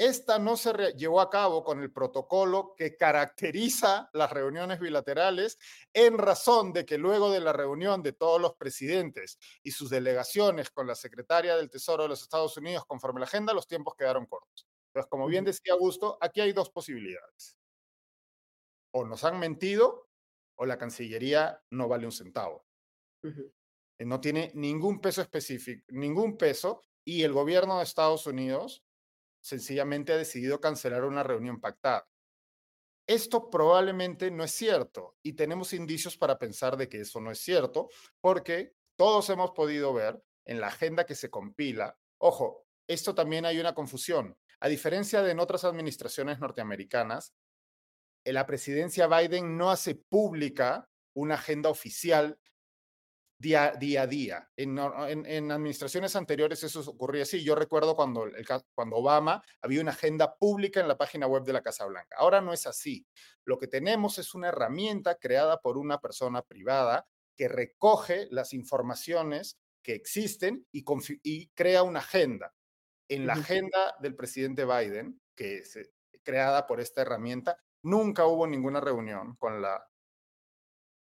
esta 0.00 0.38
no 0.38 0.56
se 0.56 0.72
llevó 0.96 1.20
a 1.20 1.28
cabo 1.28 1.62
con 1.62 1.82
el 1.82 1.92
protocolo 1.92 2.74
que 2.74 2.96
caracteriza 2.96 4.08
las 4.14 4.32
reuniones 4.32 4.80
bilaterales 4.80 5.58
en 5.92 6.16
razón 6.16 6.72
de 6.72 6.86
que 6.86 6.96
luego 6.96 7.30
de 7.30 7.40
la 7.40 7.52
reunión 7.52 8.02
de 8.02 8.14
todos 8.14 8.40
los 8.40 8.54
presidentes 8.54 9.38
y 9.62 9.72
sus 9.72 9.90
delegaciones 9.90 10.70
con 10.70 10.86
la 10.86 10.94
secretaria 10.94 11.54
del 11.54 11.68
Tesoro 11.68 12.04
de 12.04 12.08
los 12.08 12.22
Estados 12.22 12.56
Unidos 12.56 12.86
conforme 12.86 13.20
la 13.20 13.26
agenda, 13.26 13.52
los 13.52 13.66
tiempos 13.66 13.94
quedaron 13.94 14.24
cortos. 14.24 14.66
Entonces, 14.86 15.10
como 15.10 15.26
bien 15.26 15.44
decía 15.44 15.74
Augusto, 15.74 16.16
aquí 16.22 16.40
hay 16.40 16.54
dos 16.54 16.70
posibilidades. 16.70 17.58
O 18.92 19.04
nos 19.04 19.22
han 19.24 19.38
mentido 19.38 20.08
o 20.56 20.64
la 20.64 20.78
Cancillería 20.78 21.62
no 21.68 21.88
vale 21.88 22.06
un 22.06 22.12
centavo. 22.12 22.64
No 23.98 24.18
tiene 24.18 24.50
ningún 24.54 24.98
peso 24.98 25.20
específico, 25.20 25.84
ningún 25.90 26.38
peso, 26.38 26.80
y 27.04 27.22
el 27.22 27.34
gobierno 27.34 27.76
de 27.76 27.84
Estados 27.84 28.26
Unidos 28.26 28.82
sencillamente 29.40 30.12
ha 30.12 30.16
decidido 30.16 30.60
cancelar 30.60 31.04
una 31.04 31.22
reunión 31.22 31.60
pactada. 31.60 32.08
Esto 33.06 33.50
probablemente 33.50 34.30
no 34.30 34.44
es 34.44 34.52
cierto 34.52 35.16
y 35.22 35.32
tenemos 35.32 35.72
indicios 35.72 36.16
para 36.16 36.38
pensar 36.38 36.76
de 36.76 36.88
que 36.88 37.00
eso 37.00 37.20
no 37.20 37.30
es 37.30 37.40
cierto 37.40 37.88
porque 38.20 38.74
todos 38.96 39.28
hemos 39.30 39.50
podido 39.50 39.92
ver 39.92 40.22
en 40.44 40.60
la 40.60 40.68
agenda 40.68 41.04
que 41.04 41.14
se 41.14 41.30
compila, 41.30 41.98
ojo, 42.18 42.66
esto 42.86 43.14
también 43.14 43.46
hay 43.46 43.58
una 43.58 43.74
confusión. 43.74 44.36
A 44.60 44.68
diferencia 44.68 45.22
de 45.22 45.30
en 45.30 45.40
otras 45.40 45.64
administraciones 45.64 46.38
norteamericanas, 46.38 47.34
la 48.24 48.46
presidencia 48.46 49.06
Biden 49.06 49.56
no 49.56 49.70
hace 49.70 49.94
pública 49.94 50.88
una 51.14 51.34
agenda 51.34 51.70
oficial 51.70 52.38
día, 53.40 53.72
día 53.78 54.02
a 54.02 54.06
día. 54.06 54.50
En, 54.54 54.78
en, 54.78 55.50
administraciones 55.50 56.14
anteriores 56.14 56.62
eso 56.62 56.88
ocurría 56.90 57.22
así. 57.22 57.42
Yo 57.42 57.54
recuerdo 57.54 57.96
cuando, 57.96 58.26
el, 58.26 58.46
cuando 58.74 58.96
Obama 58.96 59.42
había 59.62 59.80
una 59.80 59.92
agenda 59.92 60.36
pública 60.36 60.80
en 60.80 60.88
la 60.88 60.98
página 60.98 61.26
web 61.26 61.42
de 61.44 61.54
la 61.54 61.62
Casa 61.62 61.86
Blanca. 61.86 62.16
Ahora 62.18 62.42
no 62.42 62.52
es 62.52 62.66
así. 62.66 63.06
Lo 63.44 63.58
que 63.58 63.66
tenemos 63.66 64.18
es 64.18 64.34
una 64.34 64.48
herramienta 64.48 65.16
creada 65.16 65.58
por 65.60 65.78
una 65.78 66.00
persona 66.00 66.42
privada 66.42 67.06
que 67.34 67.48
recoge 67.48 68.28
las 68.30 68.52
informaciones 68.52 69.58
que 69.82 69.94
existen 69.94 70.66
y, 70.70 70.84
y 71.22 71.48
crea 71.48 71.82
una 71.82 72.00
agenda. 72.00 72.54
En 73.08 73.26
la 73.26 73.32
agenda 73.32 73.96
del 74.00 74.14
presidente 74.14 74.64
Biden, 74.64 75.20
que 75.34 75.58
es 75.58 75.76
creada 76.22 76.66
por 76.66 76.80
esta 76.80 77.00
herramienta, 77.00 77.58
nunca 77.82 78.26
hubo 78.26 78.46
ninguna 78.46 78.80
reunión 78.80 79.34
con 79.36 79.60
la 79.62 79.84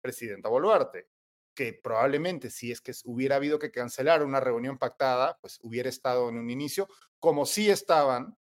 presidenta 0.01 0.49
Boluarte 0.49 1.12
que 1.55 1.73
probablemente 1.73 2.49
si 2.49 2.71
es 2.71 2.81
que 2.81 2.93
hubiera 3.05 3.37
habido 3.37 3.59
que 3.59 3.71
cancelar 3.71 4.23
una 4.23 4.39
reunión 4.39 4.77
pactada, 4.77 5.37
pues 5.41 5.59
hubiera 5.61 5.89
estado 5.89 6.29
en 6.29 6.37
un 6.37 6.49
inicio, 6.49 6.87
como 7.19 7.45
sí 7.45 7.69
estaban 7.69 8.37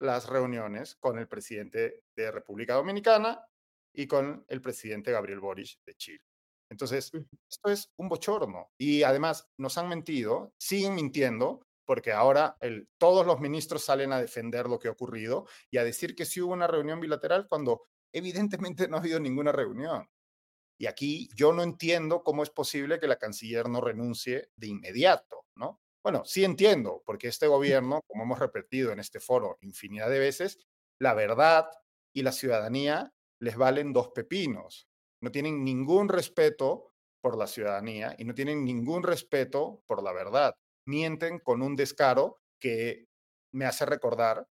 las 0.00 0.28
reuniones 0.28 0.96
con 0.96 1.18
el 1.18 1.28
presidente 1.28 2.02
de 2.16 2.30
República 2.30 2.74
Dominicana 2.74 3.44
y 3.92 4.06
con 4.06 4.44
el 4.48 4.60
presidente 4.60 5.12
Gabriel 5.12 5.40
Boric 5.40 5.78
de 5.84 5.94
Chile. 5.94 6.24
Entonces, 6.70 7.12
esto 7.48 7.70
es 7.70 7.92
un 7.96 8.08
bochorno. 8.08 8.72
Y 8.78 9.02
además 9.02 9.48
nos 9.56 9.78
han 9.78 9.88
mentido, 9.88 10.52
siguen 10.58 10.94
mintiendo, 10.94 11.66
porque 11.84 12.12
ahora 12.12 12.56
el, 12.60 12.88
todos 12.98 13.26
los 13.26 13.40
ministros 13.40 13.84
salen 13.84 14.12
a 14.12 14.20
defender 14.20 14.68
lo 14.68 14.78
que 14.78 14.88
ha 14.88 14.92
ocurrido 14.92 15.46
y 15.70 15.78
a 15.78 15.84
decir 15.84 16.14
que 16.16 16.24
sí 16.24 16.40
hubo 16.40 16.52
una 16.52 16.66
reunión 16.66 17.00
bilateral 17.00 17.46
cuando 17.48 17.82
evidentemente 18.12 18.88
no 18.88 18.96
ha 18.96 19.00
habido 19.00 19.20
ninguna 19.20 19.52
reunión. 19.52 20.08
Y 20.78 20.86
aquí 20.86 21.28
yo 21.36 21.52
no 21.52 21.62
entiendo 21.62 22.22
cómo 22.22 22.42
es 22.42 22.50
posible 22.50 22.98
que 22.98 23.08
la 23.08 23.18
canciller 23.18 23.68
no 23.68 23.80
renuncie 23.80 24.50
de 24.56 24.66
inmediato, 24.68 25.46
¿no? 25.56 25.80
Bueno, 26.02 26.24
sí 26.24 26.44
entiendo, 26.44 27.02
porque 27.06 27.28
este 27.28 27.46
gobierno, 27.46 28.02
como 28.06 28.24
hemos 28.24 28.38
repetido 28.38 28.92
en 28.92 28.98
este 28.98 29.20
foro 29.20 29.56
infinidad 29.62 30.10
de 30.10 30.18
veces, 30.18 30.58
la 31.00 31.14
verdad 31.14 31.66
y 32.14 32.22
la 32.22 32.32
ciudadanía 32.32 33.12
les 33.40 33.56
valen 33.56 33.92
dos 33.92 34.10
pepinos. 34.10 34.86
No 35.22 35.30
tienen 35.30 35.64
ningún 35.64 36.08
respeto 36.08 36.92
por 37.22 37.38
la 37.38 37.46
ciudadanía 37.46 38.14
y 38.18 38.24
no 38.24 38.34
tienen 38.34 38.64
ningún 38.64 39.02
respeto 39.02 39.82
por 39.86 40.02
la 40.02 40.12
verdad. 40.12 40.54
Mienten 40.86 41.38
con 41.38 41.62
un 41.62 41.74
descaro 41.74 42.38
que 42.60 43.06
me 43.54 43.64
hace 43.64 43.86
recordar 43.86 44.46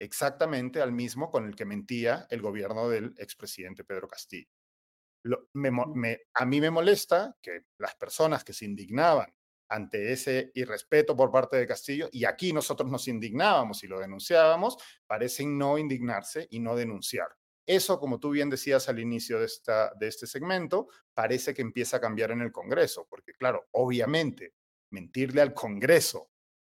exactamente 0.00 0.80
al 0.80 0.92
mismo 0.92 1.30
con 1.30 1.46
el 1.46 1.54
que 1.54 1.66
mentía 1.66 2.26
el 2.30 2.40
gobierno 2.40 2.88
del 2.88 3.14
expresidente 3.18 3.84
Pedro 3.84 4.08
Castillo 4.08 4.53
a 5.24 6.44
mí 6.46 6.60
me 6.60 6.70
molesta 6.70 7.36
que 7.40 7.66
las 7.78 7.94
personas 7.94 8.44
que 8.44 8.52
se 8.52 8.64
indignaban 8.64 9.34
ante 9.68 10.12
ese 10.12 10.52
irrespeto 10.54 11.16
por 11.16 11.30
parte 11.30 11.56
de 11.56 11.66
Castillo, 11.66 12.08
y 12.12 12.24
aquí 12.24 12.52
nosotros 12.52 12.90
nos 12.90 13.08
indignábamos 13.08 13.82
y 13.82 13.88
lo 13.88 13.98
denunciábamos, 13.98 14.76
parecen 15.06 15.58
no 15.58 15.78
indignarse 15.78 16.46
y 16.50 16.60
no 16.60 16.76
denunciar. 16.76 17.28
Eso, 17.66 17.98
como 17.98 18.20
tú 18.20 18.30
bien 18.30 18.50
decías 18.50 18.88
al 18.88 18.98
inicio 18.98 19.40
de, 19.40 19.46
esta, 19.46 19.92
de 19.98 20.08
este 20.08 20.26
segmento, 20.26 20.88
parece 21.14 21.54
que 21.54 21.62
empieza 21.62 21.96
a 21.96 22.00
cambiar 22.00 22.30
en 22.30 22.42
el 22.42 22.52
Congreso, 22.52 23.06
porque 23.08 23.32
claro, 23.32 23.66
obviamente, 23.72 24.54
mentirle 24.90 25.40
al 25.40 25.54
Congreso 25.54 26.30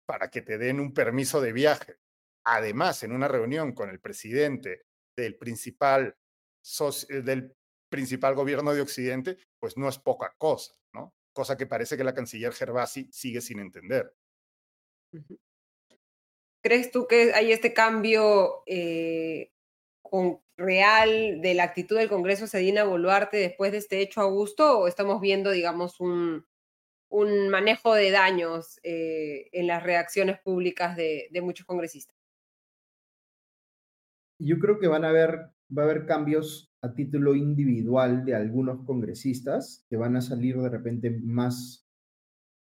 para 0.05 0.29
que 0.29 0.41
te 0.41 0.57
den 0.57 0.79
un 0.79 0.93
permiso 0.93 1.41
de 1.41 1.51
viaje, 1.51 1.97
además 2.45 3.03
en 3.03 3.11
una 3.11 3.27
reunión 3.27 3.73
con 3.73 3.89
el 3.89 3.99
presidente 3.99 4.85
del 5.15 5.35
principal, 5.37 6.15
del 7.09 7.53
principal 7.89 8.35
gobierno 8.35 8.73
de 8.73 8.81
Occidente, 8.81 9.37
pues 9.59 9.77
no 9.77 9.87
es 9.89 9.99
poca 9.99 10.35
cosa, 10.37 10.73
¿no? 10.93 11.13
Cosa 11.33 11.57
que 11.57 11.67
parece 11.67 11.97
que 11.97 12.03
la 12.03 12.13
canciller 12.13 12.53
Gervasi 12.53 13.09
sigue 13.11 13.41
sin 13.41 13.59
entender. 13.59 14.13
¿Crees 16.61 16.91
tú 16.91 17.07
que 17.07 17.33
hay 17.33 17.51
este 17.51 17.73
cambio 17.73 18.63
eh, 18.65 19.51
real 20.57 21.41
de 21.41 21.53
la 21.53 21.63
actitud 21.63 21.97
del 21.97 22.09
Congreso 22.09 22.47
Sedina 22.47 22.83
Boluarte 22.83 23.37
después 23.37 23.71
de 23.71 23.77
este 23.77 24.01
hecho 24.01 24.21
Augusto 24.21 24.79
o 24.79 24.87
estamos 24.87 25.21
viendo, 25.21 25.51
digamos, 25.51 25.99
un, 25.99 26.45
un 27.09 27.49
manejo 27.49 27.93
de 27.93 28.11
daños 28.11 28.79
eh, 28.83 29.49
en 29.51 29.67
las 29.67 29.83
reacciones 29.83 30.39
públicas 30.39 30.95
de, 30.95 31.27
de, 31.31 31.41
muchos 31.41 31.65
congresistas? 31.65 32.15
Yo 34.39 34.59
creo 34.59 34.79
que 34.79 34.87
van 34.87 35.05
a 35.05 35.09
haber, 35.09 35.51
va 35.75 35.83
a 35.83 35.85
haber 35.85 36.05
cambios 36.05 36.66
a 36.81 36.93
título 36.93 37.35
individual 37.35 38.23
de 38.23 38.35
algunos 38.35 38.85
congresistas 38.85 39.85
que 39.89 39.97
van 39.97 40.15
a 40.15 40.21
salir 40.21 40.57
de 40.57 40.69
repente 40.69 41.09
más 41.09 41.87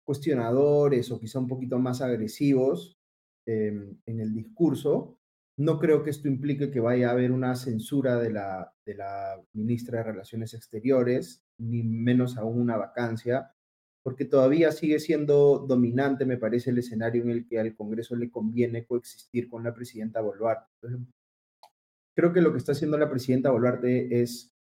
cuestionadores 0.04 1.12
o 1.12 1.20
quizá 1.20 1.40
un 1.40 1.48
poquito 1.48 1.80
más 1.80 2.02
agresivos 2.02 2.98
eh, 3.46 3.96
en 4.06 4.20
el 4.20 4.34
discurso, 4.34 5.18
no 5.58 5.80
creo 5.80 6.04
que 6.04 6.10
esto 6.10 6.28
implique 6.28 6.72
que 6.72 6.80
vaya 6.80 7.10
a 7.10 7.12
haber 7.12 7.32
una 7.32 7.56
censura 7.56 8.18
de 8.18 8.32
la, 8.32 8.74
de 8.86 8.96
la 8.96 9.42
ministra 9.54 10.00
de 10.00 10.06
Relaciones 10.06 10.54
Exteriores, 10.54 11.44
ni 11.58 11.84
menos 11.84 12.38
aún 12.38 12.60
una 12.60 12.78
vacancia, 12.78 13.52
porque 14.04 14.26
todavía 14.26 14.72
sigue 14.72 15.00
siendo 15.00 15.60
dominante, 15.60 16.26
me 16.26 16.38
parece, 16.38 16.72
el 16.72 16.80
escenario 16.80 17.22
en 17.24 17.30
el 17.30 17.48
que 17.48 17.60
al 17.60 17.76
Congreso 17.76 18.16
le 18.16 18.32
conviene 18.32 18.86
coexistir 18.86 19.50
con 19.50 19.64
la 19.64 19.74
presidenta 19.74 20.22
Boluarte. 20.22 20.68
Creo 22.16 22.34
que 22.34 22.42
lo 22.42 22.52
que 22.52 22.58
está 22.58 22.74
haciendo 22.74 22.98
la 22.98 23.10
presidenta 23.10 23.52
Boluarte 23.52 24.22
es 24.22 24.54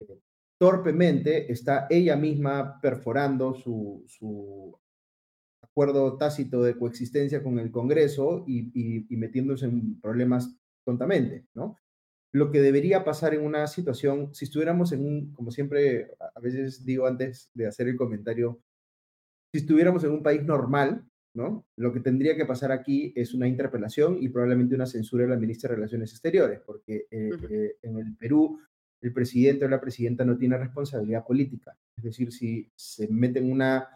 eh, 0.00 0.18
torpemente, 0.60 1.50
está 1.50 1.86
ella 1.90 2.16
misma 2.16 2.80
perforando 2.80 3.54
su, 3.54 4.04
su 4.06 4.78
acuerdo 5.72 6.18
tácito 6.18 6.62
de 6.62 6.76
coexistencia 6.76 7.42
con 7.42 7.58
el 7.58 7.70
Congreso 7.70 8.44
y, 8.46 9.06
metiéndose 9.16 9.66
en 9.66 10.00
problemas 10.00 10.54
tontamente, 10.84 11.46
¿no? 11.54 11.76
Lo 12.34 12.50
que 12.50 12.60
debería 12.60 13.04
pasar 13.04 13.34
en 13.34 13.44
una 13.44 13.66
situación, 13.66 14.34
si 14.34 14.46
estuviéramos 14.46 14.92
en 14.92 15.04
un, 15.04 15.32
como 15.32 15.50
siempre, 15.50 16.10
a 16.18 16.40
veces 16.40 16.84
digo 16.84 17.06
antes 17.06 17.50
de 17.54 17.66
hacer 17.66 17.88
el 17.88 17.96
comentario, 17.96 18.60
si 19.52 19.60
estuviéramos 19.60 20.02
en 20.04 20.12
un 20.12 20.22
país 20.22 20.42
normal, 20.42 21.04
¿no? 21.34 21.66
Lo 21.76 21.92
que 21.92 22.00
tendría 22.00 22.36
que 22.36 22.44
pasar 22.44 22.72
aquí 22.72 23.12
es 23.16 23.34
una 23.34 23.48
interpelación 23.48 24.18
y 24.20 24.28
probablemente 24.28 24.74
una 24.74 24.86
censura 24.86 25.24
de 25.24 25.30
la 25.30 25.36
ministra 25.36 25.70
de 25.70 25.76
Relaciones 25.76 26.12
Exteriores, 26.12 26.60
porque 26.64 27.06
eh, 27.10 27.30
eh, 27.50 27.76
en 27.82 27.98
el 27.98 28.16
Perú 28.16 28.58
el 29.00 29.12
presidente 29.12 29.64
o 29.64 29.68
la 29.68 29.80
presidenta 29.80 30.24
no 30.24 30.36
tiene 30.36 30.58
responsabilidad 30.58 31.24
política. 31.24 31.76
Es 31.96 32.04
decir, 32.04 32.32
si 32.32 32.70
se 32.76 33.08
mete 33.08 33.40
en 33.40 33.50
una 33.50 33.88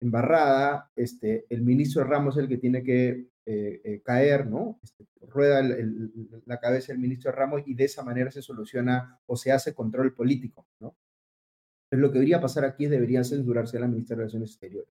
embarrada, 0.00 0.90
este, 0.96 1.46
el 1.48 1.62
ministro 1.62 2.04
Ramos 2.04 2.36
es 2.36 2.42
el 2.42 2.48
que 2.48 2.58
tiene 2.58 2.82
que 2.82 3.28
eh, 3.46 4.02
caer, 4.04 4.46
¿no? 4.46 4.78
Este, 4.82 5.06
rueda 5.26 5.62
la 6.44 6.60
cabeza 6.60 6.92
del 6.92 7.00
ministro 7.00 7.32
Ramos 7.32 7.62
y 7.66 7.74
de 7.74 7.84
esa 7.84 8.02
manera 8.02 8.30
se 8.30 8.42
soluciona 8.42 9.20
o 9.26 9.36
se 9.36 9.52
hace 9.52 9.74
control 9.74 10.14
político, 10.14 10.66
¿no? 10.80 10.96
Lo 11.90 12.08
que 12.08 12.14
debería 12.14 12.40
pasar 12.40 12.64
aquí 12.64 12.84
es 12.84 12.90
deberían 12.90 13.24
censurarse 13.24 13.78
a 13.78 13.80
la 13.80 13.88
ministra 13.88 14.16
de 14.16 14.22
Relaciones 14.22 14.50
Exteriores. 14.50 14.97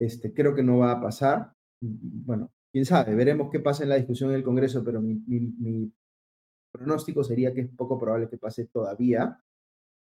Este, 0.00 0.32
creo 0.32 0.54
que 0.54 0.62
no 0.62 0.78
va 0.78 0.92
a 0.92 1.00
pasar. 1.00 1.52
Bueno, 1.80 2.50
quién 2.72 2.84
sabe, 2.84 3.14
veremos 3.14 3.50
qué 3.50 3.60
pasa 3.60 3.82
en 3.82 3.90
la 3.90 3.96
discusión 3.96 4.30
en 4.30 4.36
el 4.36 4.44
Congreso, 4.44 4.82
pero 4.84 5.00
mi, 5.00 5.14
mi 5.26 5.92
pronóstico 6.72 7.24
sería 7.24 7.52
que 7.54 7.62
es 7.62 7.68
poco 7.68 7.98
probable 7.98 8.28
que 8.28 8.38
pase 8.38 8.66
todavía 8.66 9.42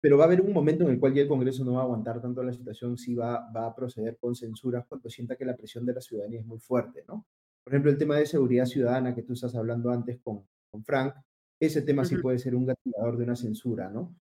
pero 0.01 0.16
va 0.16 0.24
a 0.24 0.26
haber 0.26 0.41
un 0.41 0.53
momento 0.53 0.84
en 0.84 0.91
el 0.91 1.01
cual 1.01 1.14
ya 1.14 1.22
el 1.22 1.28
Congreso 1.28 1.64
no 1.64 1.74
va 1.74 1.80
a 1.80 1.84
aguantar 1.84 2.20
tanto 2.20 2.43
la 2.43 2.53
situación, 2.53 2.97
si 2.97 3.14
va, 3.14 3.51
va 3.51 3.66
a 3.66 3.74
proceder 3.74 4.16
con 4.18 4.34
censuras 4.34 4.86
cuando 4.86 5.09
sienta 5.09 5.36
que 5.36 5.45
la 5.45 5.57
presión 5.57 5.84
de 5.84 5.95
la 5.95 6.01
ciudadanía 6.01 6.41
es 6.41 6.47
muy 6.47 6.59
fuerte, 6.59 7.05
¿no? 7.09 7.26
Por 7.64 7.72
ejemplo, 7.72 7.91
el 7.91 7.99
tema 7.99 8.16
de 8.16 8.26
seguridad 8.26 8.64
ciudadana 8.64 9.14
que 9.14 9.22
tú 9.22 9.32
estás 9.32 9.55
hablando 9.57 9.91
antes 9.91 10.20
con, 10.20 10.47
con 10.70 10.84
Frank, 10.84 11.14
ese 11.61 11.82
tema 11.82 12.05
sí 12.05 12.16
puede 12.16 12.39
ser 12.39 12.55
un 12.55 12.66
gatillador 12.66 13.16
de 13.16 13.24
una 13.24 13.36
censura, 13.36 13.91
¿no? 13.91 14.16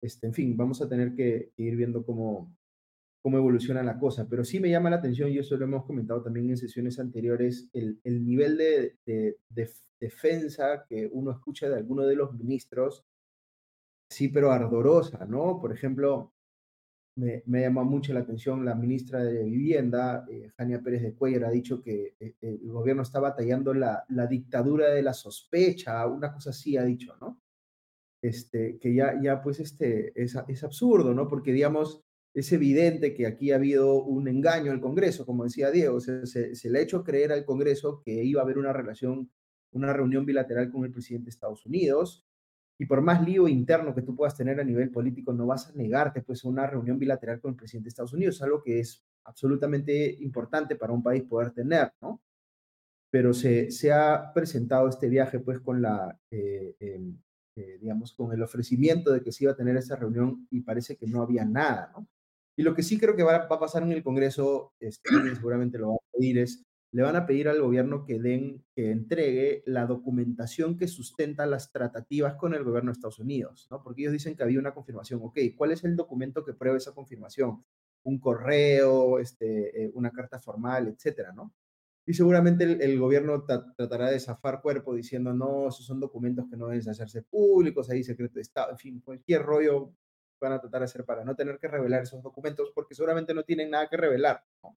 Este, 0.00 0.28
en 0.28 0.34
fin, 0.34 0.56
vamos 0.56 0.80
a 0.80 0.88
tener 0.88 1.14
que, 1.14 1.52
ir 1.56 1.76
viendo 1.76 2.06
cómo, 2.06 2.56
cómo 3.22 3.38
evoluciona 3.38 3.82
la 3.82 3.98
cosa, 3.98 4.26
pero 4.28 4.44
sí 4.44 4.60
me 4.60 4.70
llama 4.70 4.90
la 4.90 4.96
atención, 4.96 5.30
y 5.30 5.38
eso 5.38 5.56
lo 5.56 5.64
hemos 5.64 5.84
comentado 5.84 6.22
también 6.22 6.50
en 6.50 6.56
sesiones 6.56 6.98
anteriores, 6.98 7.68
el, 7.72 8.00
el 8.04 8.24
nivel 8.24 8.56
de, 8.56 8.96
de, 9.04 9.38
de 9.48 9.70
defensa 10.00 10.84
que 10.88 11.08
uno 11.12 11.32
escucha 11.32 11.68
de 11.68 11.76
alguno 11.76 12.06
de 12.06 12.16
los 12.16 12.32
ministros 12.34 13.04
sí, 14.08 14.28
pero 14.28 14.50
ardorosa, 14.52 15.26
¿no? 15.26 15.60
Por 15.60 15.72
ejemplo, 15.72 16.32
me, 17.16 17.42
me 17.46 17.62
llama 17.62 17.84
mucho 17.84 18.12
la 18.12 18.20
atención 18.20 18.64
la 18.64 18.74
ministra 18.74 19.22
de 19.24 19.44
Vivienda, 19.44 20.24
eh, 20.30 20.50
Jania 20.56 20.80
Pérez 20.80 21.02
de 21.02 21.14
Cuellar, 21.14 21.44
ha 21.44 21.50
dicho 21.50 21.82
que 21.82 22.14
eh, 22.18 22.34
el 22.40 22.70
gobierno 22.70 23.02
está 23.02 23.20
batallando 23.20 23.74
la, 23.74 24.04
la, 24.08 24.26
dictadura 24.26 24.90
de 24.90 25.02
la 25.02 25.12
sospecha, 25.12 26.06
una 26.06 26.32
cosa 26.32 26.50
así 26.50 26.76
ha 26.76 26.84
dicho, 26.84 27.16
¿no? 27.20 27.40
Este, 28.22 28.78
que 28.78 28.94
ya, 28.94 29.20
ya 29.20 29.42
pues 29.42 29.60
este, 29.60 30.12
es, 30.20 30.36
es 30.48 30.64
absurdo, 30.64 31.14
¿no? 31.14 31.28
Porque, 31.28 31.52
digamos, 31.52 32.02
es 32.38 32.52
evidente 32.52 33.14
que 33.14 33.26
aquí 33.26 33.50
ha 33.50 33.56
habido 33.56 34.02
un 34.02 34.28
engaño 34.28 34.70
al 34.70 34.80
Congreso, 34.80 35.26
como 35.26 35.44
decía 35.44 35.70
Diego, 35.70 36.00
se, 36.00 36.26
se, 36.26 36.70
le 36.70 36.78
ha 36.78 36.82
hecho 36.82 37.02
creer 37.02 37.32
al 37.32 37.44
Congreso 37.44 38.00
que 38.04 38.22
iba 38.22 38.40
a 38.40 38.44
haber 38.44 38.58
una 38.58 38.72
relación, 38.72 39.30
una 39.72 39.92
reunión 39.92 40.24
bilateral 40.24 40.70
con 40.70 40.84
el 40.84 40.92
presidente 40.92 41.26
de 41.26 41.30
Estados 41.30 41.66
Unidos, 41.66 42.24
y 42.78 42.86
por 42.86 43.02
más 43.02 43.26
lío 43.26 43.48
interno 43.48 43.92
que 43.92 44.02
tú 44.02 44.14
puedas 44.14 44.36
tener 44.36 44.60
a 44.60 44.64
nivel 44.64 44.90
político, 44.90 45.32
no 45.32 45.46
vas 45.46 45.68
a 45.68 45.72
negarte 45.72 46.22
pues 46.22 46.44
a 46.44 46.48
una 46.48 46.66
reunión 46.66 46.96
bilateral 46.96 47.40
con 47.40 47.50
el 47.50 47.56
presidente 47.56 47.86
de 47.86 47.88
Estados 47.88 48.12
Unidos, 48.12 48.40
algo 48.40 48.62
que 48.62 48.78
es 48.78 49.04
absolutamente 49.24 50.16
importante 50.20 50.76
para 50.76 50.92
un 50.92 51.02
país 51.02 51.24
poder 51.24 51.50
tener, 51.50 51.92
¿no? 52.00 52.22
Pero 53.10 53.32
se, 53.34 53.72
se 53.72 53.90
ha 53.90 54.32
presentado 54.32 54.88
este 54.88 55.08
viaje 55.08 55.40
pues 55.40 55.58
con 55.60 55.82
la, 55.82 56.16
eh, 56.30 56.76
em, 56.78 57.18
eh, 57.56 57.78
digamos, 57.80 58.12
con 58.14 58.32
el 58.32 58.42
ofrecimiento 58.42 59.10
de 59.12 59.22
que 59.22 59.32
se 59.32 59.44
iba 59.44 59.52
a 59.52 59.56
tener 59.56 59.76
esa 59.76 59.96
reunión 59.96 60.46
y 60.50 60.60
parece 60.60 60.96
que 60.96 61.08
no 61.08 61.22
había 61.22 61.44
nada, 61.44 61.90
¿no? 61.92 62.06
Y 62.58 62.64
lo 62.64 62.74
que 62.74 62.82
sí 62.82 62.98
creo 62.98 63.14
que 63.14 63.22
va, 63.22 63.46
va 63.46 63.56
a 63.56 63.60
pasar 63.60 63.84
en 63.84 63.92
el 63.92 64.02
Congreso, 64.02 64.74
seguramente 64.80 65.78
lo 65.78 65.90
va 65.90 65.94
a 65.94 66.18
pedir, 66.18 66.38
es 66.38 66.64
le 66.90 67.02
van 67.02 67.14
a 67.14 67.24
pedir 67.24 67.48
al 67.48 67.60
gobierno 67.60 68.04
que 68.04 68.18
den, 68.18 68.64
que 68.74 68.90
entregue 68.90 69.62
la 69.64 69.86
documentación 69.86 70.76
que 70.76 70.88
sustenta 70.88 71.46
las 71.46 71.70
tratativas 71.70 72.34
con 72.34 72.54
el 72.54 72.64
gobierno 72.64 72.90
de 72.90 72.94
Estados 72.94 73.20
Unidos, 73.20 73.68
¿no? 73.70 73.80
Porque 73.82 74.02
ellos 74.02 74.12
dicen 74.12 74.34
que 74.34 74.42
había 74.42 74.58
una 74.58 74.74
confirmación. 74.74 75.20
Ok, 75.22 75.38
¿cuál 75.56 75.72
es 75.72 75.84
el 75.84 75.94
documento 75.96 76.44
que 76.44 76.54
prueba 76.54 76.78
esa 76.78 76.94
confirmación? 76.94 77.62
Un 78.04 78.18
correo, 78.18 79.20
este, 79.20 79.84
eh, 79.84 79.90
una 79.94 80.10
carta 80.10 80.40
formal, 80.40 80.88
etcétera, 80.88 81.32
¿no? 81.32 81.54
Y 82.06 82.14
seguramente 82.14 82.64
el, 82.64 82.98
gobierno 82.98 83.44
tratará 83.44 84.10
de 84.10 84.18
zafar 84.18 84.62
cuerpo 84.62 84.94
diciendo, 84.94 85.34
no, 85.34 85.68
esos 85.68 85.84
son 85.84 86.00
documentos 86.00 86.46
que 86.50 86.56
no 86.56 86.68
deben 86.68 86.88
hacerse 86.88 87.22
públicos, 87.22 87.90
ahí 87.90 88.02
secreto 88.02 88.36
de 88.36 88.40
Estado, 88.40 88.72
en 88.72 88.78
fin, 88.78 89.00
cualquier 89.00 89.42
rollo 89.42 89.92
van 90.40 90.52
a 90.52 90.60
tratar 90.60 90.80
de 90.80 90.84
hacer 90.86 91.04
para 91.04 91.24
no 91.24 91.34
tener 91.34 91.58
que 91.58 91.68
revelar 91.68 92.02
esos 92.02 92.22
documentos 92.22 92.70
porque 92.74 92.94
seguramente 92.94 93.34
no 93.34 93.42
tienen 93.44 93.70
nada 93.70 93.88
que 93.88 93.96
revelar, 93.96 94.44
¿no? 94.62 94.76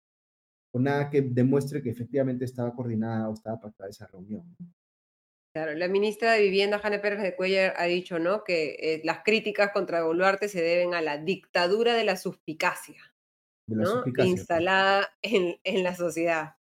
o 0.70 0.78
nada 0.78 1.09
que 1.11 1.22
demuestre 1.22 1.82
que 1.82 1.90
efectivamente 1.90 2.44
estaba 2.44 2.74
coordinada 2.74 3.28
o 3.28 3.32
estaba 3.32 3.61
pactada 3.61 3.90
esa 3.90 4.06
reunión. 4.06 4.56
Claro, 5.54 5.74
la 5.74 5.88
ministra 5.88 6.32
de 6.32 6.42
Vivienda, 6.42 6.78
Jane 6.78 6.98
Pérez 6.98 7.22
de 7.22 7.34
Cuellar, 7.34 7.74
ha 7.78 7.84
dicho 7.84 8.18
¿no? 8.18 8.44
que 8.44 8.76
eh, 8.80 9.00
las 9.04 9.22
críticas 9.24 9.72
contra 9.72 10.04
Boluarte 10.04 10.48
se 10.48 10.61
deben 10.61 10.94
a 10.94 11.00
la 11.00 11.18
dictadura 11.18 11.94
de 11.94 12.04
la 12.04 12.16
suspicacia, 12.16 13.02
¿no? 13.66 14.04
instalada 14.24 15.09
en, 15.22 15.59
en, 15.64 15.82
la 15.82 15.94
sociedad. 15.96 16.56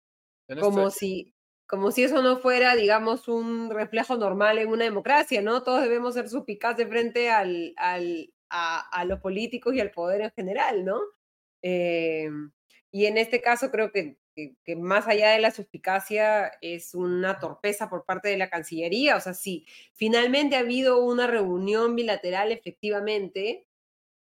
como 0.59 0.89
si, 0.89 1.35
como 1.67 1.91
si 1.91 2.03
eso 2.03 2.21
no 2.21 2.37
fuera, 2.37 2.75
digamos, 2.75 3.27
un 3.27 3.69
reflejo 3.69 4.15
normal 4.15 4.57
en 4.57 4.69
una 4.69 4.85
democracia, 4.85 5.41
¿no? 5.41 5.63
Todos 5.63 5.83
debemos 5.83 6.13
ser 6.13 6.29
suspicaces 6.29 6.87
frente 6.87 7.29
al, 7.29 7.73
al, 7.75 8.33
a, 8.49 9.05
los 9.05 9.19
políticos 9.19 9.73
y 9.75 9.79
al 9.79 9.91
poder 9.91 10.21
en 10.21 10.31
general, 10.31 10.85
¿no? 10.85 11.01
Eh, 11.61 12.29
y 12.91 13.05
en 13.05 13.17
este 13.17 13.41
caso 13.41 13.71
creo 13.71 13.91
que, 13.91 14.17
que, 14.63 14.75
más 14.75 15.07
allá 15.07 15.31
de 15.31 15.39
la 15.39 15.51
suspicacia 15.51 16.51
es 16.61 16.95
una 16.95 17.39
torpeza 17.39 17.89
por 17.89 18.05
parte 18.05 18.29
de 18.29 18.37
la 18.37 18.49
Cancillería. 18.49 19.15
O 19.17 19.21
sea, 19.21 19.33
si 19.33 19.65
finalmente 19.93 20.55
ha 20.55 20.59
habido 20.59 21.03
una 21.03 21.27
reunión 21.27 21.95
bilateral 21.95 22.51
efectivamente, 22.51 23.67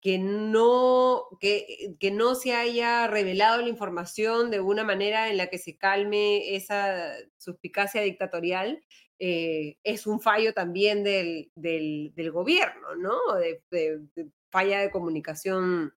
que 0.01 0.17
no, 0.17 1.25
que, 1.41 1.95
que, 1.99 2.11
no 2.11 2.35
se 2.35 2.53
haya 2.53 3.07
revelado 3.07 3.61
la 3.61 3.67
información 3.67 4.49
de 4.49 4.61
una 4.61 4.85
manera 4.85 5.29
en 5.29 5.37
la 5.37 5.47
que 5.47 5.57
se 5.57 5.77
calme 5.77 6.55
esa 6.55 7.13
suspicacia 7.37 8.01
dictatorial, 8.01 8.81
eh, 9.19 9.77
es 9.83 10.07
un 10.07 10.21
fallo 10.21 10.53
también 10.53 11.03
del, 11.03 11.51
del, 11.55 12.13
del 12.15 12.31
gobierno, 12.31 12.95
¿no? 12.95 13.17
De, 13.35 13.61
de, 13.69 14.01
falla 14.49 14.79
de 14.79 14.91
comunicación 14.91 15.93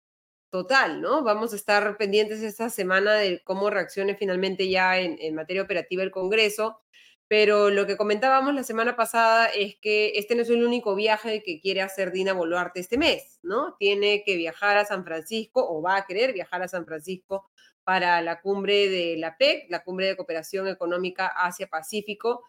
total, 0.49 1.01
¿no? 1.01 1.23
Vamos 1.23 1.53
a 1.53 1.55
estar 1.55 1.97
pendientes 1.97 2.41
esta 2.41 2.69
semana 2.69 3.15
de 3.15 3.43
cómo 3.43 3.69
reaccione 3.69 4.15
finalmente 4.15 4.67
ya 4.69 4.99
en, 4.99 5.17
en 5.19 5.35
materia 5.35 5.61
operativa 5.61 6.01
el 6.01 6.11
Congreso 6.11 6.81
pero 7.29 7.69
lo 7.69 7.85
que 7.85 7.95
comentábamos 7.95 8.55
la 8.55 8.63
semana 8.63 8.95
pasada 8.95 9.45
es 9.45 9.75
que 9.75 10.13
este 10.15 10.33
no 10.33 10.41
es 10.41 10.49
el 10.49 10.65
único 10.65 10.95
viaje 10.95 11.43
que 11.43 11.61
quiere 11.61 11.81
hacer 11.83 12.11
Dina 12.11 12.33
Boluarte 12.33 12.79
este 12.79 12.97
mes, 12.97 13.39
¿no? 13.43 13.75
Tiene 13.77 14.23
que 14.25 14.35
viajar 14.35 14.77
a 14.77 14.85
San 14.85 15.05
Francisco 15.05 15.63
o 15.63 15.79
va 15.79 15.97
a 15.97 16.05
querer 16.07 16.33
viajar 16.33 16.63
a 16.63 16.67
San 16.67 16.87
Francisco 16.87 17.47
para 17.83 18.19
la 18.23 18.41
cumbre 18.41 18.89
de 18.89 19.15
la 19.17 19.37
PEC, 19.37 19.69
la 19.69 19.83
cumbre 19.83 20.07
de 20.07 20.15
cooperación 20.17 20.67
económica 20.67 21.27
Asia-Pacífico, 21.27 22.45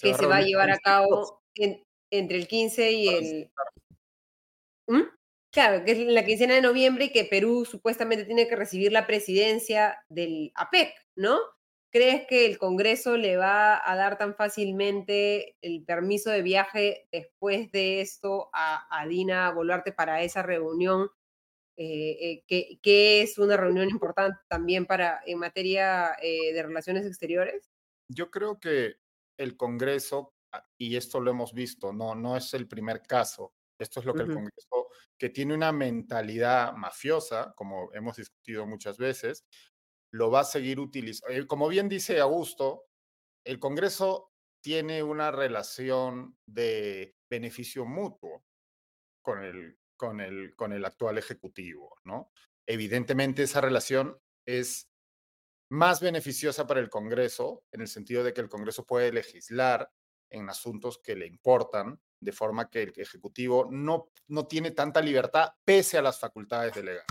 que 0.00 0.14
se 0.14 0.26
va 0.26 0.38
a 0.38 0.42
llevar 0.42 0.70
a 0.70 0.78
cabo 0.78 1.42
entre 2.10 2.38
el 2.38 2.48
15 2.48 2.92
y 2.92 3.08
el... 3.08 3.50
¿Mm? 4.86 5.02
Claro, 5.50 5.84
que 5.84 5.92
es 5.92 5.98
la 5.98 6.24
quincena 6.24 6.54
de 6.54 6.62
noviembre 6.62 7.04
y 7.04 7.12
que 7.12 7.24
Perú 7.24 7.64
supuestamente 7.64 8.24
tiene 8.24 8.48
que 8.48 8.56
recibir 8.56 8.90
la 8.90 9.06
presidencia 9.06 10.04
del 10.08 10.50
APEC, 10.56 10.92
¿no? 11.14 11.38
¿Crees 11.92 12.26
que 12.26 12.44
el 12.44 12.58
Congreso 12.58 13.16
le 13.16 13.36
va 13.36 13.80
a 13.88 13.94
dar 13.94 14.18
tan 14.18 14.34
fácilmente 14.34 15.56
el 15.62 15.84
permiso 15.84 16.28
de 16.30 16.42
viaje 16.42 17.06
después 17.12 17.70
de 17.70 18.00
esto 18.00 18.50
a, 18.52 19.06
Dina 19.08 19.52
Boluarte 19.52 19.92
para 19.92 20.22
esa 20.22 20.42
reunión, 20.42 21.08
eh, 21.76 22.42
eh, 22.48 22.80
que, 22.82 23.22
es 23.22 23.38
una 23.38 23.56
reunión 23.56 23.88
importante 23.90 24.40
también 24.48 24.86
para 24.86 25.20
en 25.24 25.38
materia 25.38 26.16
eh, 26.20 26.52
de 26.52 26.62
relaciones 26.64 27.06
exteriores? 27.06 27.70
Yo 28.08 28.28
creo 28.32 28.58
que 28.58 28.96
el 29.38 29.56
Congreso, 29.56 30.34
ah, 30.52 30.66
y 30.78 30.96
esto 30.96 31.20
lo 31.20 31.30
hemos 31.30 31.52
visto, 31.52 31.92
no, 31.92 32.14
no 32.14 32.36
es 32.36 32.54
el 32.54 32.68
primer 32.68 33.02
caso, 33.02 33.54
esto 33.78 34.00
es 34.00 34.06
lo 34.06 34.14
que 34.14 34.22
el 34.22 34.32
Congreso, 34.32 34.88
que 35.18 35.30
tiene 35.30 35.54
una 35.54 35.72
mentalidad 35.72 36.74
mafiosa, 36.74 37.52
como 37.56 37.92
hemos 37.92 38.16
discutido 38.16 38.66
muchas 38.66 38.98
veces, 38.98 39.44
lo 40.12 40.30
va 40.30 40.40
a 40.40 40.44
seguir 40.44 40.78
utilizando. 40.78 41.34
Eh, 41.34 41.46
como 41.46 41.68
bien 41.68 41.88
dice 41.88 42.20
Augusto, 42.20 42.86
el 43.44 43.58
Congreso 43.58 44.30
tiene 44.62 45.02
una 45.02 45.30
relación 45.30 46.36
de 46.46 47.16
beneficio 47.30 47.84
mutuo 47.84 48.44
con 49.22 49.42
el, 49.42 49.76
con 49.96 50.20
el, 50.20 50.54
con 50.56 50.72
el 50.72 50.84
actual 50.84 51.18
Ejecutivo, 51.18 51.96
¿no? 52.04 52.30
Evidentemente 52.66 53.42
esa 53.42 53.60
relación 53.60 54.18
es 54.46 54.88
más 55.74 56.00
beneficiosa 56.00 56.66
para 56.66 56.80
el 56.80 56.88
Congreso, 56.88 57.64
en 57.72 57.80
el 57.80 57.88
sentido 57.88 58.22
de 58.22 58.32
que 58.32 58.40
el 58.40 58.48
Congreso 58.48 58.86
puede 58.86 59.12
legislar 59.12 59.90
en 60.30 60.48
asuntos 60.48 60.98
que 61.02 61.16
le 61.16 61.26
importan, 61.26 62.00
de 62.20 62.32
forma 62.32 62.70
que 62.70 62.84
el 62.84 62.92
Ejecutivo 62.96 63.68
no, 63.70 64.10
no 64.28 64.46
tiene 64.46 64.70
tanta 64.70 65.00
libertad 65.00 65.50
pese 65.64 65.98
a 65.98 66.02
las 66.02 66.20
facultades 66.20 66.74
delegadas. 66.74 67.06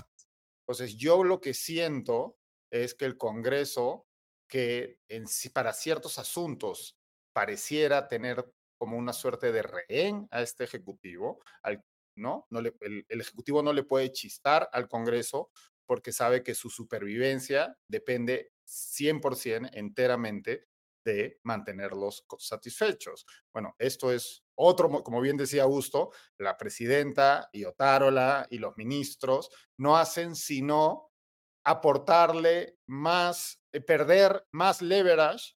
Entonces, 0.61 0.95
yo 0.95 1.23
lo 1.25 1.41
que 1.41 1.53
siento 1.53 2.37
es 2.71 2.95
que 2.95 3.05
el 3.05 3.17
Congreso, 3.17 4.07
que 4.47 4.97
en, 5.09 5.25
para 5.53 5.73
ciertos 5.73 6.17
asuntos 6.17 6.97
pareciera 7.33 8.07
tener 8.07 8.49
como 8.77 8.97
una 8.97 9.13
suerte 9.13 9.51
de 9.51 9.63
rehén 9.63 10.27
a 10.31 10.41
este 10.41 10.63
Ejecutivo, 10.63 11.41
al, 11.61 11.83
¿no? 12.15 12.47
no 12.49 12.61
le, 12.61 12.73
el, 12.79 13.05
el 13.09 13.21
Ejecutivo 13.21 13.61
no 13.61 13.73
le 13.73 13.83
puede 13.83 14.11
chistar 14.13 14.69
al 14.71 14.87
Congreso 14.87 15.51
porque 15.85 16.13
sabe 16.13 16.43
que 16.43 16.55
su 16.55 16.69
supervivencia 16.69 17.77
depende 17.87 18.52
100% 18.65 19.69
enteramente 19.73 20.67
de 21.03 21.39
mantenerlos 21.43 22.25
satisfechos. 22.37 23.25
Bueno, 23.51 23.75
esto 23.77 24.11
es 24.11 24.43
otro, 24.55 25.03
como 25.03 25.21
bien 25.21 25.37
decía 25.37 25.63
Augusto, 25.63 26.11
la 26.37 26.57
presidenta 26.57 27.49
y 27.51 27.65
Otárola 27.65 28.47
y 28.49 28.59
los 28.59 28.77
ministros 28.77 29.49
no 29.77 29.97
hacen 29.97 30.35
sino 30.35 31.11
aportarle 31.65 32.77
más, 32.87 33.61
eh, 33.71 33.81
perder 33.81 34.45
más 34.51 34.81
leverage 34.81 35.55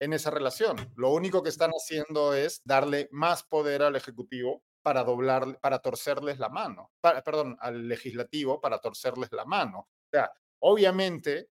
en 0.00 0.12
esa 0.12 0.30
relación. 0.30 0.76
Lo 0.96 1.10
único 1.10 1.42
que 1.42 1.48
están 1.48 1.70
haciendo 1.70 2.34
es 2.34 2.60
darle 2.64 3.08
más 3.12 3.42
poder 3.44 3.82
al 3.82 3.96
Ejecutivo 3.96 4.62
para 4.82 5.02
doblar, 5.02 5.58
para 5.60 5.80
torcerles 5.80 6.38
la 6.38 6.48
mano, 6.48 6.92
perdón, 7.00 7.56
al 7.60 7.88
legislativo 7.88 8.60
para 8.60 8.78
torcerles 8.78 9.32
la 9.32 9.44
mano. 9.44 9.80
O 9.80 10.08
sea, 10.12 10.30
obviamente 10.60 11.50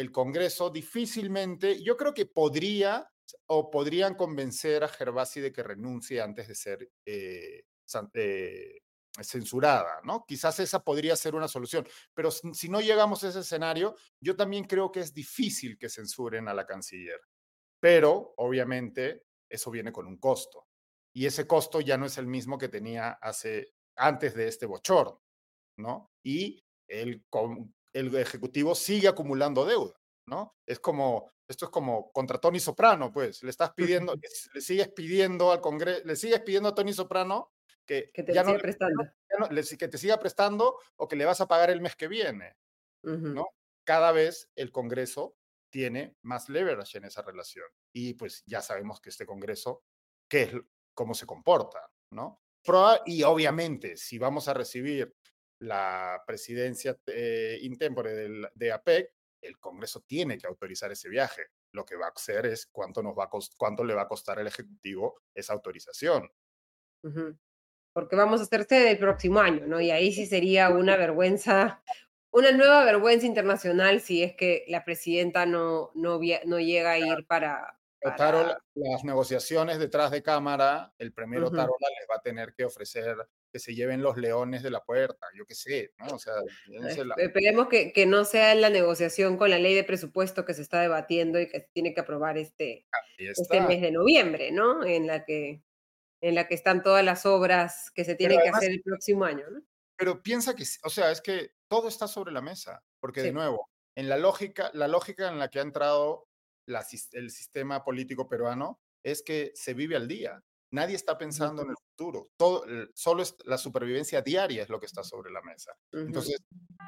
el 0.00 0.10
Congreso 0.10 0.70
difícilmente, 0.70 1.82
yo 1.82 1.96
creo 1.96 2.14
que 2.14 2.26
podría 2.26 3.10
o 3.46 3.70
podrían 3.70 4.14
convencer 4.14 4.82
a 4.82 4.88
Gervasi 4.88 5.40
de 5.40 5.52
que 5.52 5.62
renuncie 5.62 6.20
antes 6.20 6.48
de 6.48 6.54
ser 6.54 6.90
eh, 7.04 7.64
eh, 8.14 8.80
censurada, 9.22 10.00
¿no? 10.04 10.24
Quizás 10.26 10.58
esa 10.60 10.82
podría 10.82 11.14
ser 11.16 11.34
una 11.34 11.48
solución, 11.48 11.86
pero 12.14 12.30
si 12.30 12.68
no 12.68 12.80
llegamos 12.80 13.22
a 13.22 13.28
ese 13.28 13.40
escenario, 13.40 13.96
yo 14.20 14.36
también 14.36 14.64
creo 14.64 14.90
que 14.90 15.00
es 15.00 15.12
difícil 15.12 15.78
que 15.78 15.88
censuren 15.88 16.48
a 16.48 16.54
la 16.54 16.66
canciller. 16.66 17.20
Pero, 17.80 18.34
obviamente, 18.36 19.24
eso 19.48 19.70
viene 19.70 19.92
con 19.92 20.06
un 20.06 20.18
costo. 20.18 20.66
Y 21.12 21.26
ese 21.26 21.46
costo 21.46 21.80
ya 21.80 21.96
no 21.96 22.06
es 22.06 22.18
el 22.18 22.26
mismo 22.26 22.58
que 22.58 22.68
tenía 22.68 23.12
hace, 23.12 23.74
antes 23.96 24.34
de 24.34 24.48
este 24.48 24.66
bochorno, 24.66 25.22
¿no? 25.78 26.12
Y 26.22 26.62
el, 26.86 27.24
el 27.92 28.14
Ejecutivo 28.16 28.74
sigue 28.74 29.08
acumulando 29.08 29.64
deuda, 29.64 29.94
¿no? 30.26 30.56
Es 30.66 30.80
como, 30.80 31.30
esto 31.48 31.66
es 31.66 31.70
como 31.70 32.12
contra 32.12 32.38
Tony 32.38 32.60
Soprano, 32.60 33.12
pues, 33.12 33.42
le 33.42 33.50
estás 33.50 33.72
pidiendo, 33.74 34.14
le 34.54 34.60
sigues 34.60 34.88
pidiendo 34.88 35.52
al 35.52 35.60
Congreso, 35.60 36.02
le 36.04 36.16
sigues 36.16 36.40
pidiendo 36.40 36.68
a 36.68 36.74
Tony 36.74 36.92
Soprano 36.92 37.52
que, 37.86 38.10
te 38.24 38.32
ya 38.32 38.42
no, 38.42 38.50
siga 38.50 38.62
prestando. 38.62 39.04
que 39.78 39.88
te 39.88 39.98
siga 39.98 40.18
prestando 40.18 40.78
o 40.96 41.08
que 41.08 41.16
le 41.16 41.24
vas 41.24 41.40
a 41.40 41.48
pagar 41.48 41.70
el 41.70 41.80
mes 41.80 41.96
que 41.96 42.08
viene. 42.08 42.56
¿no? 43.02 43.46
Cada 43.84 44.12
vez 44.12 44.50
el 44.54 44.70
Congreso 44.70 45.36
tiene 45.70 46.16
más 46.22 46.48
leverage 46.48 46.98
en 46.98 47.04
esa 47.04 47.22
relación. 47.22 47.66
Y 47.92 48.14
pues 48.14 48.44
ya 48.46 48.62
sabemos 48.62 49.00
que 49.00 49.08
este 49.08 49.26
Congreso, 49.26 49.82
qué 50.28 50.42
es, 50.42 50.52
cómo 50.94 51.14
se 51.14 51.26
comporta, 51.26 51.90
¿no? 52.12 52.40
y 53.06 53.22
obviamente, 53.22 53.96
si 53.96 54.18
vamos 54.18 54.46
a 54.46 54.54
recibir 54.54 55.16
la 55.60 56.22
presidencia 56.26 56.98
eh, 57.06 57.58
intempore 57.62 58.28
de 58.54 58.72
APEC, 58.72 59.14
el 59.42 59.58
Congreso 59.58 60.02
tiene 60.06 60.36
que 60.36 60.46
autorizar 60.46 60.90
ese 60.92 61.08
viaje. 61.08 61.46
Lo 61.72 61.84
que 61.84 61.96
va 61.96 62.06
a 62.06 62.12
hacer 62.14 62.46
es 62.46 62.66
cuánto, 62.66 63.02
nos 63.02 63.16
va 63.16 63.24
a 63.24 63.30
cuánto 63.56 63.84
le 63.84 63.94
va 63.94 64.02
a 64.02 64.08
costar 64.08 64.38
al 64.38 64.46
Ejecutivo 64.46 65.22
esa 65.34 65.52
autorización 65.52 66.28
porque 67.92 68.16
vamos 68.16 68.40
a 68.40 68.44
hacer 68.44 68.64
sede 68.64 68.92
el 68.92 68.98
próximo 68.98 69.40
año, 69.40 69.66
¿no? 69.66 69.80
Y 69.80 69.90
ahí 69.90 70.12
sí 70.12 70.26
sería 70.26 70.70
una 70.70 70.96
vergüenza, 70.96 71.82
una 72.30 72.52
nueva 72.52 72.84
vergüenza 72.84 73.26
internacional 73.26 74.00
si 74.00 74.22
es 74.22 74.34
que 74.34 74.64
la 74.68 74.84
presidenta 74.84 75.46
no, 75.46 75.90
no, 75.94 76.20
no 76.46 76.60
llega 76.60 76.92
a 76.92 76.98
ir 76.98 77.26
para... 77.26 77.78
para... 78.00 78.58
las 78.74 79.04
negociaciones 79.04 79.78
detrás 79.78 80.10
de 80.10 80.22
cámara, 80.22 80.92
el 80.98 81.12
primero 81.12 81.48
uh 81.48 81.50
Tarola 81.50 81.88
les 81.98 82.08
va 82.10 82.16
a 82.16 82.22
tener 82.22 82.54
que 82.54 82.64
ofrecer 82.64 83.16
que 83.52 83.58
se 83.58 83.74
lleven 83.74 84.02
los 84.02 84.16
leones 84.16 84.62
de 84.62 84.70
la 84.70 84.80
puerta, 84.80 85.26
yo 85.36 85.44
qué 85.44 85.54
sé, 85.54 85.92
¿no? 85.98 86.14
O 86.14 86.18
sea, 86.18 86.34
esperemos 87.16 87.68
que, 87.68 87.92
que, 87.92 88.06
no 88.06 88.24
sea 88.24 88.54
la 88.54 88.70
negociación 88.70 89.36
con 89.36 89.50
la 89.50 89.58
ley 89.58 89.74
de 89.74 89.84
presupuesto 89.84 90.44
que 90.44 90.54
se 90.54 90.62
está 90.62 90.80
debatiendo 90.80 91.40
y 91.40 91.48
que 91.48 91.60
se 91.60 91.68
tiene 91.72 91.94
que 91.94 92.00
aprobar 92.00 92.38
este, 92.38 92.86
este 93.18 93.60
mes 93.62 93.80
de 93.80 93.90
noviembre, 93.90 94.52
¿no? 94.52 94.84
En 94.84 95.06
la 95.06 95.24
que 95.24 95.62
en 96.20 96.34
la 96.34 96.46
que 96.46 96.54
están 96.54 96.82
todas 96.82 97.04
las 97.04 97.24
obras 97.26 97.90
que 97.94 98.04
se 98.04 98.14
tienen 98.14 98.40
que 98.42 98.50
hacer 98.50 98.70
el 98.70 98.82
próximo 98.82 99.24
año. 99.24 99.48
¿no? 99.50 99.62
Pero 99.96 100.22
piensa 100.22 100.54
que, 100.54 100.64
o 100.84 100.90
sea, 100.90 101.10
es 101.10 101.20
que 101.20 101.52
todo 101.68 101.88
está 101.88 102.06
sobre 102.08 102.32
la 102.32 102.42
mesa, 102.42 102.82
porque 103.00 103.22
de 103.22 103.32
nuevo, 103.32 103.70
en 103.94 104.08
la 104.08 104.18
lógica, 104.18 104.70
la 104.74 104.88
lógica 104.88 105.28
en 105.28 105.38
la 105.38 105.48
que 105.48 105.60
ha 105.60 105.62
entrado 105.62 106.28
la, 106.66 106.84
el 107.12 107.30
sistema 107.30 107.84
político 107.84 108.28
peruano 108.28 108.80
es 109.02 109.22
que 109.22 109.52
se 109.54 109.74
vive 109.74 109.96
al 109.96 110.08
día. 110.08 110.42
Nadie 110.72 110.94
está 110.94 111.18
pensando 111.18 111.62
en 111.62 111.70
el 111.70 111.76
futuro. 111.76 112.30
Todo, 112.36 112.64
solo 112.94 113.22
es 113.22 113.34
la 113.44 113.58
supervivencia 113.58 114.22
diaria 114.22 114.62
es 114.62 114.68
lo 114.68 114.78
que 114.78 114.86
está 114.86 115.02
sobre 115.02 115.32
la 115.32 115.42
mesa. 115.42 115.72
Entonces, 115.92 116.36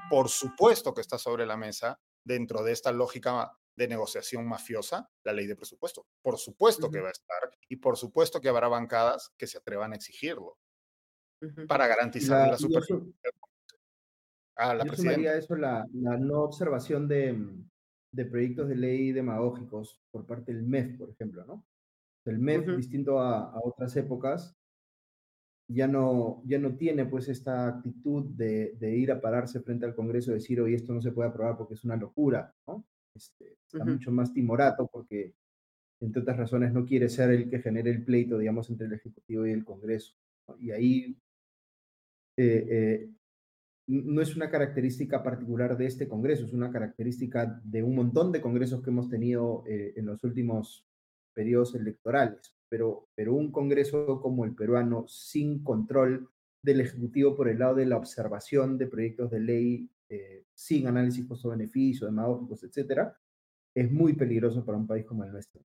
por 0.08 0.28
supuesto 0.28 0.94
que 0.94 1.00
está 1.00 1.18
sobre 1.18 1.46
la 1.46 1.56
mesa 1.56 1.98
dentro 2.24 2.62
de 2.62 2.72
esta 2.72 2.92
lógica 2.92 3.50
de 3.76 3.88
negociación 3.88 4.46
mafiosa 4.46 5.10
la 5.24 5.32
ley 5.32 5.46
de 5.46 5.56
presupuesto. 5.56 6.06
Por 6.22 6.38
supuesto 6.38 6.90
que 6.90 7.00
va 7.00 7.08
a 7.08 7.12
estar 7.12 7.50
y 7.68 7.76
por 7.76 7.96
supuesto 7.96 8.40
que 8.40 8.48
habrá 8.48 8.68
bancadas 8.68 9.32
que 9.36 9.46
se 9.46 9.58
atrevan 9.58 9.92
a 9.92 9.96
exigirlo 9.96 10.58
para 11.66 11.88
garantizar 11.88 12.50
la, 12.50 12.58
supervivencia. 12.58 13.30
A 14.56 14.74
la 14.74 14.84
yo 14.84 15.32
eso 15.32 15.56
la, 15.56 15.84
la, 15.92 16.16
no 16.18 16.42
observación 16.42 17.08
de, 17.08 17.32
mm, 17.32 17.70
de, 18.12 18.24
proyectos 18.26 18.68
de 18.68 18.76
ley 18.76 19.12
demagógicos 19.12 20.00
por 20.10 20.26
parte 20.26 20.52
del 20.52 20.62
MEF, 20.62 20.98
por 20.98 21.10
ejemplo, 21.10 21.44
¿no? 21.46 21.66
El 22.24 22.38
MEF, 22.38 22.76
distinto 22.76 23.18
a, 23.18 23.50
a, 23.50 23.60
otras 23.64 23.96
épocas, 23.96 24.56
ya 25.68 25.88
no, 25.88 26.42
ya 26.44 26.58
no 26.58 26.76
tiene 26.76 27.06
pues 27.06 27.28
esta 27.28 27.68
actitud 27.68 28.24
de, 28.36 28.76
de, 28.78 28.96
ir 28.96 29.10
a 29.10 29.20
pararse 29.20 29.60
frente 29.60 29.86
al 29.86 29.94
Congreso 29.94 30.30
y 30.30 30.34
decir, 30.34 30.60
oye, 30.60 30.76
esto 30.76 30.92
no 30.92 31.00
se 31.00 31.12
puede 31.12 31.28
aprobar 31.30 31.56
porque 31.56 31.74
es 31.74 31.84
una 31.84 31.96
locura, 31.96 32.54
¿no? 32.66 32.84
Este, 33.14 33.56
está 33.66 33.84
mucho 33.84 34.10
más 34.10 34.32
timorato 34.32 34.88
porque, 34.90 35.34
entre 36.00 36.22
otras 36.22 36.36
razones, 36.36 36.72
no 36.72 36.84
quiere 36.84 37.08
ser 37.08 37.30
el 37.30 37.50
que 37.50 37.60
genere 37.60 37.90
el 37.90 38.04
pleito, 38.04 38.38
digamos, 38.38 38.70
entre 38.70 38.86
el 38.86 38.94
Ejecutivo 38.94 39.46
y 39.46 39.52
el 39.52 39.64
Congreso. 39.64 40.14
Y 40.58 40.70
ahí 40.70 41.16
eh, 42.36 42.66
eh, 42.70 43.10
no 43.86 44.22
es 44.22 44.34
una 44.34 44.50
característica 44.50 45.22
particular 45.22 45.76
de 45.76 45.86
este 45.86 46.08
Congreso, 46.08 46.46
es 46.46 46.52
una 46.52 46.70
característica 46.70 47.60
de 47.64 47.82
un 47.82 47.94
montón 47.94 48.32
de 48.32 48.40
congresos 48.40 48.82
que 48.82 48.90
hemos 48.90 49.08
tenido 49.08 49.64
eh, 49.66 49.92
en 49.96 50.06
los 50.06 50.22
últimos 50.24 50.86
periodos 51.34 51.74
electorales, 51.74 52.54
pero, 52.68 53.08
pero 53.14 53.34
un 53.34 53.50
Congreso 53.52 54.20
como 54.20 54.44
el 54.44 54.54
peruano 54.54 55.06
sin 55.08 55.62
control 55.62 56.28
del 56.62 56.80
Ejecutivo 56.80 57.36
por 57.36 57.48
el 57.48 57.58
lado 57.58 57.74
de 57.74 57.86
la 57.86 57.96
observación 57.96 58.78
de 58.78 58.86
proyectos 58.86 59.30
de 59.30 59.40
ley 59.40 59.90
sin 60.54 60.86
análisis 60.86 61.26
costo-beneficio, 61.26 62.06
demagógicos, 62.06 62.62
etcétera, 62.64 63.16
es 63.74 63.90
muy 63.90 64.12
peligroso 64.12 64.64
para 64.64 64.78
un 64.78 64.86
país 64.86 65.04
como 65.06 65.24
el 65.24 65.32
nuestro 65.32 65.62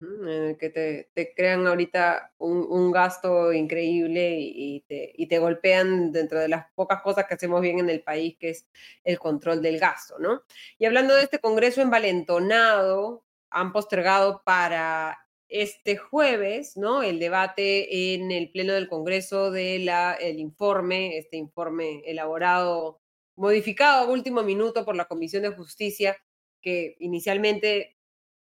en 0.00 0.56
que 0.56 0.70
te, 0.70 1.10
te 1.14 1.34
crean 1.34 1.66
ahorita 1.66 2.32
un, 2.38 2.66
un, 2.68 2.90
gasto 2.90 3.52
increíble 3.52 4.36
y, 4.40 4.80
te, 4.88 5.12
y, 5.14 5.28
te, 5.28 5.38
golpean 5.38 6.12
dentro 6.12 6.40
de 6.40 6.48
las 6.48 6.66
pocas 6.74 7.02
cosas 7.02 7.26
que 7.26 7.34
hacemos 7.34 7.60
bien 7.60 7.78
en 7.78 7.90
el 7.90 8.02
país, 8.02 8.36
que 8.38 8.50
es 8.50 8.66
el 9.04 9.18
control 9.18 9.62
del 9.62 9.78
gasto, 9.78 10.18
¿no? 10.18 10.42
Y 10.78 10.86
hablando 10.86 11.14
de 11.14 11.22
este 11.22 11.38
Congreso 11.38 11.82
envalentonado, 11.82 13.24
han 13.50 13.72
postergado 13.72 14.42
para 14.44 15.18
este 15.48 15.96
jueves, 15.96 16.76
¿no? 16.76 17.02
El 17.02 17.18
debate 17.18 18.14
en 18.14 18.32
el 18.32 18.50
Pleno 18.50 18.72
del 18.74 18.88
Congreso 18.88 19.50
del 19.50 19.88
el 20.20 20.38
informe, 20.38 21.18
este 21.18 21.36
informe 21.36 22.02
elaborado, 22.06 23.00
modificado 23.36 24.04
a 24.04 24.10
último 24.10 24.42
minuto 24.42 24.84
por 24.84 24.96
la 24.96 25.06
Comisión 25.06 25.42
de 25.42 25.50
Justicia, 25.50 26.16
que 26.62 26.96
inicialmente 26.98 27.96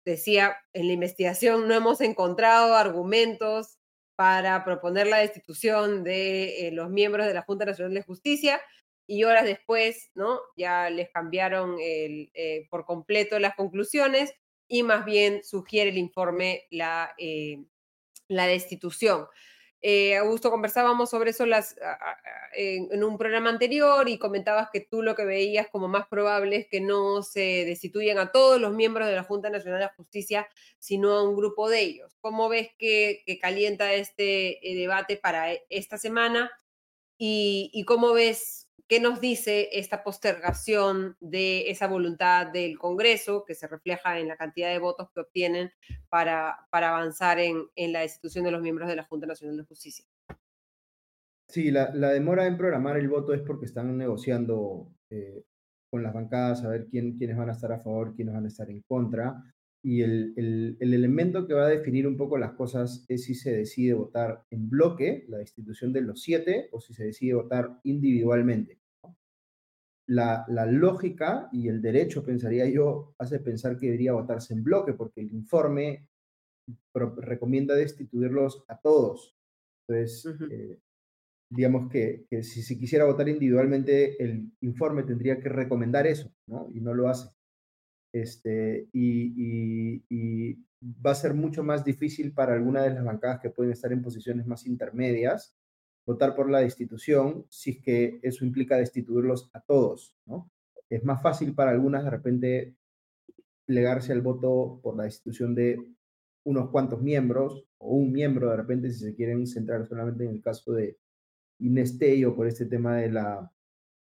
decía, 0.06 0.58
en 0.74 0.88
la 0.88 0.94
investigación 0.94 1.68
no 1.68 1.74
hemos 1.74 2.00
encontrado 2.00 2.76
argumentos 2.76 3.78
para 4.16 4.64
proponer 4.64 5.08
la 5.08 5.18
destitución 5.18 6.04
de 6.04 6.68
eh, 6.68 6.72
los 6.72 6.90
miembros 6.90 7.28
de 7.28 7.34
la 7.34 7.42
Junta 7.42 7.66
Nacional 7.66 7.94
de 7.94 8.04
Justicia 8.04 8.62
y 9.08 9.24
horas 9.26 9.44
después, 9.44 10.12
¿no? 10.16 10.40
Ya 10.56 10.90
les 10.90 11.10
cambiaron 11.10 11.76
el, 11.82 12.32
eh, 12.34 12.68
por 12.70 12.86
completo 12.86 13.38
las 13.40 13.56
conclusiones 13.56 14.34
y 14.68 14.84
más 14.84 15.06
bien 15.06 15.44
sugiere 15.44 15.90
el 15.90 15.98
informe 15.98 16.66
la, 16.70 17.14
eh, 17.18 17.64
destitución. 18.28 19.28
Eh, 19.82 20.18
Augusto, 20.18 20.50
conversábamos 20.50 21.12
sobre 21.12 21.30
eso 21.30 21.46
en, 22.54 23.04
un 23.04 23.18
programa 23.20 23.52
anterior 23.52 24.10
y 24.10 24.18
comentabas 24.18 24.70
que 24.74 24.80
tú 24.82 25.04
lo 25.04 25.16
que 25.16 25.26
veías 25.26 25.68
como 25.68 25.88
más 25.88 26.08
probable 26.08 26.56
es 26.56 26.68
que 26.68 26.82
no 26.82 27.22
se 27.22 27.66
destituyan 27.66 28.18
a 28.18 28.32
todos 28.32 28.60
los 28.60 28.74
miembros 28.74 29.08
de 29.08 29.16
la 29.16 29.24
Junta 29.24 29.52
Nacional 29.52 29.82
de 29.82 29.90
Justicia, 29.96 30.48
sino 30.80 31.14
a 31.14 31.24
un 31.24 31.36
grupo 31.36 31.70
de 31.70 31.82
ellos. 31.82 32.18
¿Cómo 32.20 32.50
ves 32.50 32.70
que, 32.80 33.24
calienta 33.40 33.94
este 33.94 34.72
eh, 34.72 34.76
debate 34.76 35.18
para 35.18 35.54
e, 35.54 35.66
esta 35.70 36.00
semana? 36.00 36.52
¿Y, 37.18 37.70
y 37.72 37.86
cómo 37.86 38.14
ves 38.14 38.65
¿Qué 38.88 39.00
nos 39.00 39.20
dice 39.20 39.70
esta 39.72 40.04
postergación 40.04 41.18
de 41.20 41.72
esa 41.72 41.88
voluntad 41.88 42.48
del 42.48 42.78
Congreso, 42.78 43.44
que 43.44 43.56
se 43.56 43.68
refleja 43.68 44.20
en 44.20 44.28
la 44.28 44.38
cantidad 44.38 44.70
de 44.70 44.78
votos 44.78 45.10
que 45.12 45.22
obtienen 45.22 45.72
para, 46.08 46.68
para 46.70 46.90
avanzar 46.90 47.40
en, 47.40 47.64
en 47.76 47.94
la 47.94 48.02
destitución 48.02 48.46
de 48.46 48.52
los 48.52 48.62
miembros 48.62 48.88
de 48.88 48.96
la 48.96 49.04
Junta 49.04 49.26
Nacional 49.26 49.58
de 49.58 49.64
Justicia? 49.64 50.06
Sí, 51.48 51.72
la, 51.72 51.88
demora 51.92 52.46
en 52.48 52.58
programar 52.58 52.98
el 52.98 53.08
voto 53.08 53.34
es 53.34 53.42
porque 53.42 53.66
están 53.66 53.98
negociando 53.98 54.92
eh, 55.10 55.44
con 55.90 56.04
las 56.04 56.14
bancadas 56.14 56.64
a 56.64 56.70
ver 56.70 56.88
quién, 56.88 57.18
quiénes 57.18 57.38
van 57.38 57.50
a 57.50 57.54
estar 57.54 57.72
a 57.72 57.80
favor, 57.80 58.16
quiénes 58.16 58.34
van 58.34 58.46
a 58.46 58.50
estar 58.50 58.70
en 58.70 58.82
contra. 58.82 59.42
Y 59.86 60.02
el, 60.02 60.34
el, 60.36 60.78
el, 60.80 60.96
elemento 60.96 61.46
que 61.46 61.54
va 61.54 61.68
a 61.68 61.70
definir 61.70 62.08
un 62.08 62.18
poco 62.18 62.40
las 62.40 62.54
cosas 62.54 63.06
es 63.08 63.26
si 63.26 63.36
se 63.36 63.56
decide 63.56 63.94
votar 63.94 64.44
en 64.50 64.68
bloque, 64.68 65.26
la 65.28 65.38
destitución 65.38 65.94
de 65.94 66.02
los 66.02 66.24
siete, 66.24 66.70
o 66.72 66.82
si 66.82 66.96
se 66.96 67.04
decide 67.04 67.36
votar 67.36 67.82
individualmente. 67.84 68.80
La, 70.08 70.44
la, 70.48 70.66
lógica 70.66 71.50
y 71.52 71.68
el 71.68 71.84
derecho, 71.84 72.24
pensaría 72.24 72.68
yo, 72.68 73.14
hace 73.20 73.40
pensar 73.40 73.78
que 73.78 73.86
debería 73.86 74.14
votarse 74.14 74.56
en 74.56 74.64
bloque, 74.64 74.94
porque 74.94 75.22
el 75.22 75.32
informe 75.32 76.08
recomienda 77.18 77.76
destituirlos 77.76 78.64
a 78.68 78.80
todos. 78.80 79.36
Entonces, 79.88 80.26
uh 80.26 80.30
-huh. 80.32 80.52
eh, 80.52 80.80
digamos 81.52 81.92
que, 81.92 82.26
que 82.28 82.42
si 82.42 82.64
se 82.64 82.76
quisiera 82.76 83.06
votar 83.06 83.30
individualmente, 83.30 84.22
el 84.24 84.52
informe 84.62 85.04
tendría 85.04 85.40
que 85.40 85.50
recomendar 85.50 86.08
eso, 86.08 86.34
¿no? 86.48 86.70
Y 86.74 86.82
no 86.82 86.96
lo 86.96 87.08
hace. 87.08 87.30
Este, 88.16 88.88
y, 88.94 89.34
y, 89.36 90.06
y, 90.10 90.66
va 91.06 91.12
a 91.12 91.16
ser 91.16 91.34
mucho 91.34 91.66
más 91.66 91.84
difícil 91.84 92.34
para 92.34 92.54
alguna 92.54 92.82
de 92.84 92.92
las 92.92 93.04
bancadas 93.04 93.42
que 93.42 93.50
pueden 93.50 93.74
estar 93.74 93.92
en 93.92 94.02
posiciones 94.02 94.48
más 94.48 94.66
intermedias 94.66 95.54
votar 96.06 96.34
por 96.34 96.50
la 96.50 96.60
destitución 96.60 97.46
si 97.50 97.72
es 97.72 97.80
que 97.82 98.20
eso 98.24 98.46
implica 98.46 98.78
destituirlos 98.78 99.50
a 99.54 99.60
todos, 99.60 100.16
¿no? 100.26 100.50
Es 100.90 101.04
más 101.04 101.22
fácil 101.22 101.54
para 101.56 101.72
algunas 101.72 102.06
de 102.06 102.10
repente 102.10 102.76
plegarse 103.66 104.14
al 104.14 104.22
voto 104.22 104.80
por 104.82 104.96
la 104.96 105.04
destitución 105.04 105.54
de 105.54 105.78
unos 106.46 106.70
cuantos 106.70 107.02
miembros 107.02 107.66
o 107.80 107.96
un 107.96 108.14
miembro 108.14 108.50
de 108.50 108.56
repente 108.56 108.92
si 108.92 109.00
se 109.00 109.16
quieren 109.16 109.46
centrar 109.46 109.86
solamente 109.86 110.24
en 110.24 110.30
el 110.30 110.42
caso 110.42 110.72
de 110.72 110.98
Inés 111.60 111.98
Tello 111.98 112.34
por 112.34 112.48
este 112.48 112.66
tema 112.66 112.96
de 112.96 113.12
la 113.12 113.52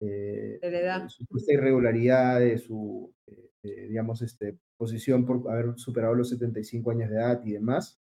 eh, 0.02 0.60
de 0.62 1.10
supuesta 1.10 1.54
irregularidad 1.54 2.42
de 2.42 2.58
su 2.58 3.14
eh, 3.28 3.53
eh, 3.64 3.88
digamos, 3.88 4.22
este, 4.22 4.58
posición 4.78 5.26
por 5.26 5.50
haber 5.50 5.78
superado 5.78 6.14
los 6.14 6.30
75 6.30 6.92
años 6.92 7.10
de 7.10 7.16
edad 7.16 7.42
y 7.46 7.54
demás. 7.54 8.02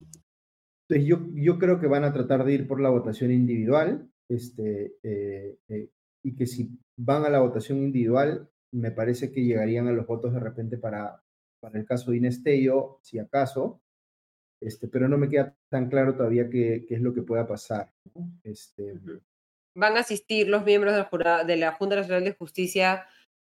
Entonces, 0.00 1.06
yo, 1.06 1.28
yo 1.34 1.58
creo 1.58 1.78
que 1.78 1.86
van 1.86 2.02
a 2.02 2.12
tratar 2.12 2.44
de 2.44 2.52
ir 2.52 2.66
por 2.66 2.80
la 2.80 2.88
votación 2.88 3.30
individual, 3.30 4.10
este, 4.28 4.96
eh, 5.04 5.58
eh, 5.68 5.90
y 6.24 6.34
que 6.34 6.46
si 6.46 6.76
van 6.96 7.24
a 7.24 7.30
la 7.30 7.40
votación 7.40 7.78
individual, 7.78 8.50
me 8.72 8.90
parece 8.90 9.30
que 9.30 9.44
llegarían 9.44 9.86
a 9.86 9.92
los 9.92 10.06
votos 10.06 10.34
de 10.34 10.40
repente 10.40 10.76
para, 10.76 11.22
para 11.60 11.78
el 11.78 11.86
caso 11.86 12.10
de 12.10 12.16
Inés 12.16 12.42
si 13.02 13.18
acaso, 13.20 13.80
este, 14.60 14.88
pero 14.88 15.08
no 15.08 15.16
me 15.16 15.28
queda 15.28 15.56
tan 15.68 15.88
claro 15.88 16.16
todavía 16.16 16.50
qué, 16.50 16.84
qué 16.88 16.96
es 16.96 17.00
lo 17.00 17.14
que 17.14 17.22
pueda 17.22 17.46
pasar. 17.46 17.92
Este, 18.42 18.98
Van 19.74 19.96
a 19.96 20.00
asistir 20.00 20.48
los 20.48 20.64
miembros 20.64 20.94
de 20.94 21.18
la, 21.18 21.44
de 21.44 21.56
la 21.56 21.72
Junta 21.72 21.96
Nacional 21.96 22.24
de 22.24 22.34
Justicia 22.34 23.06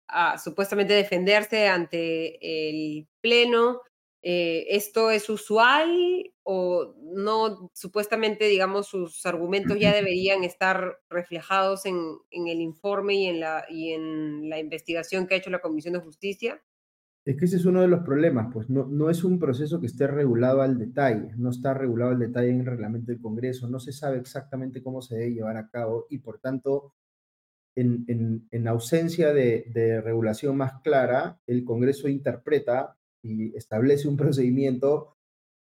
a 0.08 0.38
supuestamente 0.38 0.94
defenderse 0.94 1.68
ante 1.68 2.38
el 2.68 3.08
Pleno. 3.20 3.82
Eh, 4.22 4.66
¿Esto 4.70 5.10
es 5.10 5.28
usual 5.30 6.32
o 6.42 6.94
no? 7.02 7.70
Supuestamente, 7.74 8.46
digamos, 8.46 8.88
sus 8.88 9.24
argumentos 9.26 9.78
ya 9.78 9.92
deberían 9.94 10.44
estar 10.44 10.98
reflejados 11.08 11.86
en, 11.86 11.96
en 12.30 12.48
el 12.48 12.60
informe 12.60 13.14
y 13.14 13.26
en, 13.26 13.40
la, 13.40 13.64
y 13.68 13.92
en 13.92 14.48
la 14.48 14.58
investigación 14.58 15.26
que 15.26 15.34
ha 15.34 15.38
hecho 15.38 15.50
la 15.50 15.60
Comisión 15.60 15.94
de 15.94 16.00
Justicia. 16.00 16.60
Es 17.24 17.36
que 17.36 17.44
ese 17.44 17.56
es 17.56 17.66
uno 17.66 17.82
de 17.82 17.88
los 17.88 18.00
problemas, 18.00 18.48
pues 18.50 18.70
no, 18.70 18.86
no 18.86 19.10
es 19.10 19.22
un 19.22 19.38
proceso 19.38 19.80
que 19.80 19.86
esté 19.86 20.06
regulado 20.06 20.62
al 20.62 20.78
detalle, 20.78 21.32
no 21.36 21.50
está 21.50 21.74
regulado 21.74 22.12
al 22.12 22.18
detalle 22.18 22.48
en 22.48 22.60
el 22.60 22.66
reglamento 22.66 23.12
del 23.12 23.20
Congreso, 23.20 23.68
no 23.68 23.80
se 23.80 23.92
sabe 23.92 24.16
exactamente 24.16 24.82
cómo 24.82 25.02
se 25.02 25.16
debe 25.16 25.34
llevar 25.34 25.58
a 25.58 25.68
cabo 25.68 26.06
y 26.08 26.20
por 26.20 26.38
tanto 26.38 26.94
en, 27.78 28.04
en, 28.08 28.48
en 28.50 28.68
ausencia 28.68 29.32
de, 29.32 29.64
de, 29.72 30.00
regulación 30.00 30.56
más 30.56 30.80
clara, 30.82 31.40
el 31.46 31.64
Congreso 31.64 32.08
interpreta 32.08 32.96
y 33.22 33.54
establece 33.56 34.08
un 34.08 34.16
procedimiento 34.16 35.16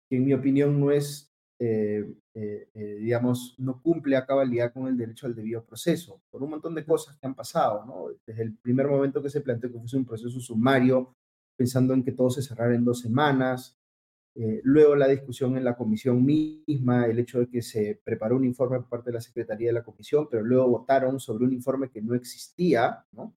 que 0.08 0.16
en 0.16 0.24
mi 0.24 0.34
opinión 0.34 0.80
no 0.80 0.90
es, 0.90 1.32
eh, 1.60 2.04
eh, 2.34 2.68
eh, 2.74 2.94
digamos, 3.00 3.54
no 3.58 3.80
cumple 3.80 4.16
a 4.16 4.26
cabalidad 4.26 4.72
con 4.72 4.88
el 4.88 4.96
derecho 4.96 5.26
al 5.26 5.36
debido 5.36 5.64
proceso, 5.64 6.20
por 6.30 6.42
un 6.42 6.50
montón 6.50 6.74
de 6.74 6.84
cosas 6.84 7.16
que 7.16 7.26
han 7.26 7.36
pasado, 7.36 7.84
¿no? 7.86 8.06
Desde 8.26 8.42
el 8.42 8.56
primer 8.56 8.88
momento 8.88 9.22
que 9.22 9.30
se 9.30 9.40
planteó 9.40 9.70
que 9.70 9.78
fuese 9.78 9.96
un 9.96 10.04
proceso 10.04 10.40
sumario, 10.40 11.14
pensando 11.56 11.94
en 11.94 12.02
que 12.02 12.12
todo 12.12 12.30
se 12.30 12.42
cerrara 12.42 12.74
en 12.74 12.84
dos 12.84 13.00
semanas, 13.00 13.79
eh, 14.34 14.60
luego 14.62 14.94
la 14.94 15.08
discusión 15.08 15.56
en 15.56 15.64
la 15.64 15.76
comisión 15.76 16.24
misma, 16.24 17.06
el 17.06 17.18
hecho 17.18 17.40
de 17.40 17.48
que 17.48 17.62
se 17.62 18.00
preparó 18.04 18.36
un 18.36 18.44
informe 18.44 18.78
por 18.78 18.88
parte 18.88 19.10
de 19.10 19.14
la 19.14 19.20
Secretaría 19.20 19.68
de 19.68 19.74
la 19.74 19.82
Comisión, 19.82 20.28
pero 20.30 20.42
luego 20.42 20.68
votaron 20.68 21.18
sobre 21.18 21.44
un 21.44 21.52
informe 21.52 21.90
que 21.90 22.00
no 22.00 22.14
existía, 22.14 23.04
¿no? 23.12 23.36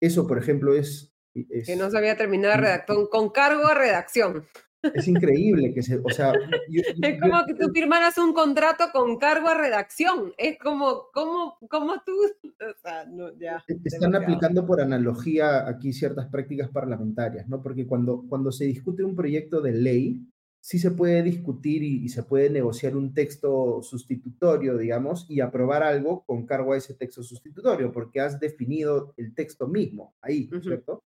Eso, 0.00 0.26
por 0.26 0.38
ejemplo, 0.38 0.74
es... 0.74 1.12
es 1.34 1.66
que 1.66 1.76
no 1.76 1.90
se 1.90 1.98
había 1.98 2.16
terminado 2.16 2.54
de 2.54 2.60
redactar, 2.60 2.96
con 3.10 3.30
cargo 3.30 3.66
a 3.66 3.74
redacción. 3.74 4.46
Es 4.82 5.08
increíble 5.08 5.74
que 5.74 5.82
se, 5.82 5.98
o 5.98 6.10
sea... 6.10 6.32
Yo, 6.68 6.82
es 7.02 7.20
como 7.20 7.40
yo, 7.40 7.46
que 7.46 7.54
tú 7.54 7.70
firmaras 7.72 8.16
un 8.18 8.32
contrato 8.32 8.84
con 8.92 9.18
cargo 9.18 9.48
a 9.48 9.54
redacción, 9.54 10.32
es 10.38 10.58
como, 10.58 11.06
como, 11.12 11.58
como 11.68 11.94
tú... 12.04 12.12
O 12.60 12.80
sea, 12.82 13.06
no, 13.06 13.32
ya, 13.38 13.62
están 13.84 14.16
aplicando 14.16 14.66
por 14.66 14.80
analogía 14.80 15.68
aquí 15.68 15.92
ciertas 15.92 16.26
prácticas 16.26 16.68
parlamentarias, 16.68 17.48
¿no? 17.48 17.62
Porque 17.62 17.86
cuando, 17.86 18.24
cuando 18.28 18.50
se 18.50 18.64
discute 18.64 19.04
un 19.04 19.14
proyecto 19.14 19.60
de 19.60 19.72
ley, 19.72 20.26
sí 20.60 20.78
se 20.78 20.90
puede 20.90 21.22
discutir 21.22 21.82
y, 21.82 22.08
se 22.08 22.24
puede 22.24 22.50
negociar 22.50 22.96
un 22.96 23.14
texto 23.14 23.80
sustitutorio, 23.82 24.76
digamos, 24.76 25.24
y 25.28 25.40
aprobar 25.40 25.82
algo 25.82 26.24
con 26.24 26.46
cargo 26.46 26.72
a 26.72 26.76
ese 26.76 26.94
texto 26.94 27.22
sustitutorio, 27.22 27.92
porque 27.92 28.20
has 28.20 28.40
definido 28.40 29.14
el 29.16 29.34
texto 29.34 29.68
mismo 29.68 30.14
ahí, 30.20 30.50
¿cierto? 30.60 31.04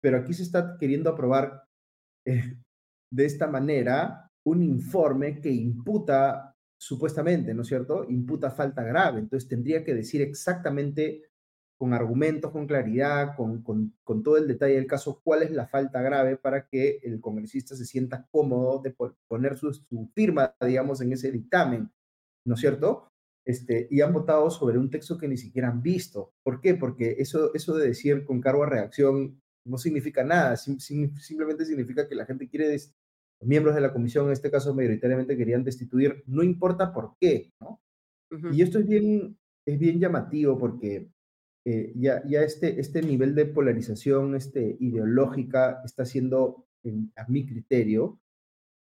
Pero 0.00 0.18
aquí 0.18 0.34
se 0.34 0.42
está 0.42 0.76
queriendo 0.78 1.10
aprobar 1.10 1.62
eh, 2.24 2.56
de 3.10 3.24
esta 3.24 3.46
manera 3.46 4.30
un 4.44 4.62
informe 4.62 5.40
que 5.40 5.50
imputa, 5.50 6.54
supuestamente, 6.80 7.54
¿no 7.54 7.62
es 7.62 7.68
cierto? 7.68 8.04
Imputa 8.08 8.50
falta 8.50 8.82
grave. 8.82 9.20
Entonces 9.20 9.48
tendría 9.48 9.84
que 9.84 9.94
decir 9.94 10.20
exactamente 10.20 11.22
con 11.82 11.94
argumentos, 11.94 12.52
con 12.52 12.68
claridad, 12.68 13.34
con, 13.36 13.62
con, 13.62 14.22
todo 14.22 14.36
el 14.36 14.46
detalle 14.46 14.74
del 14.74 14.86
caso, 14.86 15.20
cuál 15.24 15.42
es 15.42 15.50
la 15.50 15.66
falta 15.66 16.00
grave 16.00 16.36
para 16.36 16.68
que 16.68 17.00
el 17.02 17.20
congresista 17.20 17.74
se 17.74 17.84
sienta 17.84 18.28
cómodo 18.30 18.80
de 18.80 18.94
poner 19.26 19.56
su, 19.56 19.72
firma, 20.14 20.54
digamos, 20.64 21.00
en 21.00 21.12
ese 21.12 21.32
dictamen, 21.32 21.90
¿no 22.46 22.54
es 22.54 22.60
cierto? 22.60 23.08
Este, 23.44 23.88
y 23.90 24.00
han 24.00 24.12
votado 24.12 24.48
sobre 24.50 24.78
un 24.78 24.90
texto 24.90 25.18
que 25.18 25.26
ni 25.26 25.36
siquiera 25.36 25.70
han 25.70 25.82
visto. 25.82 26.32
¿Por 26.44 26.60
qué? 26.60 26.74
Porque 26.76 27.16
eso, 27.18 27.52
eso 27.52 27.76
de 27.76 27.88
decir 27.88 28.24
con 28.24 28.40
cargo 28.40 28.62
a 28.62 28.68
reacción 28.70 29.41
no 29.64 29.78
significa 29.78 30.24
nada, 30.24 30.56
simplemente 30.56 31.64
significa 31.64 32.08
que 32.08 32.14
la 32.14 32.26
gente 32.26 32.48
quiere, 32.48 32.72
los 32.72 32.92
miembros 33.40 33.74
de 33.74 33.80
la 33.80 33.92
comisión, 33.92 34.26
en 34.26 34.32
este 34.32 34.50
caso 34.50 34.74
mayoritariamente 34.74 35.36
querían 35.36 35.64
destituir, 35.64 36.22
no 36.26 36.42
importa 36.42 36.92
por 36.92 37.16
qué, 37.20 37.52
¿no? 37.60 37.80
Y 38.52 38.62
esto 38.62 38.78
es 38.78 38.86
bien, 38.86 39.38
es 39.66 39.78
bien 39.78 40.00
llamativo 40.00 40.58
porque 40.58 41.10
eh, 41.64 41.92
ya, 41.96 42.22
ya 42.26 42.42
este, 42.42 42.80
este 42.80 43.02
nivel 43.02 43.34
de 43.34 43.46
polarización 43.46 44.34
este, 44.34 44.76
ideológica 44.80 45.82
está 45.84 46.04
siendo, 46.04 46.66
a 47.16 47.28
mi 47.28 47.46
criterio, 47.46 48.18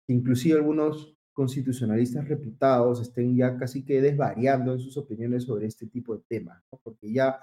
inclusive 0.08 0.56
algunos 0.56 1.16
constitucionalistas 1.32 2.28
reputados 2.28 3.00
estén 3.00 3.36
ya 3.36 3.56
casi 3.56 3.84
que 3.84 4.02
desvariando 4.02 4.74
en 4.74 4.80
sus 4.80 4.96
opiniones 4.96 5.44
sobre 5.44 5.66
este 5.66 5.86
tipo 5.86 6.16
de 6.16 6.22
temas, 6.28 6.62
porque 6.82 7.12
ya 7.12 7.40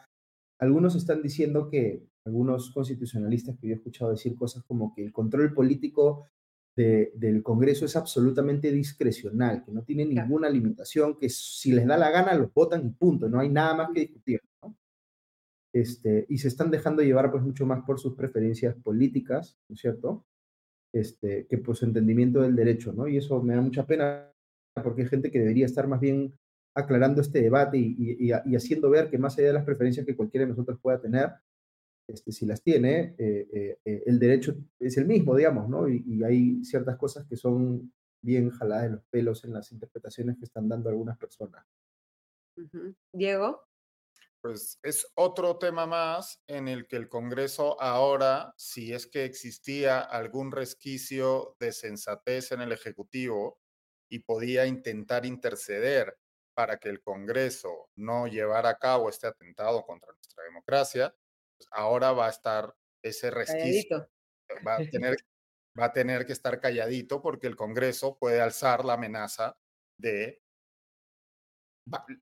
algunos 0.59 0.95
están 0.95 1.21
diciendo 1.21 1.69
que, 1.69 2.03
algunos 2.25 2.71
constitucionalistas 2.71 3.57
que 3.57 3.67
yo 3.67 3.73
he 3.73 3.77
escuchado 3.77 4.11
decir 4.11 4.35
cosas 4.35 4.63
como 4.63 4.93
que 4.93 5.05
el 5.05 5.13
control 5.13 5.53
político 5.53 6.27
del 6.75 7.41
Congreso 7.41 7.85
es 7.85 7.95
absolutamente 7.95 8.71
discrecional, 8.71 9.63
que 9.65 9.71
no 9.71 9.81
tiene 9.81 10.05
ninguna 10.05 10.47
limitación, 10.47 11.17
que 11.17 11.27
si 11.27 11.71
les 11.71 11.87
da 11.87 11.97
la 11.97 12.11
gana 12.11 12.35
los 12.35 12.53
votan 12.53 12.85
y 12.85 12.91
punto, 12.91 13.27
no 13.27 13.39
hay 13.39 13.49
nada 13.49 13.73
más 13.73 13.89
que 13.91 14.01
discutir. 14.01 14.41
Este, 15.73 16.27
y 16.29 16.37
se 16.37 16.49
están 16.49 16.69
dejando 16.69 17.01
llevar 17.01 17.31
pues 17.31 17.43
mucho 17.43 17.65
más 17.65 17.83
por 17.83 17.99
sus 17.99 18.13
preferencias 18.13 18.75
políticas, 18.75 19.57
¿no 19.67 19.73
es 19.73 19.81
cierto? 19.81 20.25
Este, 20.93 21.47
que 21.47 21.57
por 21.57 21.75
su 21.75 21.85
entendimiento 21.85 22.41
del 22.41 22.55
derecho, 22.55 22.93
¿no? 22.93 23.07
Y 23.07 23.17
eso 23.17 23.41
me 23.41 23.55
da 23.55 23.61
mucha 23.61 23.87
pena 23.87 24.31
porque 24.83 25.01
hay 25.01 25.07
gente 25.07 25.31
que 25.31 25.39
debería 25.39 25.65
estar 25.65 25.87
más 25.87 25.99
bien 25.99 26.37
aclarando 26.77 27.21
este 27.21 27.41
debate 27.41 27.77
y, 27.77 28.31
haciendo 28.31 28.89
ver 28.89 29.09
que 29.09 29.17
más 29.17 29.37
allá 29.37 29.47
de 29.47 29.53
las 29.53 29.65
preferencias 29.65 30.05
que 30.05 30.15
cualquiera 30.15 30.45
de 30.45 30.51
nosotros 30.51 30.79
pueda 30.79 31.01
tener, 31.01 31.31
este, 32.07 32.31
si 32.31 32.45
las 32.45 32.61
tiene, 32.61 33.15
eh, 33.17 33.47
eh, 33.51 33.79
eh, 33.83 34.03
el 34.05 34.19
derecho 34.19 34.55
es 34.79 34.95
el 34.97 35.07
mismo, 35.07 35.35
digamos, 35.35 35.67
¿no? 35.67 35.89
Y, 35.89 36.03
y, 36.05 36.23
hay 36.23 36.63
ciertas 36.63 36.95
cosas 36.97 37.25
que 37.27 37.35
son 37.35 37.91
bien 38.21 38.51
jaladas 38.51 38.83
de 38.83 38.89
los 38.91 39.03
pelos 39.09 39.43
en 39.43 39.53
las 39.53 39.71
interpretaciones 39.71 40.37
que 40.37 40.45
están 40.45 40.69
dando 40.69 40.89
algunas 40.89 41.17
personas. 41.17 41.65
Diego 43.11 43.67
pues 44.39 44.79
es 44.83 45.11
otro 45.15 45.57
tema 45.57 45.87
más 45.87 46.41
en 46.47 46.67
el 46.67 46.87
que 46.87 46.95
el 46.95 47.09
Congreso 47.09 47.81
ahora, 47.81 48.53
si 48.55 48.93
es 48.93 49.07
que 49.07 49.25
existía 49.25 49.99
algún 49.99 50.51
resquicio 50.51 51.57
de 51.59 51.71
sensatez 51.71 52.51
en 52.51 52.61
el 52.61 52.71
Ejecutivo 52.71 53.59
y 54.09 54.19
podía 54.19 54.65
intentar 54.67 55.25
interceder 55.25 56.17
para 56.57 56.79
que 56.79 56.89
el 56.89 57.01
Congreso 57.01 57.91
no 57.97 58.25
llevara 58.25 58.69
a 58.69 58.79
cabo 58.79 59.09
este 59.09 59.27
atentado 59.27 59.85
contra 59.85 60.11
nuestra 60.11 60.43
democracia, 60.43 61.15
pues 61.55 61.69
ahora 61.71 62.13
va 62.13 62.25
a 62.25 62.31
estar 62.31 62.75
ese 63.03 63.29
resquicio. 63.29 64.09
Va 64.67 64.77
a, 64.77 64.89
tener, 64.89 65.17
va 65.79 65.85
a 65.85 65.93
tener 65.93 66.25
que 66.25 66.33
estar 66.33 66.59
calladito 66.59 67.21
porque 67.21 67.45
el 67.45 67.55
Congreso 67.55 68.17
puede 68.17 68.41
alzar 68.41 68.85
la 68.85 68.93
amenaza 68.93 69.55
de 69.99 70.41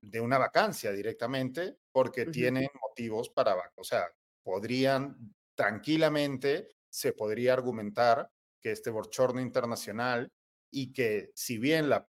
de 0.00 0.20
una 0.20 0.38
vacancia 0.38 0.92
directamente 0.92 1.78
porque 1.90 2.26
tienen 2.26 2.68
motivos 2.80 3.30
para, 3.30 3.56
o 3.74 3.84
sea, 3.84 4.06
podrían 4.44 5.34
tranquilamente, 5.56 6.68
se 6.88 7.14
podría 7.14 7.54
argumentar 7.54 8.30
que 8.60 8.72
este 8.72 8.90
bochorno 8.90 9.40
internacional 9.40 10.30
y 10.70 10.92
que 10.92 11.32
si 11.34 11.58
bien 11.58 11.88
la, 11.88 12.06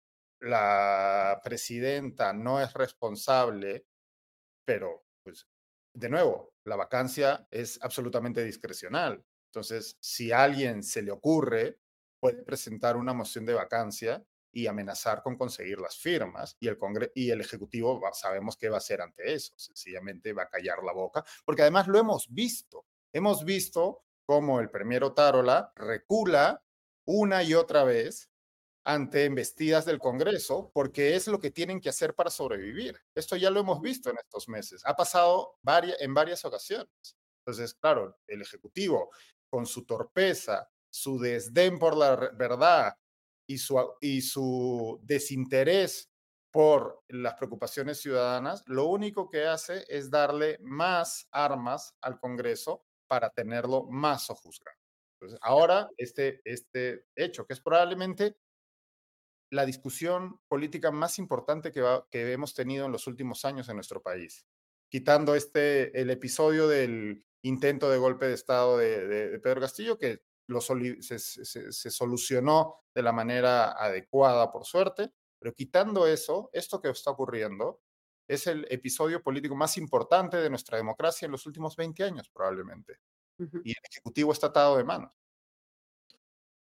la 0.42 1.40
presidenta 1.42 2.32
no 2.32 2.60
es 2.60 2.72
responsable, 2.74 3.86
pero 4.64 5.04
pues 5.22 5.46
de 5.94 6.08
nuevo, 6.08 6.54
la 6.64 6.76
vacancia 6.76 7.46
es 7.50 7.78
absolutamente 7.82 8.44
discrecional. 8.44 9.24
Entonces, 9.50 9.96
si 10.00 10.32
alguien 10.32 10.82
se 10.82 11.02
le 11.02 11.12
ocurre, 11.12 11.78
puede 12.20 12.42
presentar 12.42 12.96
una 12.96 13.12
moción 13.12 13.44
de 13.44 13.54
vacancia 13.54 14.24
y 14.54 14.66
amenazar 14.66 15.22
con 15.22 15.36
conseguir 15.36 15.78
las 15.78 15.96
firmas. 15.96 16.56
Y 16.60 16.68
el, 16.68 16.78
y 17.14 17.30
el 17.30 17.40
Ejecutivo 17.40 18.00
sabemos 18.12 18.56
qué 18.56 18.68
va 18.68 18.76
a 18.76 18.78
hacer 18.78 19.00
ante 19.00 19.32
eso. 19.32 19.54
Sencillamente 19.58 20.32
va 20.32 20.44
a 20.44 20.48
callar 20.48 20.82
la 20.82 20.92
boca, 20.92 21.24
porque 21.44 21.62
además 21.62 21.86
lo 21.88 21.98
hemos 21.98 22.32
visto. 22.32 22.86
Hemos 23.12 23.44
visto 23.44 24.04
cómo 24.26 24.60
el 24.60 24.70
premier 24.70 25.04
Otárola 25.04 25.72
recula 25.76 26.64
una 27.06 27.42
y 27.42 27.54
otra 27.54 27.84
vez 27.84 28.31
ante 28.84 29.24
embestidas 29.24 29.84
del 29.84 29.98
Congreso, 29.98 30.70
porque 30.74 31.14
es 31.14 31.28
lo 31.28 31.38
que 31.38 31.50
tienen 31.50 31.80
que 31.80 31.88
hacer 31.88 32.14
para 32.14 32.30
sobrevivir. 32.30 32.98
Esto 33.14 33.36
ya 33.36 33.50
lo 33.50 33.60
hemos 33.60 33.80
visto 33.80 34.10
en 34.10 34.18
estos 34.18 34.48
meses. 34.48 34.82
Ha 34.84 34.96
pasado 34.96 35.58
en 36.00 36.14
varias 36.14 36.44
ocasiones. 36.44 37.16
Entonces, 37.44 37.74
claro, 37.74 38.16
el 38.26 38.42
Ejecutivo, 38.42 39.10
con 39.50 39.66
su 39.66 39.84
torpeza, 39.84 40.68
su 40.90 41.18
desdén 41.18 41.78
por 41.78 41.96
la 41.96 42.16
verdad, 42.34 42.96
y 43.46 43.58
su, 43.58 43.78
y 44.00 44.22
su 44.22 45.00
desinterés 45.02 46.10
por 46.52 47.02
las 47.08 47.34
preocupaciones 47.34 48.00
ciudadanas, 48.00 48.62
lo 48.66 48.86
único 48.86 49.28
que 49.28 49.46
hace 49.46 49.84
es 49.88 50.10
darle 50.10 50.58
más 50.60 51.26
armas 51.30 51.94
al 52.00 52.18
Congreso 52.18 52.84
para 53.08 53.30
tenerlo 53.30 53.86
más 53.90 54.26
sojuzgado. 54.26 54.76
Entonces, 55.14 55.38
ahora 55.42 55.88
este, 55.96 56.40
este 56.44 57.06
hecho, 57.16 57.46
que 57.46 57.54
es 57.54 57.60
probablemente 57.60 58.36
la 59.52 59.66
discusión 59.66 60.40
política 60.48 60.90
más 60.90 61.18
importante 61.18 61.72
que, 61.72 61.84
que 62.10 62.32
hemos 62.32 62.54
tenido 62.54 62.86
en 62.86 62.92
los 62.92 63.06
últimos 63.06 63.44
años 63.44 63.68
en 63.68 63.76
nuestro 63.76 64.02
país, 64.02 64.46
quitando 64.88 65.34
este, 65.34 66.00
el 66.00 66.08
episodio 66.08 66.66
del 66.66 67.22
intento 67.42 67.90
de 67.90 67.98
golpe 67.98 68.26
de 68.26 68.34
Estado 68.34 68.78
de, 68.78 69.06
de 69.06 69.38
Pedro 69.40 69.60
Castillo, 69.60 69.98
que 69.98 70.22
se, 71.00 71.90
solucionó 71.90 72.76
de 72.94 73.02
la 73.02 73.12
manera 73.12 73.72
adecuada, 73.72 74.50
por 74.50 74.64
suerte, 74.64 75.12
pero 75.38 75.54
quitando 75.54 76.06
eso, 76.06 76.48
esto 76.52 76.80
que 76.80 76.88
está 76.88 77.10
ocurriendo 77.10 77.82
es 78.26 78.46
el 78.46 78.66
episodio 78.70 79.22
político 79.22 79.54
más 79.54 79.76
importante 79.76 80.38
de 80.38 80.48
nuestra 80.48 80.78
democracia 80.78 81.26
en 81.26 81.32
los 81.32 81.44
últimos 81.46 81.76
20 81.76 82.04
años, 82.04 82.30
probablemente. 82.30 83.00
Y 83.64 83.70
el 83.70 83.82
Ejecutivo 83.90 84.32
está 84.32 84.46
atado 84.48 84.76
de 84.76 84.84
manos. 84.84 85.12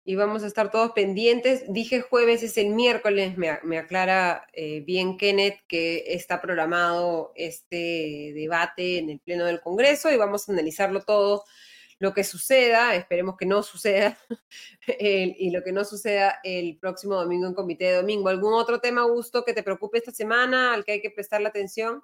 Y 0.07 0.15
vamos 0.15 0.43
a 0.43 0.47
estar 0.47 0.69
todos 0.69 0.91
pendientes. 0.91 1.65
Dije 1.67 1.99
jueves, 1.99 2.43
es 2.43 2.57
el 2.57 2.69
miércoles, 2.69 3.37
me, 3.37 3.77
aclara 3.77 4.47
eh, 4.53 4.81
bien 4.81 5.17
Kenneth 5.17 5.57
que 5.67 6.13
está 6.13 6.41
programado 6.41 7.33
este 7.35 8.31
debate 8.35 8.99
en 8.99 9.09
el 9.09 9.19
Pleno 9.19 9.45
del 9.45 9.61
Congreso 9.61 10.11
y 10.11 10.17
vamos 10.17 10.47
a 10.47 10.51
analizarlo 10.53 11.01
todo 11.01 11.43
lo 11.99 12.13
que 12.13 12.23
suceda, 12.23 12.95
esperemos 12.95 13.35
que 13.37 13.45
no 13.45 13.63
suceda, 13.63 14.17
y 14.99 15.49
lo 15.49 15.63
que 15.63 15.71
no 15.71 15.83
suceda 15.83 16.35
el 16.43 16.77
próximo 16.77 17.15
domingo 17.15 17.47
en 17.47 17.53
Comité 17.53 17.85
de 17.85 17.95
Domingo. 17.97 18.29
¿Algún 18.29 18.53
otro 18.53 18.79
tema, 18.79 19.03
Gusto, 19.05 19.43
que 19.43 19.53
te 19.53 19.63
preocupe 19.63 19.97
esta 19.97 20.11
semana, 20.11 20.73
al 20.73 20.83
que 20.85 20.93
hay 20.93 21.01
que 21.01 21.09
prestarle 21.09 21.47
atención? 21.47 22.01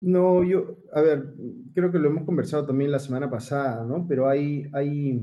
No, 0.00 0.44
yo, 0.44 0.76
a 0.92 1.00
ver, 1.00 1.34
creo 1.74 1.90
que 1.90 1.98
lo 1.98 2.08
hemos 2.08 2.24
conversado 2.24 2.66
también 2.66 2.92
la 2.92 3.00
semana 3.00 3.28
pasada, 3.28 3.84
¿no? 3.84 4.06
Pero 4.06 4.28
hay, 4.28 4.68
hay, 4.72 5.20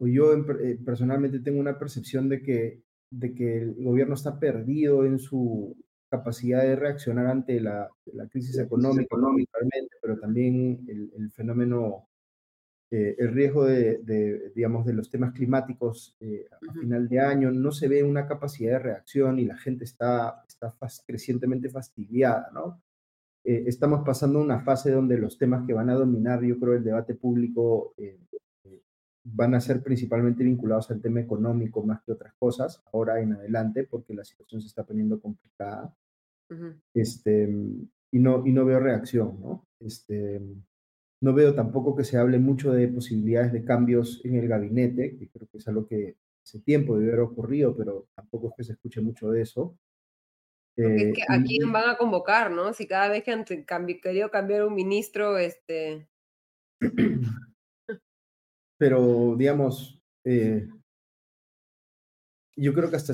o 0.00 0.06
yo 0.06 0.34
eh, 0.34 0.78
personalmente 0.84 1.40
tengo 1.40 1.60
una 1.60 1.78
percepción 1.78 2.28
de 2.28 2.42
que, 2.42 2.82
de 3.10 3.34
que 3.34 3.58
el 3.62 3.84
gobierno 3.84 4.14
está 4.14 4.40
perdido 4.40 5.04
en 5.04 5.18
su, 5.18 5.76
capacidad 6.10 6.62
de 6.62 6.76
reaccionar 6.76 7.28
ante 7.28 7.60
la, 7.60 7.88
la 8.12 8.28
crisis 8.28 8.58
económica, 8.58 9.16
pero 10.02 10.18
también 10.18 10.84
el, 10.88 11.12
el 11.16 11.30
fenómeno, 11.30 12.08
eh, 12.90 13.14
el 13.16 13.32
riesgo 13.32 13.64
de, 13.64 13.98
de, 13.98 14.50
digamos, 14.54 14.84
de 14.84 14.92
los 14.92 15.08
temas 15.08 15.32
climáticos 15.32 16.16
eh, 16.20 16.46
a 16.50 16.72
final 16.72 17.08
de 17.08 17.20
año, 17.20 17.52
no 17.52 17.70
se 17.70 17.86
ve 17.86 18.02
una 18.02 18.26
capacidad 18.26 18.72
de 18.72 18.78
reacción 18.80 19.38
y 19.38 19.44
la 19.44 19.56
gente 19.56 19.84
está, 19.84 20.44
está 20.48 20.74
crecientemente 21.06 21.70
fastidiada, 21.70 22.50
¿no? 22.52 22.82
Eh, 23.44 23.64
estamos 23.68 24.02
pasando 24.04 24.40
una 24.40 24.60
fase 24.60 24.90
donde 24.90 25.16
los 25.16 25.38
temas 25.38 25.64
que 25.66 25.72
van 25.72 25.90
a 25.90 25.94
dominar, 25.94 26.42
yo 26.42 26.58
creo, 26.58 26.74
el 26.74 26.84
debate 26.84 27.14
público 27.14 27.94
van 29.24 29.54
a 29.54 29.60
ser 29.60 29.82
principalmente 29.82 30.44
vinculados 30.44 30.90
al 30.90 31.00
tema 31.00 31.20
económico 31.20 31.82
más 31.82 32.02
que 32.02 32.12
otras 32.12 32.34
cosas, 32.38 32.82
ahora 32.92 33.20
en 33.20 33.34
adelante, 33.34 33.84
porque 33.84 34.14
la 34.14 34.24
situación 34.24 34.60
se 34.60 34.68
está 34.68 34.84
poniendo 34.84 35.20
complicada. 35.20 35.94
este, 36.94 37.48
y, 38.12 38.18
no, 38.18 38.44
y 38.46 38.52
no 38.52 38.64
veo 38.64 38.80
reacción, 38.80 39.40
¿no? 39.40 39.68
Este, 39.78 40.40
no 41.22 41.34
veo 41.34 41.54
tampoco 41.54 41.94
que 41.94 42.04
se 42.04 42.16
hable 42.16 42.38
mucho 42.38 42.72
de 42.72 42.88
posibilidades 42.88 43.52
de 43.52 43.64
cambios 43.64 44.20
en 44.24 44.36
el 44.36 44.48
gabinete, 44.48 45.16
que 45.16 45.28
creo 45.28 45.48
que 45.48 45.58
es 45.58 45.68
algo 45.68 45.86
que 45.86 46.16
hace 46.42 46.60
tiempo 46.60 46.98
debe 46.98 47.12
haber 47.12 47.24
ocurrido, 47.24 47.76
pero 47.76 48.08
tampoco 48.14 48.48
es 48.48 48.54
que 48.56 48.64
se 48.64 48.72
escuche 48.72 49.00
mucho 49.00 49.30
de 49.30 49.42
eso. 49.42 49.78
Eh, 50.76 51.12
¿A 51.28 51.42
quién 51.42 51.70
van 51.72 51.90
a 51.90 51.96
convocar, 51.96 52.50
no? 52.50 52.72
Si 52.72 52.86
cada 52.86 53.08
vez 53.08 53.22
que 53.22 53.32
han 53.32 53.44
querido 53.44 54.30
cambiar 54.30 54.64
un 54.64 54.74
ministro, 54.74 55.38
este... 55.38 56.08
Pero, 58.80 59.36
digamos, 59.36 60.00
eh, 60.24 60.66
yo 62.56 62.72
creo 62.72 62.88
que 62.88 62.96
hasta 62.96 63.12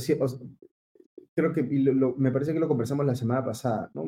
creo 1.34 1.52
que 1.52 1.64
me 2.18 2.30
parece 2.30 2.52
que 2.52 2.60
lo 2.60 2.68
conversamos 2.68 3.04
la 3.04 3.16
semana 3.16 3.44
pasada, 3.44 3.90
¿no? 3.92 4.04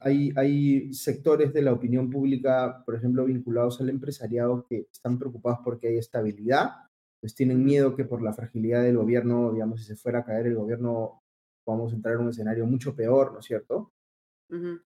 hay, 0.00 0.32
hay 0.36 0.94
sectores 0.94 1.52
de 1.52 1.60
la 1.60 1.74
opinión 1.74 2.08
pública, 2.08 2.82
por 2.86 2.94
ejemplo, 2.94 3.26
vinculados 3.26 3.78
al 3.82 3.90
empresariado 3.90 4.64
que 4.66 4.88
están 4.90 5.18
preocupados 5.18 5.58
porque 5.62 5.88
hay 5.88 5.98
estabilidad, 5.98 6.70
pues 7.20 7.34
tienen 7.34 7.62
miedo 7.62 7.94
que 7.94 8.06
por 8.06 8.22
la 8.22 8.32
fragilidad 8.32 8.84
del 8.84 8.96
gobierno, 8.96 9.52
digamos, 9.52 9.80
si 9.82 9.86
se 9.86 9.96
fuera 9.96 10.20
a 10.20 10.24
caer 10.24 10.46
el 10.46 10.54
gobierno, 10.54 11.22
vamos 11.66 11.92
a 11.92 11.96
entrar 11.96 12.14
en 12.14 12.22
un 12.22 12.30
escenario 12.30 12.64
mucho 12.64 12.96
peor, 12.96 13.34
¿no 13.34 13.40
es 13.40 13.44
cierto? 13.44 13.92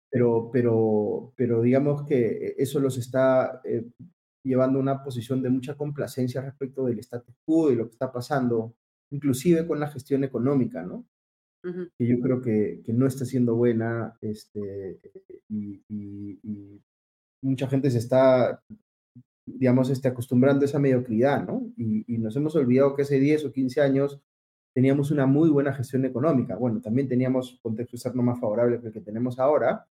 pero, 0.09 0.49
pero, 0.51 1.31
pero 1.37 1.61
digamos 1.61 2.03
que 2.03 2.55
eso 2.57 2.81
los 2.81 2.97
está 2.97 3.61
eh, 3.63 3.85
llevando 4.43 4.79
una 4.79 5.03
posición 5.03 5.41
de 5.41 5.49
mucha 5.49 5.75
complacencia 5.75 6.41
respecto 6.41 6.85
del 6.85 6.99
status 6.99 7.35
quo 7.45 7.71
y 7.71 7.75
lo 7.75 7.85
que 7.85 7.93
está 7.93 8.11
pasando, 8.11 8.75
inclusive 9.11 9.67
con 9.67 9.79
la 9.79 9.87
gestión 9.87 10.23
económica, 10.23 10.83
¿no? 10.83 11.05
que 11.63 12.07
yo 12.07 12.19
creo 12.19 12.41
que, 12.41 12.81
que, 12.83 12.93
no 12.93 13.05
está 13.05 13.23
siendo 13.25 13.55
buena 13.55 14.17
este, 14.21 14.99
y, 15.49 15.83
y, 15.87 16.81
mucha 17.43 17.67
gente 17.67 17.89
se 17.91 17.99
está, 17.99 18.63
digamos, 19.45 19.89
este, 19.89 20.07
acostumbrando 20.07 20.63
a 20.63 20.65
esa 20.65 20.79
mediocridad, 20.79 21.45
¿no? 21.45 21.71
Y, 21.77 22.03
y, 22.13 22.17
nos 22.17 22.35
hemos 22.35 22.55
olvidado 22.55 22.95
que 22.95 23.03
hace 23.03 23.19
10 23.19 23.45
o 23.45 23.51
15 23.51 23.81
años 23.81 24.21
teníamos 24.73 25.11
una 25.11 25.25
muy 25.25 25.49
buena 25.49 25.73
gestión 25.73 26.05
económica. 26.05 26.55
Bueno, 26.55 26.81
también 26.81 27.07
teníamos 27.07 27.59
contexto 27.61 27.95
externo 27.95 28.23
más 28.23 28.39
favorable 28.39 28.79
que 28.79 28.87
el 28.87 28.93
que 28.93 29.01
tenemos 29.01 29.39
ahora, 29.39 29.87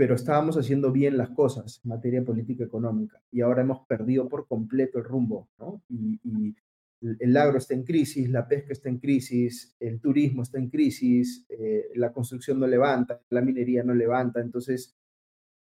pero 0.00 0.14
estábamos 0.14 0.56
haciendo 0.56 0.90
bien 0.90 1.18
las 1.18 1.28
cosas 1.28 1.78
en 1.84 1.90
materia 1.90 2.24
política 2.24 2.64
económica 2.64 3.22
y 3.30 3.42
ahora 3.42 3.60
hemos 3.60 3.86
perdido 3.86 4.30
por 4.30 4.48
completo 4.48 4.96
el 4.96 5.04
rumbo, 5.04 5.50
¿no? 5.58 5.82
Y, 5.90 6.56
el 7.02 7.36
agro 7.36 7.58
está 7.58 7.74
en 7.74 7.84
crisis, 7.84 8.30
la 8.30 8.48
pesca 8.48 8.72
está 8.72 8.88
en 8.88 8.98
crisis, 8.98 9.76
el 9.78 10.00
turismo 10.00 10.42
está 10.42 10.58
en 10.58 10.70
crisis, 10.70 11.44
eh, 11.50 11.90
la 11.96 12.14
construcción 12.14 12.58
no 12.58 12.66
levanta, 12.66 13.20
la 13.28 13.42
minería 13.42 13.82
no 13.82 13.92
levanta. 13.92 14.40
Entonces, 14.40 14.96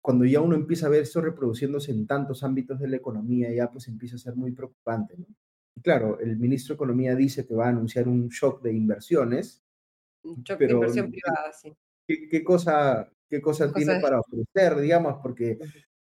cuando 0.00 0.24
ya 0.24 0.40
uno 0.40 0.54
empieza 0.54 0.86
a 0.86 0.90
ver 0.90 1.02
esto 1.02 1.20
reproduciéndose 1.20 1.90
en 1.90 2.06
tantos 2.06 2.44
ámbitos 2.44 2.78
de 2.78 2.88
la 2.88 2.98
economía, 2.98 3.52
ya 3.52 3.72
pues 3.72 3.88
empieza 3.88 4.14
a 4.14 4.20
ser 4.20 4.36
muy 4.36 4.52
preocupante. 4.52 5.16
Y 5.74 5.80
claro, 5.80 6.20
el 6.20 6.36
ministro 6.36 6.74
de 6.74 6.76
Economía 6.76 7.16
dice 7.16 7.44
que 7.44 7.56
va 7.56 7.66
a 7.66 7.70
anunciar 7.70 8.06
un 8.06 8.28
shock 8.28 8.62
de 8.62 8.72
inversiones. 8.72 9.64
Un 10.22 10.44
shock 10.44 10.60
de 10.60 10.70
inversión 10.70 11.10
privada, 11.10 11.52
sí. 11.52 11.72
¿Qué, 12.06 12.42
cosa, 12.44 13.12
qué 13.33 13.41
cosa 13.41 13.72
tiene 13.72 13.99
para 13.99 14.20
ofrecer, 14.20 14.78
digamos? 14.78 15.16
Porque 15.22 15.59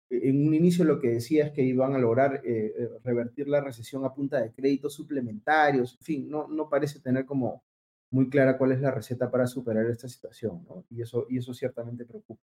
en 0.10 0.46
un 0.46 0.54
inicio 0.54 0.84
lo 0.84 1.00
que 1.00 1.12
decía 1.12 1.46
es 1.46 1.52
que 1.54 1.62
iban 1.62 1.96
a 1.96 1.98
lograr 1.98 2.42
eh, 2.44 2.74
eh, 2.78 2.90
revertir 3.06 3.48
la 3.48 3.62
recesión 3.62 4.04
a 4.04 4.14
punta 4.14 4.42
de 4.42 4.52
créditos 4.52 4.94
suplementarios, 4.94 5.94
en 5.94 6.04
fin, 6.04 6.30
no, 6.30 6.50
no 6.50 6.68
parece 6.68 7.00
tener 7.00 7.26
como 7.26 7.64
muy 8.10 8.30
clara 8.30 8.58
cuál 8.58 8.74
es 8.74 8.82
la 8.82 8.92
receta 8.92 9.32
para 9.32 9.48
superar 9.48 9.86
esta 9.86 10.10
situación, 10.10 10.66
¿no? 10.68 10.84
Y 10.90 11.02
eso, 11.02 11.26
y 11.30 11.38
eso 11.38 11.54
ciertamente 11.54 12.04
preocupa. 12.04 12.44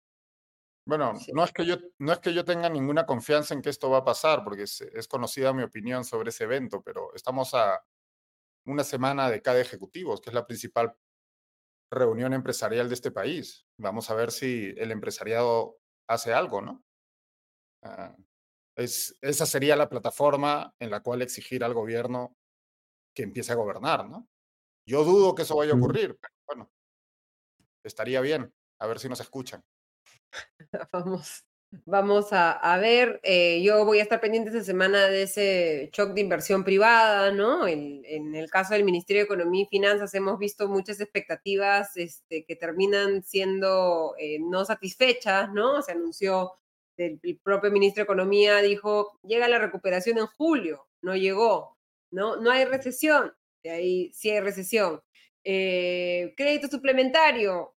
Bueno, 0.86 1.14
no 1.34 1.44
es, 1.44 1.52
que 1.52 1.66
yo, 1.66 1.78
no 1.98 2.14
es 2.14 2.20
que 2.20 2.32
yo 2.32 2.46
tenga 2.46 2.70
ninguna 2.70 3.08
confianza 3.08 3.56
en 3.56 3.64
que 3.64 3.72
esto 3.72 3.90
va 3.90 3.98
a 3.98 4.06
pasar, 4.06 4.44
porque 4.44 4.64
es, 4.64 4.82
es 4.82 5.08
conocida 5.08 5.52
mi 5.52 5.64
opinión 5.64 6.06
sobre 6.06 6.30
ese 6.30 6.44
evento, 6.44 6.84
pero 6.84 7.12
estamos 7.16 7.56
a 7.56 7.84
una 8.68 8.84
semana 8.84 9.32
de 9.32 9.42
cada 9.42 9.60
ejecutivos, 9.60 10.22
que 10.22 10.30
es 10.30 10.36
la 10.36 10.46
principal 10.46 10.96
reunión 11.92 12.34
empresarial 12.34 12.88
de 12.88 12.96
este 12.96 13.12
país. 13.12 13.66
Vamos 13.78 14.10
a 14.10 14.16
ver 14.16 14.32
si 14.32 14.74
el 14.78 14.92
empresariado 14.92 15.78
hace 16.08 16.34
algo, 16.34 16.62
¿no? 16.62 16.84
Ah, 17.84 18.16
es, 18.76 19.18
esa 19.22 19.46
sería 19.46 19.76
la 19.76 19.90
plataforma 19.90 20.74
en 20.80 20.92
la 20.92 21.02
cual 21.02 21.22
exigir 21.22 21.64
al 21.64 21.74
gobierno 21.74 22.36
que 23.16 23.24
empiece 23.24 23.54
a 23.54 23.56
gobernar, 23.56 24.08
¿no? 24.10 24.28
Yo 24.88 25.04
dudo 25.04 25.34
que 25.34 25.44
eso 25.44 25.56
vaya 25.56 25.74
a 25.74 25.78
ocurrir, 25.78 26.18
pero 26.20 26.34
bueno, 26.48 26.72
estaría 27.84 28.22
bien, 28.22 28.54
a 28.80 28.88
ver 28.88 29.00
si 29.00 29.10
nos 29.10 29.20
escuchan. 29.20 29.64
Vamos, 30.92 31.46
vamos 31.86 32.28
a, 32.32 32.78
ver, 32.80 33.20
eh, 33.24 33.62
yo 33.64 33.86
voy 33.86 34.00
a 34.00 34.04
estar 34.04 34.22
pendiente 34.22 34.50
esta 34.50 34.64
semana 34.64 35.08
de 35.08 35.24
ese 35.24 35.90
shock 35.94 36.14
de 36.14 36.22
inversión 36.22 36.64
privada, 36.64 37.32
¿no? 37.32 37.68
En, 37.68 38.04
en, 38.06 38.36
el 38.36 38.50
caso 38.50 38.74
del 38.74 38.84
Ministerio 38.84 39.22
de 39.22 39.26
Economía 39.26 39.64
y 39.64 39.68
Finanzas 39.68 40.14
hemos 40.14 40.40
visto 40.40 40.68
muchas 40.68 41.00
expectativas 41.02 41.98
este, 41.98 42.46
que 42.46 42.56
terminan 42.56 43.24
siendo 43.24 44.16
eh, 44.18 44.38
no 44.40 44.66
satisfechas, 44.66 45.52
¿no? 45.52 45.82
Se 45.82 45.92
anunció 45.92 46.54
el 46.98 47.40
propio 47.44 47.72
ministro 47.72 48.02
de 48.02 48.06
Economía 48.06 48.62
dijo, 48.62 49.20
llega 49.24 49.48
la 49.48 49.60
recuperación 49.60 50.18
en 50.18 50.28
julio, 50.28 50.88
no 51.02 51.16
llegó, 51.16 51.78
¿no? 52.12 52.38
No 52.38 52.52
hay 52.52 52.66
recesión, 52.66 53.34
de 53.64 53.72
ahí 53.72 54.12
sí 54.14 54.30
hay 54.30 54.40
recesión. 54.40 55.02
Eh, 55.44 56.34
crédito 56.38 56.68
suplementario, 56.68 57.75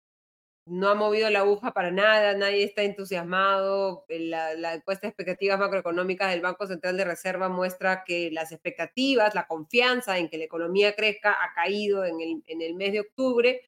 no 0.66 0.90
ha 0.90 0.96
movido 0.96 1.30
la 1.30 1.40
aguja 1.40 1.74
para 1.74 1.92
nada, 1.92 2.36
nadie 2.36 2.64
está 2.64 2.84
entusiasmado. 2.84 4.06
La, 4.10 4.74
encuesta 4.74 5.08
de 5.08 5.10
expectativas 5.10 5.60
macroeconómicas 5.60 6.32
del 6.32 6.42
Banco 6.42 6.68
Central 6.68 6.98
de 6.98 7.06
Reserva 7.06 7.50
muestra 7.50 8.04
que 8.06 8.32
las 8.32 8.52
expectativas, 8.52 9.36
la 9.36 9.48
confianza 9.48 10.18
en 10.18 10.30
que 10.30 10.38
la 10.38 10.46
economía 10.46 10.96
crezca 10.96 11.32
ha 11.44 11.54
caído 11.54 12.06
en 12.06 12.44
el 12.62 12.76
mes 12.76 12.94
de 12.94 13.02
octubre, 13.02 13.62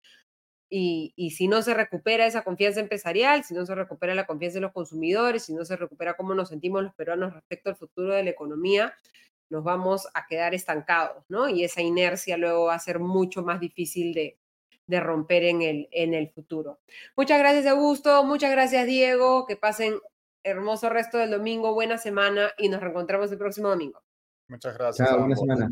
y, 0.70 1.32
si 1.36 1.48
no 1.48 1.62
se 1.62 1.74
recupera 1.74 2.26
esa 2.26 2.44
confianza 2.44 2.80
empresarial, 2.80 3.44
si 3.44 3.54
no 3.54 3.66
se 3.66 3.76
recupera 3.76 4.16
la 4.16 4.26
confianza 4.26 4.56
de 4.56 4.62
los 4.62 4.74
consumidores, 4.74 5.44
si 5.44 5.54
no 5.54 5.64
se 5.64 5.78
recupera 5.78 6.16
cómo 6.16 6.34
nos 6.34 6.50
sentimos 6.50 6.84
los 6.84 6.94
peruanos 6.94 7.34
respecto 7.34 7.70
al 7.70 7.78
futuro 7.78 8.14
de 8.14 8.24
la 8.24 8.32
economía, 8.32 8.94
nos 9.50 9.64
vamos 9.64 10.08
a 10.14 10.28
quedar 10.28 10.54
estancados, 10.54 11.24
¿no? 11.30 11.48
Y 11.48 11.64
esa 11.64 11.82
inercia 11.82 12.36
luego 12.38 12.66
va 12.66 12.76
a 12.76 12.80
ser 12.80 13.00
mucho 13.00 13.44
más 13.44 13.62
difícil 13.62 14.14
de, 14.14 14.38
romper 14.88 15.44
en 15.44 15.62
el, 15.62 15.90
en 15.92 16.14
el 16.14 16.30
futuro. 16.30 16.80
Muchas 17.16 17.40
gracias, 17.40 17.66
Augusto. 17.68 18.24
Muchas 18.24 18.52
gracias, 18.52 18.86
Diego. 18.86 19.46
Que 19.46 19.56
pasen 19.56 20.00
hermoso 20.44 20.90
resto 20.90 21.18
del 21.18 21.32
domingo, 21.32 21.74
buena 21.74 21.98
semana 21.98 22.52
y 22.58 22.70
nos 22.70 22.82
reencontramos 22.82 23.32
el 23.32 23.38
próximo 23.38 23.70
domingo. 23.70 24.02
Muchas 24.48 24.78
gracias. 24.78 25.08
Chao, 25.08 25.20
buena 25.20 25.36
semana. 25.36 25.70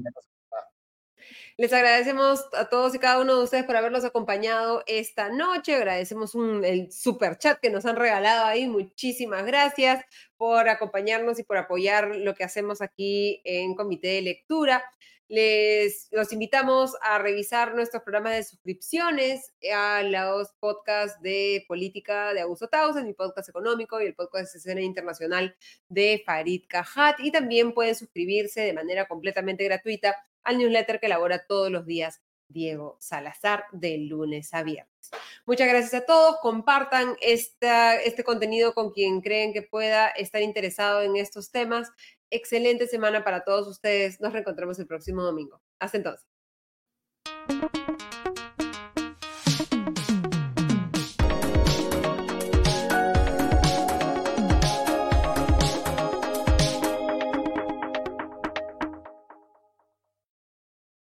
Les 1.58 1.72
agradecemos 1.72 2.46
a 2.52 2.68
todos 2.68 2.94
y 2.96 3.00
cada 3.00 3.22
uno 3.22 3.38
de 3.38 3.44
ustedes 3.46 3.64
por 3.64 3.78
habernos 3.78 4.04
acompañado 4.04 4.84
esta 4.88 5.30
noche. 5.30 5.76
Agradecemos 5.76 6.36
el 6.36 6.92
super 6.92 7.38
chat 7.38 7.62
que 7.62 7.70
nos 7.70 7.86
han 7.86 7.96
regalado 7.96 8.44
ahí. 8.44 8.68
Muchísimas 8.68 9.46
gracias 9.46 10.04
por 10.36 10.68
acompañarnos 10.68 11.40
y 11.40 11.44
por 11.44 11.56
apoyar 11.56 12.14
lo 12.14 12.36
que 12.36 12.44
hacemos 12.44 12.82
aquí 12.82 13.42
en 13.46 13.74
Comité 13.76 14.10
de 14.10 14.22
Lectura. 14.24 14.84
Les 15.28 16.08
los 16.12 16.32
invitamos 16.32 16.94
a 17.02 17.18
revisar 17.18 17.74
nuestros 17.74 18.04
programas 18.04 18.34
de 18.34 18.44
suscripciones 18.44 19.54
a 19.74 20.04
los 20.04 20.52
podcasts 20.60 21.20
de 21.22 21.66
política 21.68 22.34
de 22.34 22.42
Augusto 22.42 22.68
Tausen, 22.68 23.06
mi 23.06 23.14
podcast 23.14 23.50
económico 23.50 24.00
y 24.00 24.06
el 24.06 24.14
podcast 24.14 24.54
de 24.54 24.60
escena 24.60 24.82
internacional 24.82 25.56
de 25.90 26.22
Farid 26.26 26.66
Kahat. 26.68 27.20
Y 27.20 27.32
también 27.32 27.74
pueden 27.74 27.96
suscribirse 27.96 28.62
de 28.62 28.74
manera 28.74 29.08
completamente 29.08 29.64
gratuita 29.64 30.16
al 30.44 30.60
newsletter 30.60 31.00
que 31.00 31.08
elabora 31.08 31.46
todos 31.48 31.72
los 31.72 31.86
días 31.86 32.22
Diego 32.48 32.98
Salazar 33.00 33.66
de 33.72 33.98
lunes 33.98 34.54
a 34.54 34.64
viernes. 34.64 35.12
Muchas 35.46 35.68
gracias 35.68 35.94
a 35.94 36.06
todos. 36.06 36.38
Compartan 36.42 37.16
esta, 37.22 37.96
este 37.96 38.24
contenido 38.24 38.74
con 38.74 38.92
quien 38.92 39.22
creen 39.22 39.54
que 39.54 39.62
pueda 39.62 40.08
estar 40.10 40.42
interesado 40.42 41.02
en 41.02 41.16
estos 41.16 41.52
temas. 41.52 41.92
Excelente 42.32 42.88
semana 42.88 43.24
para 43.24 43.44
todos 43.44 43.68
ustedes. 43.68 44.20
Nos 44.22 44.34
reencontramos 44.34 44.80
el 44.80 44.88
próximo 44.88 45.24
domingo. 45.24 45.62
Hasta 45.80 45.98
entonces. 45.98 46.35